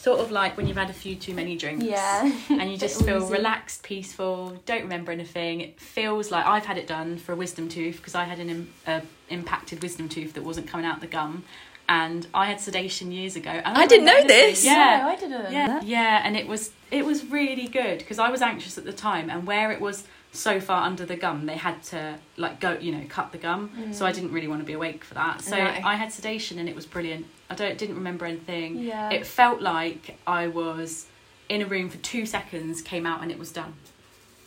sort 0.05 0.19
of 0.19 0.29
like 0.31 0.55
when 0.57 0.67
you've 0.67 0.77
had 0.77 0.89
a 0.91 0.93
few 1.05 1.15
too 1.15 1.33
many 1.33 1.57
drinks. 1.57 1.83
Yeah. 1.83 2.31
and 2.49 2.71
you 2.71 2.77
just 2.85 3.03
feel 3.03 3.19
woozy. 3.21 3.33
relaxed, 3.33 3.81
peaceful, 3.81 4.35
don't 4.65 4.83
remember 4.83 5.11
anything. 5.11 5.61
It 5.61 5.79
feels 5.79 6.29
like 6.29 6.45
I've 6.45 6.65
had 6.65 6.77
it 6.77 6.85
done 6.87 7.17
for 7.17 7.31
a 7.31 7.35
wisdom 7.35 7.67
tooth 7.69 7.97
because 7.97 8.13
I 8.15 8.25
had 8.25 8.39
an 8.39 8.49
Im- 8.49 8.73
uh, 8.85 9.01
impacted 9.29 9.81
wisdom 9.81 10.07
tooth 10.07 10.33
that 10.35 10.43
wasn't 10.43 10.67
coming 10.67 10.85
out 10.85 11.01
the 11.01 11.07
gum, 11.07 11.43
and 11.89 12.27
I 12.35 12.45
had 12.45 12.59
sedation 12.59 13.11
years 13.11 13.35
ago. 13.35 13.49
And 13.49 13.77
I 13.77 13.85
didn't 13.87 14.05
know 14.05 14.23
this. 14.27 14.63
Yeah, 14.63 14.99
No, 15.01 15.09
I 15.09 15.15
didn't. 15.15 15.51
yeah, 15.51 15.81
yeah, 15.83 16.21
and 16.23 16.37
it 16.37 16.47
was 16.47 16.71
it 16.91 17.03
was 17.03 17.25
really 17.25 17.67
good 17.67 17.97
because 17.99 18.19
I 18.19 18.29
was 18.29 18.41
anxious 18.43 18.77
at 18.77 18.85
the 18.85 18.93
time, 18.93 19.29
and 19.31 19.47
where 19.47 19.71
it 19.71 19.81
was 19.81 20.03
so 20.35 20.59
far 20.59 20.83
under 20.85 21.05
the 21.05 21.15
gum, 21.15 21.45
they 21.45 21.55
had 21.57 21.81
to 21.83 22.17
like 22.37 22.59
go, 22.59 22.77
you 22.79 22.91
know, 22.91 23.03
cut 23.09 23.31
the 23.31 23.37
gum. 23.37 23.71
So 23.93 24.05
I 24.05 24.11
didn't 24.11 24.31
really 24.31 24.47
want 24.47 24.61
to 24.61 24.65
be 24.65 24.73
awake 24.73 25.03
for 25.03 25.13
that. 25.15 25.41
So 25.41 25.55
No. 25.57 25.63
I 25.63 25.95
had 25.95 26.11
sedation, 26.11 26.59
and 26.59 26.67
it 26.69 26.75
was 26.75 26.85
brilliant. 26.85 27.25
I 27.49 27.55
don't 27.55 27.77
didn't 27.77 27.95
remember 27.95 28.25
anything. 28.25 28.77
Yeah. 28.79 29.09
It 29.11 29.25
felt 29.25 29.61
like 29.61 30.17
I 30.27 30.47
was 30.47 31.07
in 31.49 31.61
a 31.61 31.65
room 31.65 31.89
for 31.89 31.97
two 31.97 32.25
seconds, 32.25 32.81
came 32.81 33.05
out, 33.05 33.21
and 33.21 33.31
it 33.31 33.39
was 33.39 33.51
done. 33.51 33.73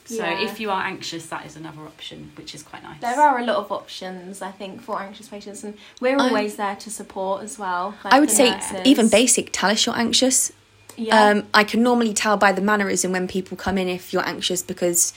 So 0.05 0.25
Yeah. 0.25 0.41
if 0.47 0.59
you 0.59 0.71
are 0.71 0.83
anxious, 0.83 1.27
that 1.27 1.45
is 1.45 1.55
another 1.55 1.83
option, 1.83 2.33
which 2.35 2.55
is 2.55 2.63
quite 2.63 2.83
nice. 2.83 2.99
There 3.01 3.21
are 3.21 3.39
a 3.39 3.45
lot 3.45 3.57
of 3.57 3.71
options, 3.71 4.41
I 4.41 4.51
think, 4.51 4.81
for 4.81 5.01
anxious 5.03 5.29
patients, 5.29 5.63
and 5.65 5.77
we're 6.01 6.19
I- 6.19 6.25
always 6.29 6.57
there 6.57 6.77
to 6.77 6.91
support 6.91 7.43
as 7.43 7.59
well. 7.59 7.95
like 8.05 8.15
i 8.15 8.19
would 8.19 8.31
say 8.31 8.51
nurses. 8.51 8.81
even 8.87 9.09
basic 9.11 9.51
tell 9.53 9.71
us 9.71 9.85
you're 9.85 9.97
anxious 9.99 10.51
Yeah. 10.97 11.23
um 11.31 11.45
i 11.55 11.63
can 11.63 11.83
normally 11.83 12.15
tell 12.15 12.37
by 12.39 12.51
the 12.53 12.63
mannerism 12.63 13.13
when 13.13 13.29
people 13.29 13.57
come 13.57 13.77
in 13.79 13.87
if 13.89 14.13
you're 14.13 14.27
anxious 14.27 14.63
because 14.63 15.13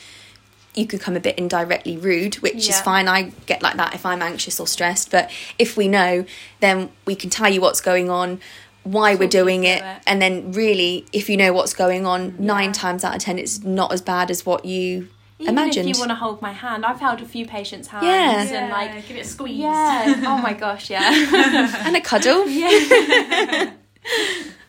you 0.74 0.88
could 0.88 1.02
come 1.02 1.16
a 1.18 1.20
bit 1.20 1.38
indirectly 1.38 1.98
rude, 1.98 2.36
which 2.36 2.70
is 2.70 2.80
fine. 2.80 3.08
I 3.08 3.32
get 3.46 3.62
like 3.62 3.76
that 3.78 3.94
if 3.94 4.06
I'm 4.06 4.22
anxious 4.22 4.60
or 4.60 4.68
stressed. 4.68 5.12
But 5.12 5.30
if 5.60 5.76
we 5.76 5.88
know, 5.88 6.26
then 6.62 6.90
we 7.06 7.16
can 7.16 7.30
tell 7.30 7.50
you 7.52 7.60
what's 7.60 7.82
going 7.82 8.10
on, 8.10 8.40
why 8.84 9.16
we're 9.16 9.28
doing 9.28 9.64
it, 9.66 9.82
it. 9.84 10.02
and 10.08 10.22
then 10.22 10.54
really, 10.54 11.06
if 11.12 11.30
you 11.30 11.36
know 11.38 11.52
what's 11.54 11.74
going 11.74 12.06
on, 12.06 12.36
nine 12.40 12.72
times 12.72 13.04
out 13.04 13.16
of 13.16 13.22
ten, 13.22 13.38
it's 13.38 13.64
not 13.64 13.92
as 13.92 14.02
bad 14.02 14.32
as 14.32 14.46
what 14.46 14.64
you 14.66 15.10
Even 15.40 15.56
imagined. 15.56 15.90
if 15.90 15.96
you 15.98 16.00
want 16.00 16.12
to 16.12 16.16
hold 16.16 16.42
my 16.42 16.54
hand, 16.54 16.86
I've 16.86 17.00
held 17.02 17.20
a 17.22 17.26
few 17.26 17.46
patients' 17.46 17.90
hands 17.90 18.06
Yeah. 18.52 18.62
and 18.64 18.72
like, 18.72 19.06
give 19.08 19.18
it 19.18 19.26
a 19.26 19.28
squeeze. 19.28 19.58
yeah, 19.60 20.24
oh 20.26 20.38
my 20.42 20.54
gosh, 20.54 20.90
yeah, 20.90 21.12
and 21.86 21.96
a 21.98 22.02
cuddle. 22.02 22.48
yeah, 22.48 23.72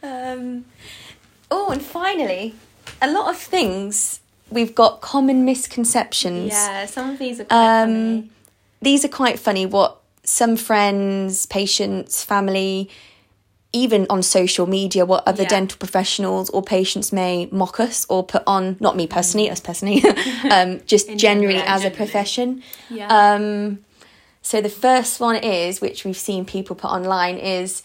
Um, 0.02 0.64
oh, 1.50 1.70
and 1.70 1.80
finally, 1.80 2.54
a 3.00 3.10
lot 3.10 3.30
of 3.30 3.38
things 3.38 4.18
we've 4.52 4.74
got 4.74 5.00
common 5.00 5.44
misconceptions. 5.44 6.52
yeah. 6.52 6.86
Some 6.86 7.10
of 7.10 7.18
these 7.18 7.40
are 7.40 7.44
quite 7.44 7.82
Um, 7.82 7.88
funny. 7.88 8.30
these 8.80 9.04
are 9.04 9.08
quite 9.08 9.38
funny. 9.38 9.66
What 9.66 9.98
some 10.24 10.56
friends, 10.56 11.46
patients, 11.46 12.22
family, 12.22 12.88
even 13.72 14.06
on 14.10 14.22
social 14.22 14.66
media, 14.66 15.04
what 15.06 15.26
other 15.26 15.42
Yeah. 15.44 15.48
dental 15.48 15.78
professionals 15.78 16.50
or 16.50 16.62
patients 16.62 17.12
may 17.12 17.48
mock 17.50 17.80
us 17.80 18.04
or 18.08 18.22
put 18.22 18.42
on. 18.46 18.76
Not 18.80 18.96
me 18.96 19.06
personally, 19.06 19.50
us 19.50 19.60
personally, 19.60 20.04
um, 20.50 20.80
just 20.86 21.06
generally 21.16 21.54
general, 21.54 21.62
as 21.76 21.84
a 21.84 21.90
profession. 21.90 22.62
Yeah, 22.90 23.08
Um, 23.08 23.78
so 24.42 24.60
the 24.60 24.68
first 24.68 25.20
one 25.20 25.36
is, 25.36 25.80
which 25.80 26.04
we've 26.04 26.16
seen 26.18 26.44
people 26.44 26.76
put 26.76 26.90
online, 26.90 27.38
is 27.38 27.82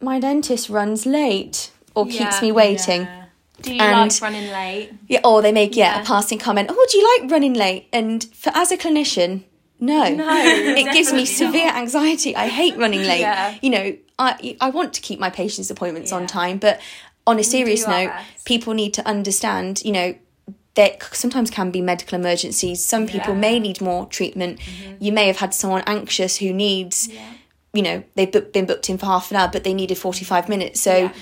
my 0.00 0.18
dentist 0.18 0.68
runs 0.68 1.06
late 1.06 1.70
or 1.94 2.06
keeps 2.06 2.36
Yeah. 2.36 2.40
me 2.42 2.52
waiting. 2.52 3.02
Yeah. 3.02 3.19
Do 3.62 3.74
you 3.74 3.80
and- 3.80 4.12
like 4.12 4.20
running 4.22 4.50
late? 4.50 4.90
Yeah, 5.08 5.20
or 5.24 5.42
they 5.42 5.52
make 5.52 5.76
yeah, 5.76 5.96
Yeah. 5.96 6.02
a 6.02 6.04
passing 6.04 6.38
comment. 6.38 6.68
Oh, 6.70 6.86
do 6.90 6.98
you 6.98 7.18
like 7.22 7.30
running 7.30 7.54
late? 7.54 7.88
And 7.92 8.24
for 8.34 8.50
as 8.54 8.70
a 8.72 8.76
clinician, 8.76 9.44
no, 9.78 10.08
No, 10.14 10.28
it 10.82 10.92
gives 10.92 11.12
me 11.12 11.24
severe 11.24 11.66
not. 11.66 11.76
anxiety. 11.76 12.36
I 12.36 12.48
hate 12.48 12.76
running 12.76 13.00
late. 13.02 13.20
Yeah. 13.20 13.54
You 13.62 13.70
know, 13.70 13.96
I 14.18 14.56
I 14.60 14.70
want 14.70 14.92
to 14.94 15.00
keep 15.00 15.18
my 15.18 15.30
patients' 15.30 15.70
appointments 15.70 16.12
on 16.12 16.26
time, 16.26 16.58
but 16.58 16.80
on 17.26 17.38
a 17.38 17.44
serious 17.44 17.86
note, 17.86 18.10
people 18.44 18.74
need 18.74 18.92
to 18.94 19.06
understand. 19.06 19.82
You 19.84 19.92
know. 19.92 20.14
There 20.76 20.96
sometimes 21.12 21.50
can 21.50 21.72
be 21.72 21.80
medical 21.82 22.16
emergencies. 22.16 22.82
Some 22.84 23.08
people 23.08 23.34
Yeah. 23.34 23.40
may 23.40 23.58
need 23.58 23.80
more 23.80 24.06
treatment. 24.06 24.60
Mm-hmm. 24.60 25.02
You 25.04 25.10
may 25.12 25.26
have 25.26 25.38
had 25.38 25.52
someone 25.52 25.82
anxious 25.84 26.36
who 26.36 26.52
needs, 26.52 27.08
you 27.74 27.82
know, 27.82 28.04
they've 28.14 28.30
been 28.52 28.66
booked 28.66 28.88
in 28.88 28.96
for 28.96 29.06
half 29.06 29.32
an 29.32 29.36
hour, 29.36 29.48
but 29.52 29.64
they 29.64 29.74
needed 29.74 29.98
45 29.98 30.48
minutes. 30.48 30.80
So, 30.80 30.96
Yeah. 30.96 31.12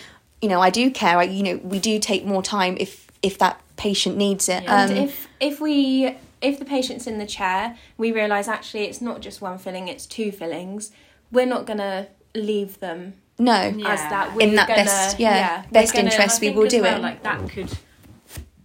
You 0.40 0.48
know, 0.48 0.60
I 0.60 0.70
do 0.70 0.90
care. 0.90 1.18
I, 1.18 1.24
you 1.24 1.42
know, 1.42 1.56
we 1.62 1.78
do 1.78 1.98
take 1.98 2.24
more 2.24 2.42
time 2.42 2.76
if 2.78 3.06
if 3.22 3.38
that 3.38 3.60
patient 3.76 4.16
needs 4.16 4.48
it. 4.48 4.62
Yeah. 4.64 4.84
Um, 4.84 4.90
And 4.90 4.98
if 5.08 5.28
if 5.40 5.60
we 5.60 6.16
if 6.40 6.58
the 6.58 6.64
patient's 6.64 7.06
in 7.06 7.18
the 7.18 7.26
chair, 7.26 7.76
we 7.96 8.12
realise 8.12 8.46
actually 8.48 8.84
it's 8.84 9.00
not 9.00 9.20
just 9.20 9.40
one 9.40 9.58
filling; 9.58 9.88
it's 9.88 10.06
two 10.06 10.30
fillings. 10.32 10.92
We're 11.32 11.46
not 11.46 11.66
gonna 11.66 12.08
leave 12.34 12.78
them 12.80 13.14
no, 13.38 13.52
as 13.52 13.74
Yeah. 13.76 14.08
that. 14.10 14.34
We're 14.34 14.42
In 14.48 14.54
that 14.54 14.68
gonna, 14.68 14.84
best- 14.84 15.18
yeah, 15.18 15.62
we're 15.66 15.72
best 15.72 15.92
gonna- 15.94 16.08
interest. 16.10 16.40
We 16.40 16.50
will 16.50 16.68
do 16.68 16.82
well, 16.82 16.98
it. 16.98 17.02
Like 17.02 17.22
that 17.24 17.48
could 17.50 17.70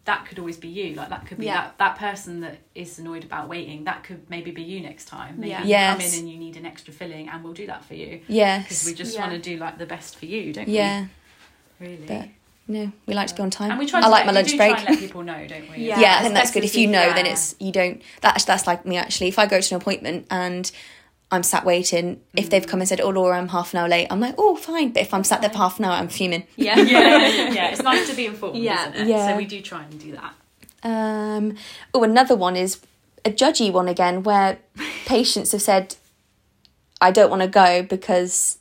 that 0.05 0.25
could 0.25 0.38
always 0.38 0.57
be 0.57 0.67
you. 0.67 0.95
Like 0.95 1.09
that 1.09 1.25
could 1.25 1.38
be 1.39 1.45
Yeah. 1.45 1.53
that 1.55 1.77
that 1.77 1.97
person 1.97 2.41
that 2.41 2.57
is 2.75 2.99
annoyed 2.99 3.23
about 3.23 3.47
waiting. 3.47 3.86
That 3.86 4.03
could 4.03 4.29
maybe 4.29 4.51
be 4.51 4.62
you 4.62 4.81
next 4.81 5.05
time. 5.05 5.36
Maybe 5.39 5.49
Yeah. 5.51 5.63
you 5.63 5.69
Yes. 5.69 5.91
come 5.97 6.01
in 6.13 6.19
and 6.19 6.29
you 6.31 6.38
need 6.38 6.57
an 6.57 6.65
extra 6.65 6.93
filling, 6.93 7.29
and 7.29 7.43
we'll 7.43 7.53
do 7.53 7.65
that 7.67 7.83
for 7.86 7.95
you 7.95 8.19
Yeah, 8.27 8.59
because 8.59 8.86
we 8.86 8.93
just 8.93 9.13
Yeah. 9.15 9.21
want 9.21 9.31
to 9.33 9.39
do 9.39 9.57
like 9.57 9.77
the 9.77 9.86
best 9.86 10.17
for 10.19 10.25
you, 10.25 10.51
don't 10.53 10.67
we? 10.67 10.75
yeah, 10.75 11.01
we? 11.03 11.07
Really. 11.84 12.06
but 12.08 12.28
no, 12.67 12.91
we 13.06 13.13
like 13.13 13.28
to 13.28 13.36
be 13.36 13.41
on 13.43 13.50
time. 13.50 13.72
and 13.72 13.80
we 13.80 13.86
try. 13.86 14.00
I 14.00 14.08
like 14.08 14.26
let, 14.26 14.28
my 14.28 14.32
lunch 14.39 14.56
break. 14.58 14.72
Try 14.72 14.80
and 14.80 14.89
let 14.89 15.00
people 15.00 15.24
know, 15.24 15.46
don't 15.48 15.69
we? 15.69 15.76
Yeah. 15.89 16.00
yeah, 16.00 16.15
I 16.19 16.22
think 16.22 16.34
that's 16.34 16.52
good. 16.52 16.64
If 16.64 16.76
you 16.76 16.88
know, 16.88 17.03
can. 17.07 17.16
then 17.16 17.26
it's 17.26 17.55
you 17.60 17.72
don't. 17.72 18.01
That's 18.22 18.45
that's 18.45 18.66
like 18.68 18.86
me 18.86 18.97
actually. 18.97 19.28
If 19.28 19.38
I 19.38 19.45
go 19.47 19.60
to 19.60 19.76
an 19.76 19.82
appointment 19.82 20.28
and 20.32 20.72
I'm 21.30 21.43
sat 21.43 21.66
waiting, 21.66 22.22
if 22.36 22.49
they've 22.49 22.66
come 22.66 22.80
and 22.80 22.88
said, 22.88 23.01
"Oh, 23.01 23.10
Laura, 23.10 23.38
I'm 23.38 23.49
half 23.49 23.74
an 23.74 23.80
hour 23.80 23.89
late," 23.89 24.07
I'm 24.12 24.20
like, 24.22 24.36
"Oh, 24.38 24.55
fine." 24.55 24.93
But 24.93 25.01
if 25.01 25.14
I'm 25.14 25.24
sat 25.26 25.41
there 25.41 25.49
for 25.49 25.57
half 25.57 25.78
an 25.80 25.86
hour, 25.86 25.93
I'm 25.93 26.07
fuming. 26.07 26.45
Yeah, 26.55 26.78
yeah, 26.80 27.28
yeah. 27.51 27.70
It's 27.72 27.84
nice 27.84 28.10
to 28.10 28.16
be 28.16 28.28
informed, 28.28 28.57
Yeah. 28.57 28.89
isn't 28.91 29.07
it? 29.07 29.07
Yeah. 29.10 29.32
So 29.32 29.38
we 29.38 29.45
do 29.45 29.60
try 29.62 29.84
and 29.84 29.99
do 29.99 30.12
that. 30.14 30.34
Um, 30.84 31.55
oh, 31.93 32.03
another 32.03 32.36
one 32.36 32.55
is 32.55 32.80
a 33.26 33.30
judgy 33.32 33.72
one 33.74 33.88
again, 33.89 34.24
where 34.24 34.60
patients 35.05 35.51
have 35.53 35.62
said, 35.62 35.95
"I 37.01 37.12
don't 37.12 37.30
want 37.30 37.41
to 37.41 37.47
go 37.49 37.84
because 37.84 38.57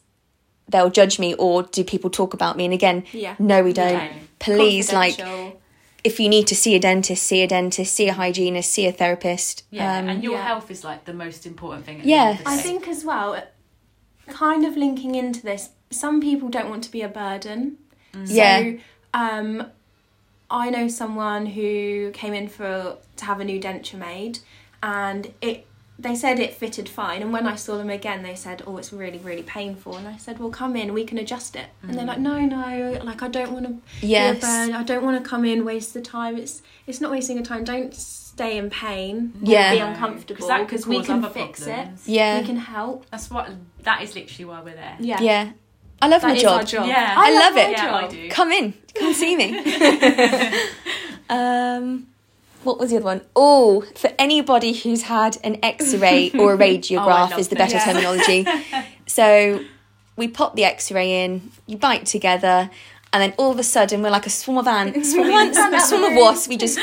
they'll 0.73 0.91
judge 0.91 1.19
me," 1.19 1.35
or 1.35 1.63
do 1.63 1.85
people 1.85 2.11
talk 2.11 2.35
about 2.35 2.57
me? 2.57 2.65
And 2.65 2.75
again, 2.75 3.05
Yeah. 3.13 3.35
no, 3.39 3.63
we 3.63 3.73
don't. 3.73 3.95
Yeah. 3.95 4.13
Please, 4.41 4.93
like, 4.93 5.19
if 6.03 6.19
you 6.19 6.29
need 6.29 6.49
to 6.49 6.57
see 6.57 6.75
a 6.75 6.81
dentist, 6.81 7.23
see 7.23 7.43
a 7.43 7.47
dentist, 7.47 7.95
see 7.95 8.09
a 8.09 8.13
hygienist, 8.15 8.73
see 8.73 8.87
a 8.87 8.93
therapist. 8.93 9.63
Yeah, 9.71 9.99
Um, 9.99 10.09
and 10.09 10.25
your 10.25 10.33
yeah. 10.35 10.47
health 10.49 10.69
is 10.71 10.83
like 10.83 11.05
the 11.05 11.15
most 11.15 11.47
important 11.47 11.87
thing. 11.87 12.01
At 12.01 12.05
Yeah. 12.07 12.25
the 12.25 12.29
end 12.31 12.39
of 12.41 12.45
the 12.45 12.51
I 12.51 12.57
think 12.57 12.89
as 12.89 13.05
well, 13.05 13.41
kind 14.29 14.65
of 14.65 14.77
linking 14.77 15.15
into 15.15 15.43
this, 15.43 15.71
some 15.91 16.21
people 16.21 16.49
don't 16.49 16.69
want 16.69 16.83
to 16.85 16.91
be 16.91 17.03
a 17.03 17.09
burden. 17.09 17.77
Yeah. 18.27 18.63
So, 18.63 18.79
um, 19.15 19.67
I 20.51 20.71
know 20.71 20.89
someone 20.89 21.47
who 21.47 22.11
came 22.13 22.35
in 22.35 22.49
for 22.49 22.97
to 23.17 23.25
have 23.25 23.41
a 23.41 23.45
new 23.45 23.61
denture 23.61 23.99
made, 23.99 24.41
and 24.83 25.33
it. 25.41 25.67
They 25.99 26.15
said 26.17 26.41
it 26.41 26.55
fitted 26.55 26.89
fine, 26.89 27.23
and 27.23 27.33
when 27.33 27.47
I 27.47 27.55
saw 27.55 27.77
them 27.77 27.91
again, 27.91 28.23
they 28.23 28.35
said, 28.35 28.63
"Oh, 28.67 28.77
it's 28.79 28.93
really, 28.93 29.19
really 29.19 29.43
painful." 29.45 29.97
And 29.97 30.09
I 30.09 30.17
said, 30.17 30.39
"Well, 30.41 30.51
come 30.51 30.75
in, 30.75 30.93
we 30.95 31.05
can 31.05 31.17
adjust 31.19 31.55
it." 31.55 31.67
And 31.83 31.95
they're 31.95 32.07
like, 32.07 32.19
"No, 32.19 32.41
no, 32.41 32.99
like 33.05 33.23
I 33.23 33.29
don't 33.29 33.53
want 33.53 33.67
to 33.67 34.07
Yes. 34.07 34.33
be 34.33 34.39
a 34.39 34.41
burden. 34.41 34.75
I 34.75 34.83
don't 34.83 35.05
want 35.05 35.23
to 35.23 35.29
come 35.29 35.45
in, 35.45 35.65
waste 35.65 35.95
the 35.95 36.01
time. 36.01 36.37
It's 36.39 36.63
it's 36.87 37.01
not 37.01 37.11
wasting 37.13 37.37
your 37.37 37.45
time. 37.45 37.63
Don't 37.63 37.95
stay 37.95 38.57
in 38.57 38.69
pain. 38.71 39.33
Yeah. 39.43 39.73
be 39.75 39.79
uncomfortable 39.79 40.43
uncomfortable 40.45 40.49
'cause 40.49 40.67
because 40.67 40.87
we 40.89 41.03
can 41.05 41.23
fix 41.31 41.61
problems. 41.65 42.09
it. 42.09 42.11
Yeah. 42.11 42.41
we 42.41 42.47
can 42.47 42.57
help. 42.57 43.07
That's 43.11 43.31
what. 43.31 43.51
That 43.85 44.03
is 44.03 44.15
literally 44.17 44.47
why 44.47 44.61
we're 44.63 44.75
there. 44.75 44.97
Yeah, 44.99 45.21
yeah. 45.21 45.51
I 46.01 46.09
love 46.09 46.23
That 46.23 46.29
my 46.29 46.35
is 46.35 46.43
job. 46.43 46.53
our 46.59 46.65
job. 46.65 46.87
Yeah. 46.89 47.15
I 47.17 47.33
love 47.33 47.55
my 47.55 47.61
it. 47.61 47.71
Yeah, 47.73 47.95
I 47.95 48.01
job. 48.03 48.11
do. 48.11 48.29
Come 48.31 48.51
in, 48.51 48.75
come 48.95 49.13
see 49.15 49.37
me. 49.37 49.47
um, 51.31 52.09
what 52.65 52.79
was 52.79 52.91
the 52.91 52.97
other 52.97 53.05
one? 53.05 53.21
Oh, 53.37 53.83
for 53.97 54.11
anybody 54.19 54.73
who's 54.73 55.03
had 55.03 55.39
an 55.45 55.59
X-ray 55.63 56.31
or 56.39 56.55
a 56.55 56.59
radiograph 56.59 57.31
love 57.31 57.39
is 57.39 57.49
the 57.49 57.57
better 57.57 57.77
Yeah. 57.77 57.85
terminology. 57.85 58.47
so 59.07 59.61
we 60.17 60.29
pop 60.29 60.57
the 60.57 60.65
X-ray 60.65 61.25
in, 61.25 61.51
you 61.67 61.77
bite 61.77 62.07
together, 62.07 62.71
and 63.13 63.23
then 63.23 63.35
all 63.39 63.51
of 63.53 63.59
a 63.59 63.63
sudden 63.63 64.03
we're 64.03 64.11
like 64.11 64.27
a 64.27 64.31
swarm 64.31 64.59
of 64.59 64.67
ants, 64.67 65.11
swarm 65.13 65.29
of 65.29 65.35
ants, 65.35 65.59
a 65.59 65.81
swarm 65.81 66.05
of 66.05 66.13
wasps. 66.17 66.49
We 66.49 66.57
just 66.57 66.79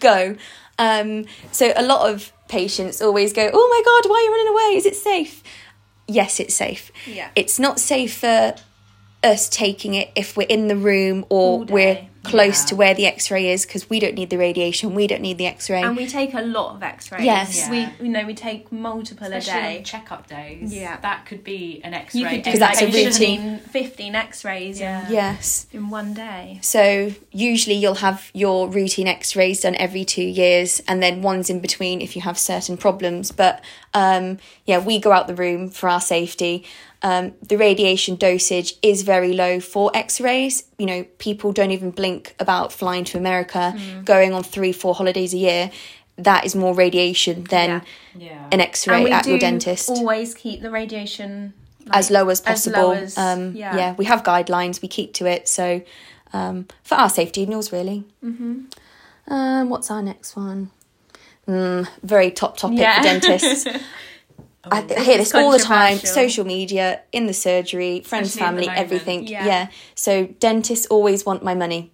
go. 0.00 0.36
Um, 0.78 1.26
so 1.52 1.72
a 1.76 1.82
lot 1.82 2.10
of 2.10 2.32
patients 2.48 3.00
always 3.02 3.32
go, 3.32 3.48
"Oh 3.52 3.68
my 3.70 3.82
god, 3.84 4.10
why 4.10 4.16
are 4.16 4.22
you 4.22 4.30
running 4.32 4.48
away? 4.52 4.76
Is 4.78 4.86
it 4.86 4.96
safe?" 4.96 5.42
Yes, 6.08 6.40
it's 6.40 6.54
safe. 6.54 6.90
Yeah. 7.06 7.30
It's 7.36 7.58
not 7.60 7.78
safe 7.78 8.16
for 8.18 8.54
us 9.22 9.48
taking 9.48 9.94
it 9.94 10.10
if 10.16 10.36
we're 10.36 10.46
in 10.48 10.66
the 10.68 10.74
room 10.76 11.24
or 11.28 11.60
we're 11.60 12.08
close 12.22 12.60
Yeah. 12.62 12.66
to 12.66 12.76
where 12.76 12.94
the 12.94 13.06
x-ray 13.06 13.48
is 13.50 13.64
because 13.64 13.88
we 13.88 13.98
don't 13.98 14.14
need 14.14 14.28
the 14.28 14.36
radiation 14.36 14.94
we 14.94 15.06
don't 15.06 15.22
need 15.22 15.38
the 15.38 15.46
x-ray 15.46 15.82
And 15.82 15.96
we 15.96 16.06
take 16.06 16.34
a 16.34 16.42
lot 16.42 16.74
of 16.76 16.82
X-rays. 16.82 17.24
Yes. 17.24 17.56
Yeah. 17.56 17.70
we 17.98 18.04
you 18.06 18.12
know 18.12 18.26
we 18.26 18.34
take 18.34 18.70
multiple 18.70 19.32
Especially 19.32 19.60
a 19.60 19.62
day. 19.72 19.78
on 19.78 19.84
checkup 19.84 20.26
days. 20.28 20.74
Yeah. 20.74 20.98
That 21.00 21.24
could 21.26 21.42
be 21.42 21.80
an 21.82 21.94
X-ray. 21.94 22.20
You 22.20 22.26
could 22.28 22.42
do 22.42 22.42
Because 22.44 22.60
that's 22.60 22.82
a 22.82 22.86
routine. 22.86 23.58
15, 23.58 23.58
15 23.60 24.14
X-rays 24.14 24.80
Yeah. 24.80 25.06
in, 25.06 25.12
yes 25.14 25.66
in 25.72 25.88
one 25.88 26.12
day. 26.12 26.58
so 26.60 27.12
usually 27.32 27.76
you'll 27.76 27.94
have 28.10 28.30
your 28.34 28.68
routine 28.68 29.08
x-rays 29.08 29.60
done 29.60 29.74
every 29.76 30.04
two 30.04 30.22
years 30.42 30.80
and 30.86 31.02
then 31.02 31.22
ones 31.22 31.48
in 31.48 31.60
between 31.60 32.00
if 32.02 32.14
you 32.16 32.22
have 32.22 32.38
certain 32.38 32.76
problems 32.76 33.32
but 33.32 33.62
um, 33.94 34.38
yeah 34.66 34.78
we 34.78 34.98
go 34.98 35.10
out 35.12 35.26
the 35.26 35.34
room 35.34 35.68
for 35.70 35.88
our 35.88 36.00
safety 36.00 36.64
um, 37.02 37.32
the 37.42 37.56
radiation 37.56 38.16
dosage 38.16 38.74
is 38.82 39.02
very 39.02 39.32
low 39.32 39.58
for 39.60 39.90
x-rays 39.94 40.64
you 40.78 40.86
know 40.86 41.04
people 41.18 41.52
don't 41.52 41.70
even 41.70 41.90
blink 41.90 42.34
about 42.38 42.72
flying 42.72 43.04
to 43.04 43.16
america 43.18 43.74
going 44.04 44.32
on 44.34 44.42
three 44.42 44.72
four 44.72 44.94
holidays 44.94 45.32
a 45.34 45.38
year 45.38 45.70
that 46.18 46.44
is 46.44 46.54
more 46.54 46.74
radiation 46.74 47.44
than 47.44 47.68
Yeah. 47.70 48.26
Yeah. 48.28 48.48
an 48.52 48.60
x-ray 48.60 49.04
we 49.04 49.10
at 49.10 49.26
your 49.26 49.38
dentist 49.38 49.88
always 49.88 50.34
keep 50.34 50.60
the 50.60 50.70
radiation 50.70 51.54
like, 51.86 51.96
as 51.96 52.10
low 52.10 52.28
as 52.28 52.40
as 52.42 52.44
possible. 52.66 52.88
low 52.88 52.92
as- 52.92 53.16
um, 53.16 53.56
yeah. 53.56 53.74
yeah. 53.76 53.94
we 53.94 54.04
have 54.04 54.22
guidelines. 54.22 54.82
We 54.82 54.88
keep 54.88 55.14
to 55.14 55.24
it. 55.26 55.48
So 55.48 55.80
um, 56.34 56.66
for 56.82 56.96
our 56.96 57.08
safety 57.08 57.42
and 57.42 57.50
yours, 57.52 57.72
really. 57.72 58.04
Mm-hmm. 58.22 59.32
Um, 59.32 59.70
what's 59.70 59.90
our 59.90 60.02
next 60.02 60.36
one? 60.36 60.70
Mm, 61.48 61.88
very 62.02 62.30
top 62.30 62.58
topic 62.58 62.78
Yeah. 62.78 62.98
for 62.98 63.02
dentists. 63.02 63.66
I 64.70 64.82
This 64.82 65.06
hear 65.06 65.18
this 65.18 65.34
all 65.34 65.50
the 65.50 65.58
time. 65.58 65.98
Social 65.98 66.44
media, 66.44 67.00
in 67.12 67.26
the 67.26 67.32
surgery, 67.34 68.00
friends, 68.00 68.28
Especially 68.28 68.66
family, 68.66 68.68
everything. 68.68 69.26
Yeah. 69.26 69.46
Yeah. 69.46 69.68
So 69.94 70.26
dentists 70.26 70.86
always 70.86 71.24
want 71.26 71.42
my 71.42 71.54
money, 71.54 71.92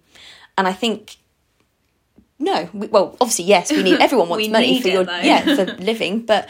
and 0.57 0.67
I 0.67 0.73
think. 0.73 1.17
No, 2.39 2.69
we, 2.73 2.87
well, 2.87 3.17
obviously, 3.19 3.45
yes. 3.45 3.71
We 3.71 3.81
need 3.83 3.99
everyone 4.07 4.29
wants 4.29 4.47
money 4.49 4.79
for 4.81 4.87
it, 4.89 4.93
your 4.93 5.03
though. 5.05 5.17
yeah 5.19 5.55
for 5.55 5.65
living, 5.83 6.21
but 6.25 6.47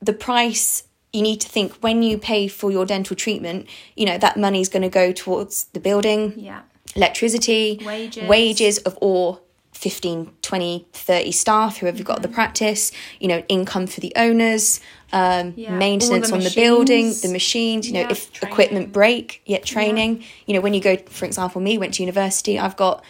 the 0.00 0.12
price 0.14 0.84
you 1.12 1.22
need 1.22 1.40
to 1.42 1.48
think 1.48 1.72
when 1.82 2.02
you 2.02 2.18
pay 2.18 2.48
for 2.48 2.70
your 2.70 2.86
dental 2.86 3.14
treatment, 3.16 3.66
you 3.96 4.06
know 4.06 4.18
that 4.18 4.36
money 4.36 4.60
is 4.60 4.68
going 4.68 4.82
to 4.82 4.88
go 4.88 5.12
towards 5.12 5.64
the 5.74 5.80
building, 5.80 6.32
Yeah. 6.36 6.62
electricity, 6.94 7.80
Wages. 7.84 8.28
wages 8.28 8.78
of 8.78 8.96
all 8.98 9.40
15, 9.76 10.32
20, 10.42 10.86
30 10.92 11.32
staff, 11.32 11.76
whoever 11.78 11.96
you've 11.98 12.06
got 12.06 12.22
the 12.22 12.28
practice, 12.28 12.92
you 13.20 13.28
know, 13.28 13.42
income 13.48 13.86
for 13.86 14.00
the 14.00 14.12
owners, 14.16 14.80
um, 15.12 15.52
Yeah, 15.56 15.70
maintenance 15.76 16.28
the 16.30 16.34
on 16.34 16.42
the 16.42 16.50
building, 16.56 17.12
the 17.22 17.28
machines, 17.28 17.86
you 17.86 17.92
know, 17.94 18.00
Yeah, 18.00 18.06
if 18.10 18.32
training. 18.32 18.52
equipment 18.52 18.92
break, 18.92 19.42
yet 19.44 19.64
training, 19.64 20.24
you 20.46 20.54
know, 20.54 20.60
when 20.60 20.74
you 20.74 20.80
go, 20.80 20.96
for 20.96 21.24
example, 21.26 21.60
me 21.60 21.78
went 21.78 21.94
to 21.94 22.02
university, 22.02 22.58
I've 22.58 22.76
got 22.76 23.04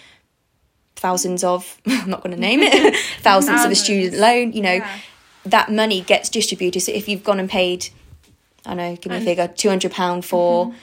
thousands 0.97 1.45
of, 1.45 1.81
I'm 1.87 2.11
not 2.11 2.23
going 2.23 2.35
to 2.35 2.41
name 2.41 2.61
it, 2.63 2.97
thousands 3.21 3.65
of 3.65 3.71
a 3.71 3.75
student 3.77 4.15
loan, 4.21 4.53
you 4.53 4.63
know, 4.63 4.75
Yeah. 4.75 4.99
that 5.45 5.71
money 5.71 6.01
gets 6.03 6.29
distributed. 6.29 6.81
So 6.81 6.93
if 6.93 7.09
you've 7.09 7.25
gone 7.25 7.39
and 7.41 7.49
paid, 7.49 7.89
I 8.65 8.71
don't 8.71 8.77
know, 8.79 8.97
give 8.97 9.13
me 9.13 9.19
a 9.19 9.21
figure, 9.21 9.47
two 9.49 9.69
hundred 9.69 9.93
pound 9.93 10.25
for 10.25 10.75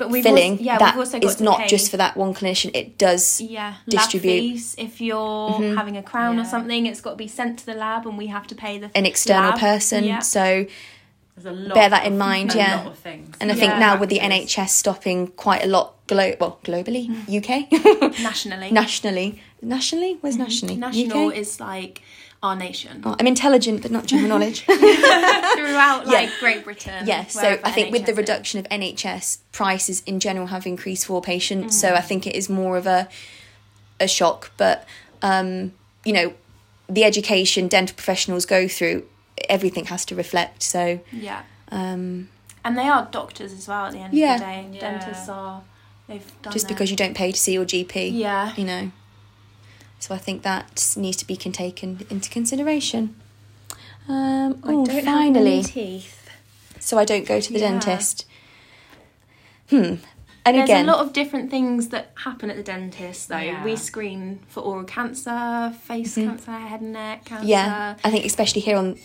But 0.00 0.10
we've 0.10 0.24
filling. 0.24 0.52
also, 0.52 0.64
yeah, 0.64 0.78
that 0.78 0.94
we've 0.94 1.00
also 1.00 1.20
got 1.20 1.28
is 1.28 1.36
to 1.36 1.44
not 1.44 1.58
pay, 1.60 1.66
just 1.68 1.90
for 1.90 1.98
that 1.98 2.16
one 2.16 2.32
clinician. 2.34 2.70
It 2.74 2.96
does. 2.98 3.40
yeah 3.40 3.74
distribute. 3.86 4.30
lab 4.30 4.40
fees. 4.52 4.74
If 4.78 5.00
you're 5.00 5.50
mm-hmm. 5.50 5.76
having 5.76 5.96
a 5.96 6.02
crown 6.02 6.38
or 6.38 6.44
something, 6.44 6.86
it's 6.86 7.00
got 7.02 7.10
to 7.10 7.16
be 7.16 7.28
sent 7.28 7.58
to 7.60 7.66
the 7.66 7.74
lab, 7.74 8.06
and 8.06 8.16
we 8.16 8.28
have 8.28 8.46
to 8.48 8.54
pay 8.54 8.78
the 8.78 8.90
An 8.94 9.04
external 9.06 9.50
lab. 9.50 9.60
person, 9.60 10.04
Yeah. 10.04 10.20
so 10.20 10.66
a 11.44 11.52
lot 11.52 11.74
bear 11.74 11.88
that 11.88 12.06
of- 12.06 12.12
in 12.12 12.18
mind, 12.18 12.54
a 12.54 12.58
yeah. 12.58 12.76
lot 12.76 12.86
of 12.88 12.98
things. 12.98 13.36
and 13.40 13.50
I 13.50 13.54
think 13.54 13.72
Yeah. 13.72 13.78
now 13.78 13.98
with 14.00 14.08
the 14.10 14.18
NHS 14.20 14.70
stopping 14.70 15.28
quite 15.28 15.64
a 15.64 15.66
lot, 15.66 15.94
glo- 16.06 16.34
well, 16.40 16.58
globally, 16.64 17.08
mm. 17.08 17.28
UK, 17.38 17.70
nationally. 18.22 18.70
nationally, 18.70 19.40
nationally, 19.62 20.18
where's 20.20 20.34
mm-hmm. 20.34 20.44
nationally? 20.44 20.76
National 20.76 21.28
UK? 21.28 21.36
is 21.36 21.60
like 21.60 22.02
our 22.42 22.56
nation 22.56 23.02
Oh, 23.04 23.16
I'm 23.20 23.26
intelligent, 23.26 23.82
but 23.82 23.90
not 23.90 24.06
general 24.06 24.28
knowledge. 24.28 24.60
throughout 24.64 26.06
like 26.06 26.30
Great 26.40 26.64
Britain. 26.64 27.06
Yeah, 27.06 27.26
so 27.26 27.58
I 27.64 27.70
think 27.70 27.92
with 27.92 28.06
the 28.06 28.12
NHS 28.12 28.14
is. 28.14 28.18
reduction 28.18 28.60
of 28.60 28.66
NHS, 28.70 29.38
prices 29.52 30.02
in 30.06 30.20
general 30.20 30.46
have 30.48 30.66
increased 30.66 31.06
for 31.06 31.20
patients. 31.20 31.76
Mm. 31.76 31.80
So 31.80 31.94
I 31.94 32.00
think 32.00 32.26
it 32.26 32.34
is 32.34 32.48
more 32.48 32.76
of 32.76 32.86
a 32.86 33.08
a 33.98 34.08
shock. 34.08 34.52
But 34.56 34.86
um, 35.22 35.72
you 36.04 36.12
know, 36.12 36.32
the 36.88 37.04
education 37.04 37.68
dental 37.68 37.94
professionals 37.94 38.46
go 38.46 38.66
through, 38.68 39.06
everything 39.48 39.86
has 39.86 40.04
to 40.06 40.14
reflect. 40.14 40.62
So 40.62 41.00
yeah, 41.12 41.42
um, 41.70 42.28
and 42.64 42.76
they 42.78 42.88
are 42.88 43.06
doctors 43.10 43.52
as 43.52 43.68
well. 43.68 43.86
At 43.86 43.92
the 43.92 43.98
end 43.98 44.14
Yeah. 44.14 44.34
of 44.34 44.40
the 44.40 44.46
day, 44.46 44.68
Yeah. 44.72 44.80
dentists 44.98 45.28
are. 45.28 45.62
They've 46.08 46.32
done 46.42 46.52
just 46.52 46.66
their- 46.66 46.74
because 46.74 46.90
you 46.90 46.96
don't 46.96 47.14
pay 47.14 47.30
to 47.30 47.38
see 47.38 47.52
your 47.52 47.64
GP, 47.64 48.10
Yeah. 48.18 48.52
you 48.56 48.64
know. 48.64 48.90
So 50.00 50.14
I 50.14 50.18
think 50.18 50.42
that 50.42 50.94
needs 50.96 51.16
to 51.18 51.26
be 51.26 51.36
taken 51.36 52.06
into 52.10 52.30
consideration. 52.30 53.14
Um, 54.08 54.58
oh, 54.64 54.86
finally, 54.86 55.62
teeth. 55.62 56.28
so 56.80 56.98
I 56.98 57.04
don't 57.04 57.26
go 57.26 57.40
to 57.40 57.52
the 57.52 57.58
Yeah. 57.60 57.70
dentist. 57.70 58.24
Hmm. 59.68 59.96
And 60.46 60.56
There's 60.56 60.70
again, 60.70 60.88
a 60.88 60.92
lot 60.92 61.04
of 61.04 61.12
different 61.12 61.50
things 61.50 61.88
that 61.88 62.12
happen 62.24 62.50
at 62.50 62.56
the 62.56 62.62
dentist, 62.62 63.28
though. 63.28 63.36
Yeah. 63.36 63.62
We 63.62 63.76
screen 63.76 64.40
for 64.48 64.60
oral 64.62 64.84
cancer, 64.84 65.74
face 65.82 66.14
cancer, 66.14 66.50
head 66.50 66.80
and 66.80 66.94
neck 66.94 67.26
cancer. 67.26 67.42
Mm-hmm. 67.42 67.48
Yeah, 67.50 67.96
I 68.02 68.10
think 68.10 68.24
especially 68.24 68.62
here 68.62 68.78
on 68.78 68.98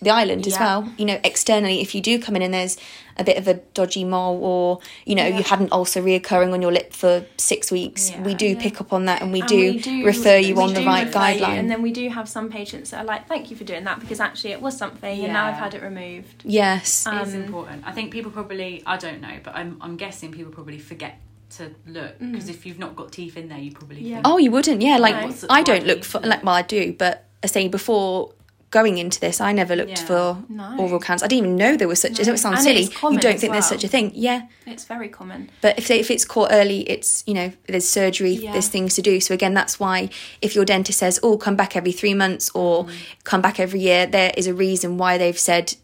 the 0.00 0.10
island 0.10 0.46
as 0.46 0.52
Yeah. 0.54 0.60
well. 0.60 0.92
You 0.96 1.06
know, 1.06 1.20
externally, 1.24 1.80
if 1.80 1.94
you 1.94 2.00
do 2.00 2.18
come 2.20 2.36
in 2.36 2.42
and 2.42 2.54
there's 2.54 2.76
a 3.16 3.24
bit 3.24 3.36
of 3.36 3.48
a 3.48 3.54
dodgy 3.74 4.04
mole, 4.04 4.38
or 4.42 4.78
you 5.04 5.16
know, 5.16 5.26
Yeah. 5.26 5.38
you 5.38 5.42
had 5.42 5.58
an 5.60 5.68
ulcer 5.72 6.00
reoccurring 6.00 6.52
on 6.52 6.62
your 6.62 6.70
lip 6.70 6.92
for 6.92 7.24
six 7.36 7.72
weeks, 7.72 8.10
Yeah. 8.10 8.22
we 8.22 8.34
do 8.34 8.46
Yeah. 8.50 8.60
pick 8.60 8.80
up 8.80 8.92
on 8.92 9.06
that, 9.06 9.22
and 9.22 9.32
we, 9.32 9.40
And 9.40 9.48
do, 9.82 10.04
refer 10.04 10.36
you 10.36 10.60
on 10.60 10.72
the 10.74 10.84
right 10.84 11.06
refer 11.06 11.30
you, 11.30 11.40
guideline. 11.40 11.58
And 11.58 11.68
then 11.70 11.82
we 11.82 11.90
do 11.92 12.08
have 12.10 12.28
some 12.28 12.48
patients 12.48 12.90
that 12.90 13.00
are 13.02 13.04
like, 13.04 13.26
"Thank 13.26 13.50
you 13.50 13.56
for 13.56 13.64
doing 13.64 13.82
that," 13.84 13.98
because 13.98 14.20
actually 14.20 14.52
it 14.52 14.62
was 14.62 14.76
something, 14.76 15.24
and 15.24 15.32
now 15.32 15.46
I've 15.46 15.54
had 15.56 15.74
it 15.74 15.82
removed. 15.82 16.42
yes, 16.44 17.04
It 17.06 17.26
is 17.26 17.34
Um, 17.34 17.42
important. 17.42 17.82
I 17.84 17.90
think 17.92 18.12
people 18.12 18.30
probably, 18.30 18.82
I 18.86 18.96
don't 18.96 19.20
know, 19.20 19.34
but 19.42 19.56
I'm, 19.56 19.78
I'm 19.80 19.96
guessing 19.96 20.30
people 20.30 20.52
probably 20.52 20.78
forget 20.78 21.18
to 21.56 21.70
look 21.86 22.18
because 22.20 22.48
if 22.50 22.66
you've 22.66 22.78
not 22.78 22.94
got 22.94 23.10
teeth 23.10 23.36
in 23.36 23.48
there, 23.48 23.58
you 23.58 23.72
probably 23.72 24.02
Mm. 24.02 24.08
Yeah. 24.10 24.20
oh, 24.24 24.36
you 24.36 24.50
wouldn't, 24.50 24.82
yeah. 24.82 24.98
Like 24.98 25.16
No. 25.26 25.34
I 25.50 25.62
don't 25.62 25.86
look 25.86 26.04
for 26.04 26.20
like 26.20 26.44
well, 26.44 26.54
I 26.54 26.62
do, 26.62 26.92
but 26.96 27.24
I 27.42 27.46
say 27.46 27.66
before 27.68 28.32
going 28.70 28.98
into 28.98 29.18
this, 29.18 29.40
I 29.40 29.52
never 29.52 29.74
looked 29.74 29.90
Yeah. 30.00 30.04
for 30.06 30.44
No. 30.48 30.76
oral 30.78 30.98
cancer. 31.00 31.24
I 31.24 31.28
didn't 31.28 31.44
even 31.46 31.56
know 31.56 31.76
there 31.76 31.88
was 31.88 32.00
such. 32.00 32.18
No. 32.24 32.32
It 32.34 32.38
sounds 32.38 32.58
And 32.58 32.64
silly. 32.64 32.82
You 33.14 33.18
don't 33.18 33.38
think 33.40 33.52
there's 33.52 33.66
such 33.68 33.82
a 33.84 33.88
thing, 33.88 34.12
yeah. 34.14 34.42
It's 34.66 34.84
very 34.84 35.08
common. 35.08 35.50
But 35.62 35.78
if 35.78 35.88
they, 35.88 35.98
if 36.00 36.10
it's 36.10 36.24
caught 36.26 36.48
early, 36.52 36.80
it's 36.80 37.24
you 37.26 37.34
know 37.34 37.52
there's 37.66 37.88
surgery, 37.88 38.32
Yeah. 38.32 38.52
there's 38.52 38.68
things 38.68 38.94
to 38.96 39.02
do. 39.02 39.20
So 39.20 39.32
again, 39.34 39.54
that's 39.54 39.80
why 39.80 40.10
if 40.42 40.54
your 40.54 40.64
dentist 40.66 40.98
says, 40.98 41.18
"Oh, 41.22 41.36
come 41.38 41.56
back 41.56 41.76
every 41.76 41.92
three 41.92 42.14
months" 42.14 42.50
or 42.54 42.84
Mm. 42.84 42.90
"Come 43.24 43.40
back 43.40 43.58
every 43.58 43.80
year," 43.80 44.06
there 44.06 44.32
is 44.36 44.46
a 44.46 44.54
reason 44.54 44.98
why 44.98 45.16
they've 45.16 45.38
said 45.38 45.74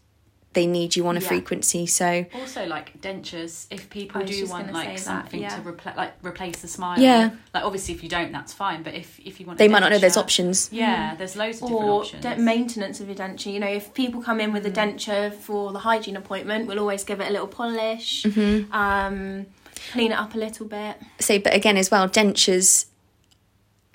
they 0.55 0.65
need 0.65 0.95
you 0.95 1.05
on 1.07 1.15
a 1.15 1.19
Yeah. 1.19 1.27
frequency. 1.27 1.85
So 1.85 2.25
Also, 2.33 2.65
like 2.65 2.99
dentures, 3.01 3.67
if 3.69 3.89
people 3.89 4.23
do 4.23 4.47
want 4.47 4.73
like 4.73 4.87
say 4.87 4.95
that, 4.95 4.99
something 5.01 5.41
yeah. 5.41 5.55
to 5.55 5.61
repla- 5.61 5.95
like 5.95 6.13
replace 6.23 6.57
the 6.61 6.67
smile. 6.67 6.99
Yeah. 6.99 7.29
Like 7.53 7.63
obviously, 7.63 7.93
if 7.93 8.01
you 8.01 8.09
don't, 8.09 8.31
that's 8.31 8.53
fine. 8.53 8.81
But 8.81 8.95
if 8.95 9.19
if 9.23 9.39
you 9.39 9.45
want, 9.45 9.57
a 9.57 9.63
they 9.63 9.67
might 9.67 9.79
not 9.81 9.91
know 9.91 9.99
there's 9.99 10.17
options. 10.17 10.69
Yeah, 10.71 11.15
there's 11.15 11.35
loads 11.35 11.61
of 11.61 11.67
different 11.69 11.89
or 11.89 12.01
options. 12.01 12.23
de- 12.23 12.37
maintenance 12.37 12.99
of 12.99 13.07
your 13.07 13.15
denture. 13.17 13.53
You 13.53 13.59
know, 13.59 13.67
if 13.81 13.93
people 13.93 14.21
come 14.21 14.39
in 14.39 14.51
with 14.53 14.65
a 14.65 14.71
Mm. 14.71 14.75
denture 14.81 15.33
for 15.33 15.71
the 15.71 15.79
hygiene 15.79 16.17
appointment, 16.17 16.67
we'll 16.67 16.79
always 16.79 17.03
give 17.03 17.19
it 17.21 17.27
a 17.29 17.31
little 17.31 17.47
polish, 17.47 18.23
Mm-hmm. 18.23 18.73
um, 18.73 19.45
clean 19.91 20.11
it 20.11 20.17
up 20.17 20.33
a 20.33 20.37
little 20.37 20.65
bit. 20.65 20.95
So, 21.19 21.37
but 21.39 21.53
again, 21.53 21.77
as 21.77 21.91
well, 21.91 22.07
dentures 22.09 22.85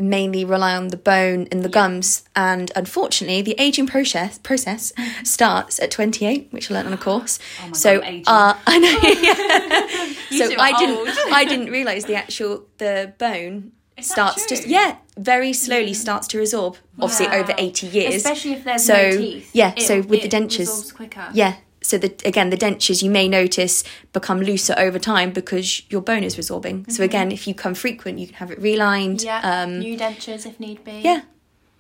mainly 0.01 0.45
rely 0.45 0.75
on 0.75 0.89
the 0.89 0.97
bone 0.97 1.47
and 1.53 1.63
the 1.63 1.69
Yeah. 1.69 1.73
gums, 1.73 2.25
and 2.35 2.71
unfortunately, 2.75 3.43
the 3.43 3.55
aging 3.59 3.87
process 3.87 4.39
process 4.39 4.93
starts 5.25 5.79
at 5.81 5.91
28, 5.91 6.49
which 6.51 6.71
I 6.71 6.75
learned 6.75 6.89
on 6.89 6.93
a 6.95 6.99
course. 6.99 7.39
Oh 7.63 7.67
my 7.69 7.73
so, 7.73 8.01
God, 8.01 8.23
uh, 8.27 8.55
I 8.67 8.79
know. 8.79 10.17
You 10.31 10.47
so 10.49 10.55
I 10.61 10.73
didn't. 10.79 11.33
I 11.33 11.45
didn't 11.45 11.71
realize 11.71 12.05
the 12.05 12.15
actual 12.15 12.65
the 12.79 13.13
bone 13.19 13.73
starts 14.01 14.47
just 14.47 14.67
yeah 14.67 14.97
very 15.19 15.53
slowly 15.53 15.93
starts 15.93 16.27
to 16.29 16.39
resorb. 16.39 16.77
Obviously, 16.99 17.27
Wow. 17.27 17.41
over 17.41 17.55
80 17.59 17.87
years. 17.89 18.15
Especially 18.15 18.53
if 18.53 18.65
there's 18.65 18.85
So, 18.85 18.95
no 18.95 19.11
teeth. 19.19 19.51
yeah, 19.53 19.75
It- 19.77 19.83
so 19.83 20.01
with 20.03 20.23
the 20.23 20.29
dentures- 20.29 20.95
quicker. 20.95 21.29
Yeah. 21.35 21.57
So 21.83 21.97
the 21.99 22.13
again 22.25 22.51
the 22.51 22.57
dentures 22.59 23.03
you 23.03 23.11
may 23.11 23.27
notice 23.29 23.85
become 24.13 24.41
looser 24.43 24.75
over 24.77 24.99
time 24.99 25.31
because 25.33 25.83
your 25.91 26.03
bone 26.03 26.23
is 26.25 26.37
resorbing. 26.37 26.91
So 26.91 27.03
again, 27.03 27.33
if 27.33 27.47
you 27.47 27.55
come 27.55 27.75
frequent, 27.75 28.19
you 28.19 28.27
can 28.27 28.37
have 28.37 28.51
it 28.51 28.61
relined. 28.61 29.21
Mm-hmm. 29.21 29.27
Yeah, 29.27 29.63
Um, 29.63 29.79
new 29.79 29.97
dentures 29.99 30.45
if 30.47 30.61
need 30.61 30.85
be. 30.85 31.01
yeah. 31.03 31.23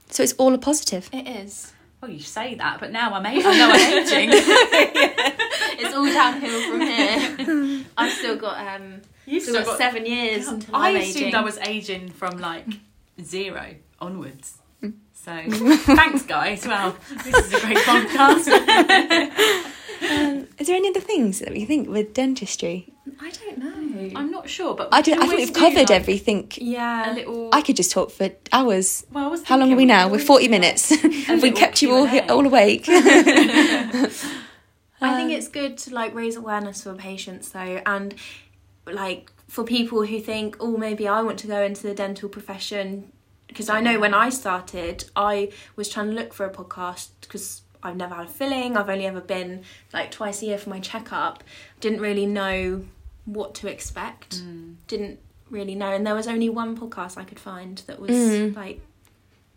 So 0.09 0.23
it's 0.23 0.33
all 0.35 0.55
a 0.55 0.59
positive. 0.59 1.09
It 1.13 1.29
is. 1.29 1.73
Well, 2.01 2.11
you 2.11 2.21
say 2.21 2.55
that, 2.55 2.81
but 2.81 2.91
now 2.93 3.13
I'm 3.13 3.27
aging. 3.27 3.47
I 3.47 3.59
know 3.59 3.71
I'm 3.73 3.99
aging. 3.99 4.31
It's 5.83 5.95
all 5.95 6.07
downhill 6.07 6.61
from 6.71 6.81
here. 6.83 7.85
I've 7.97 8.13
still 8.13 8.37
got 8.37 8.57
um 8.75 9.01
You've 9.27 9.43
still 9.43 9.65
got, 9.65 9.79
seven 9.79 10.05
years 10.07 10.47
until 10.49 10.75
I 10.77 10.91
I'm 10.91 10.97
assumed 10.97 11.17
aging. 11.27 11.35
I 11.35 11.41
was 11.43 11.59
aging 11.59 12.09
from 12.11 12.39
like 12.39 12.67
zero 13.23 13.75
onwards. 14.01 14.59
Mm. 14.83 14.95
So 15.13 15.33
thanks, 15.95 16.23
guys. 16.25 16.67
Well, 16.67 16.97
this 17.25 17.35
is 17.47 17.53
a 17.55 17.61
great 17.61 17.77
podcast. 17.91 18.47
Um, 20.03 20.49
is 20.59 20.67
there 20.67 20.77
any 20.77 20.89
other 20.89 21.01
things 21.01 21.41
that 21.41 21.53
we 21.53 21.65
think 21.65 21.89
with 21.89 22.15
dentistry? 22.15 22.93
I 23.21 23.31
don't 23.31 23.59
know. 23.59 24.11
I'm 24.19 24.31
not 24.31 24.49
sure, 24.49 24.75
but 24.75 24.89
I 24.93 25.03
don't. 25.03 25.23
I 25.23 25.27
think 25.27 25.39
we've 25.39 25.53
covered 25.53 25.91
like, 25.91 25.91
everything. 25.91 26.51
yeah. 26.57 27.13
A 27.13 27.15
little. 27.15 27.49
I 27.53 27.61
could 27.61 27.77
just 27.77 27.91
talk 27.91 28.11
for 28.11 28.31
hours. 28.53 29.05
well, 29.11 29.25
I 29.25 29.29
was 29.29 29.43
How 29.45 29.57
long 29.57 29.69
are 29.69 29.77
thinking 29.77 29.77
we 29.77 29.85
now? 29.87 30.09
We're 30.09 30.19
forty 30.19 30.47
do, 30.47 30.53
like, 30.53 30.61
minutes. 30.61 30.93
a 31.29 31.37
we 31.43 31.51
kept 31.51 31.83
you 31.83 31.93
all 31.93 32.09
all 32.31 32.47
awake. 32.47 32.85
I 35.03 35.17
think 35.17 35.33
it's 35.33 35.49
good 35.49 35.79
to 35.79 35.95
like 35.95 36.15
raise 36.15 36.37
awareness 36.37 36.83
for 36.83 36.95
patients 36.95 37.51
though, 37.51 37.83
and 37.85 38.15
like 38.87 39.33
for 39.49 39.65
people 39.65 40.07
who 40.07 40.21
think, 40.21 40.57
oh, 40.61 40.77
maybe 40.77 41.09
I 41.09 41.23
want 41.23 41.39
to 41.41 41.47
go 41.47 41.63
into 41.63 41.83
the 41.83 41.95
dental 41.95 42.29
profession. 42.29 43.13
Because 43.49 43.69
I 43.69 43.81
know 43.81 43.99
when 43.99 44.15
I 44.15 44.29
started, 44.29 45.11
I 45.17 45.51
was 45.75 45.89
trying 45.89 46.07
to 46.07 46.13
look 46.13 46.33
for 46.33 46.47
a 46.47 46.51
podcast 46.51 47.09
because 47.21 47.63
I've 47.83 47.97
never 47.97 48.15
had 48.15 48.27
a 48.27 48.29
filling. 48.29 48.77
I've 48.77 48.89
only 48.89 49.07
ever 49.07 49.21
been 49.21 49.63
like 49.93 50.11
twice 50.11 50.43
a 50.43 50.47
year 50.47 50.59
for 50.59 50.71
my 50.71 50.81
checkup. 50.81 51.43
Didn't 51.81 52.01
really 52.01 52.27
know 52.27 52.85
what 53.25 53.55
to 53.57 53.69
expect. 53.69 54.41
Mm. 54.43 54.75
Didn't 54.87 55.19
really 55.51 55.75
know, 55.75 55.89
and 55.93 56.07
there 56.07 56.15
was 56.15 56.29
only 56.29 56.49
one 56.49 56.77
podcast 56.77 57.19
I 57.19 57.25
could 57.25 57.41
find 57.41 57.79
that 57.87 57.99
was 58.01 58.11
Mm. 58.11 58.55
like, 58.57 58.81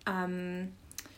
um, 0.08 0.72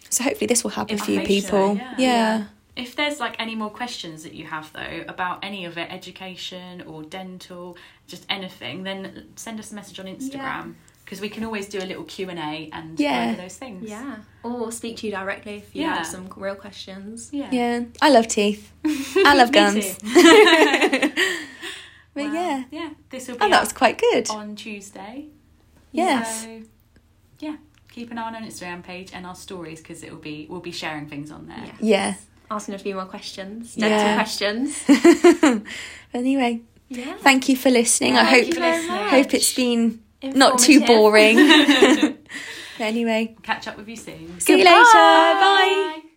so 0.10 0.24
hopefully 0.24 0.48
this 0.48 0.64
will 0.64 0.72
help 0.72 0.92
a 0.92 0.98
few 0.98 1.20
Information, 1.20 1.44
people. 1.44 1.76
yeah. 1.78 1.94
yeah. 1.98 2.44
If 2.76 2.96
there's 2.98 3.22
like 3.22 3.38
any 3.40 3.56
more 3.56 3.70
questions 3.70 4.24
that 4.24 4.34
you 4.34 4.46
have 4.46 4.72
though 4.74 5.06
about 5.08 5.40
any 5.44 5.64
of 5.64 5.78
it, 5.78 5.90
education 5.92 6.82
or 6.82 7.04
dental, 7.04 7.78
just 8.06 8.26
anything, 8.30 8.84
then 8.84 9.28
send 9.38 9.60
us 9.60 9.72
a 9.72 9.76
message 9.76 9.98
on 10.00 10.08
Instagram 10.08 10.74
because 11.06 11.22
we 11.22 11.30
can 11.30 11.44
always 11.44 11.70
do 11.70 11.78
a 11.80 11.86
little 11.86 12.04
Q 12.04 12.30
and 12.32 12.40
A 12.40 12.70
and 12.74 13.00
Yeah. 13.00 13.30
over 13.30 13.42
those 13.44 13.56
things. 13.58 13.88
yeah, 13.90 14.16
or 14.44 14.72
speak 14.72 14.98
to 14.98 15.06
you 15.08 15.12
directly 15.14 15.56
if 15.58 15.76
you 15.76 15.84
Yeah. 15.84 15.98
have 15.98 16.08
some 16.08 16.28
real 16.36 16.56
questions. 16.56 17.30
yeah, 17.32 17.50
Yeah. 17.52 17.84
I 18.02 18.10
love 18.10 18.28
teeth. 18.28 18.72
I 18.84 19.36
love 19.36 19.50
Me 19.54 19.60
gums. 19.60 19.98
But 22.14 22.24
Well, 22.24 22.34
yeah. 22.34 22.64
yeah, 22.72 22.90
this 23.10 23.28
will 23.28 23.36
oh, 23.36 23.40
be 23.40 23.46
Oh, 23.46 23.50
that 23.50 23.60
was 23.62 23.74
quite 23.74 23.98
good. 24.00 24.30
on 24.30 24.56
Tuesday. 24.56 25.26
Yes. 25.92 26.44
So, 26.44 26.62
yeah, 27.40 27.58
keep 27.92 28.10
an 28.10 28.18
eye 28.18 28.28
on 28.28 28.36
our 28.36 28.42
Instagram 28.42 28.84
page 28.84 29.12
and 29.14 29.26
our 29.26 29.36
stories 29.36 29.80
because 29.82 30.02
it 30.02 30.12
will 30.12 30.20
be 30.22 30.48
we'll 30.50 30.62
be 30.62 30.72
sharing 30.72 31.08
things 31.10 31.30
on 31.30 31.48
there. 31.48 31.58
Yeah. 31.66 31.74
Yeah. 31.82 32.14
asking 32.50 32.76
a 32.76 32.78
few 32.78 32.96
more 32.96 33.06
questions, 33.06 33.74
Yeah. 33.76 33.90
dental 33.90 34.16
questions. 34.16 34.82
anyway, 36.14 36.62
Yeah. 36.90 37.18
thank 37.18 37.50
you 37.50 37.56
for 37.58 37.70
listening. 37.70 38.16
I 38.18 38.24
Thank 38.24 38.46
hope 38.46 38.54
you 38.54 38.60
very 38.62 38.88
much. 38.88 39.10
hope 39.12 39.34
it's 39.34 39.54
been 39.54 40.00
not 40.34 40.60
too 40.60 40.86
boring. 40.86 41.38
Anyway, 42.78 43.36
Catch 43.42 43.70
up 43.70 43.78
with 43.78 43.88
you 43.88 43.96
soon. 43.96 44.38
see 44.40 44.58
you 44.58 44.66
later. 44.66 44.74
Bye. 44.74 46.02
Bye. 46.04 46.10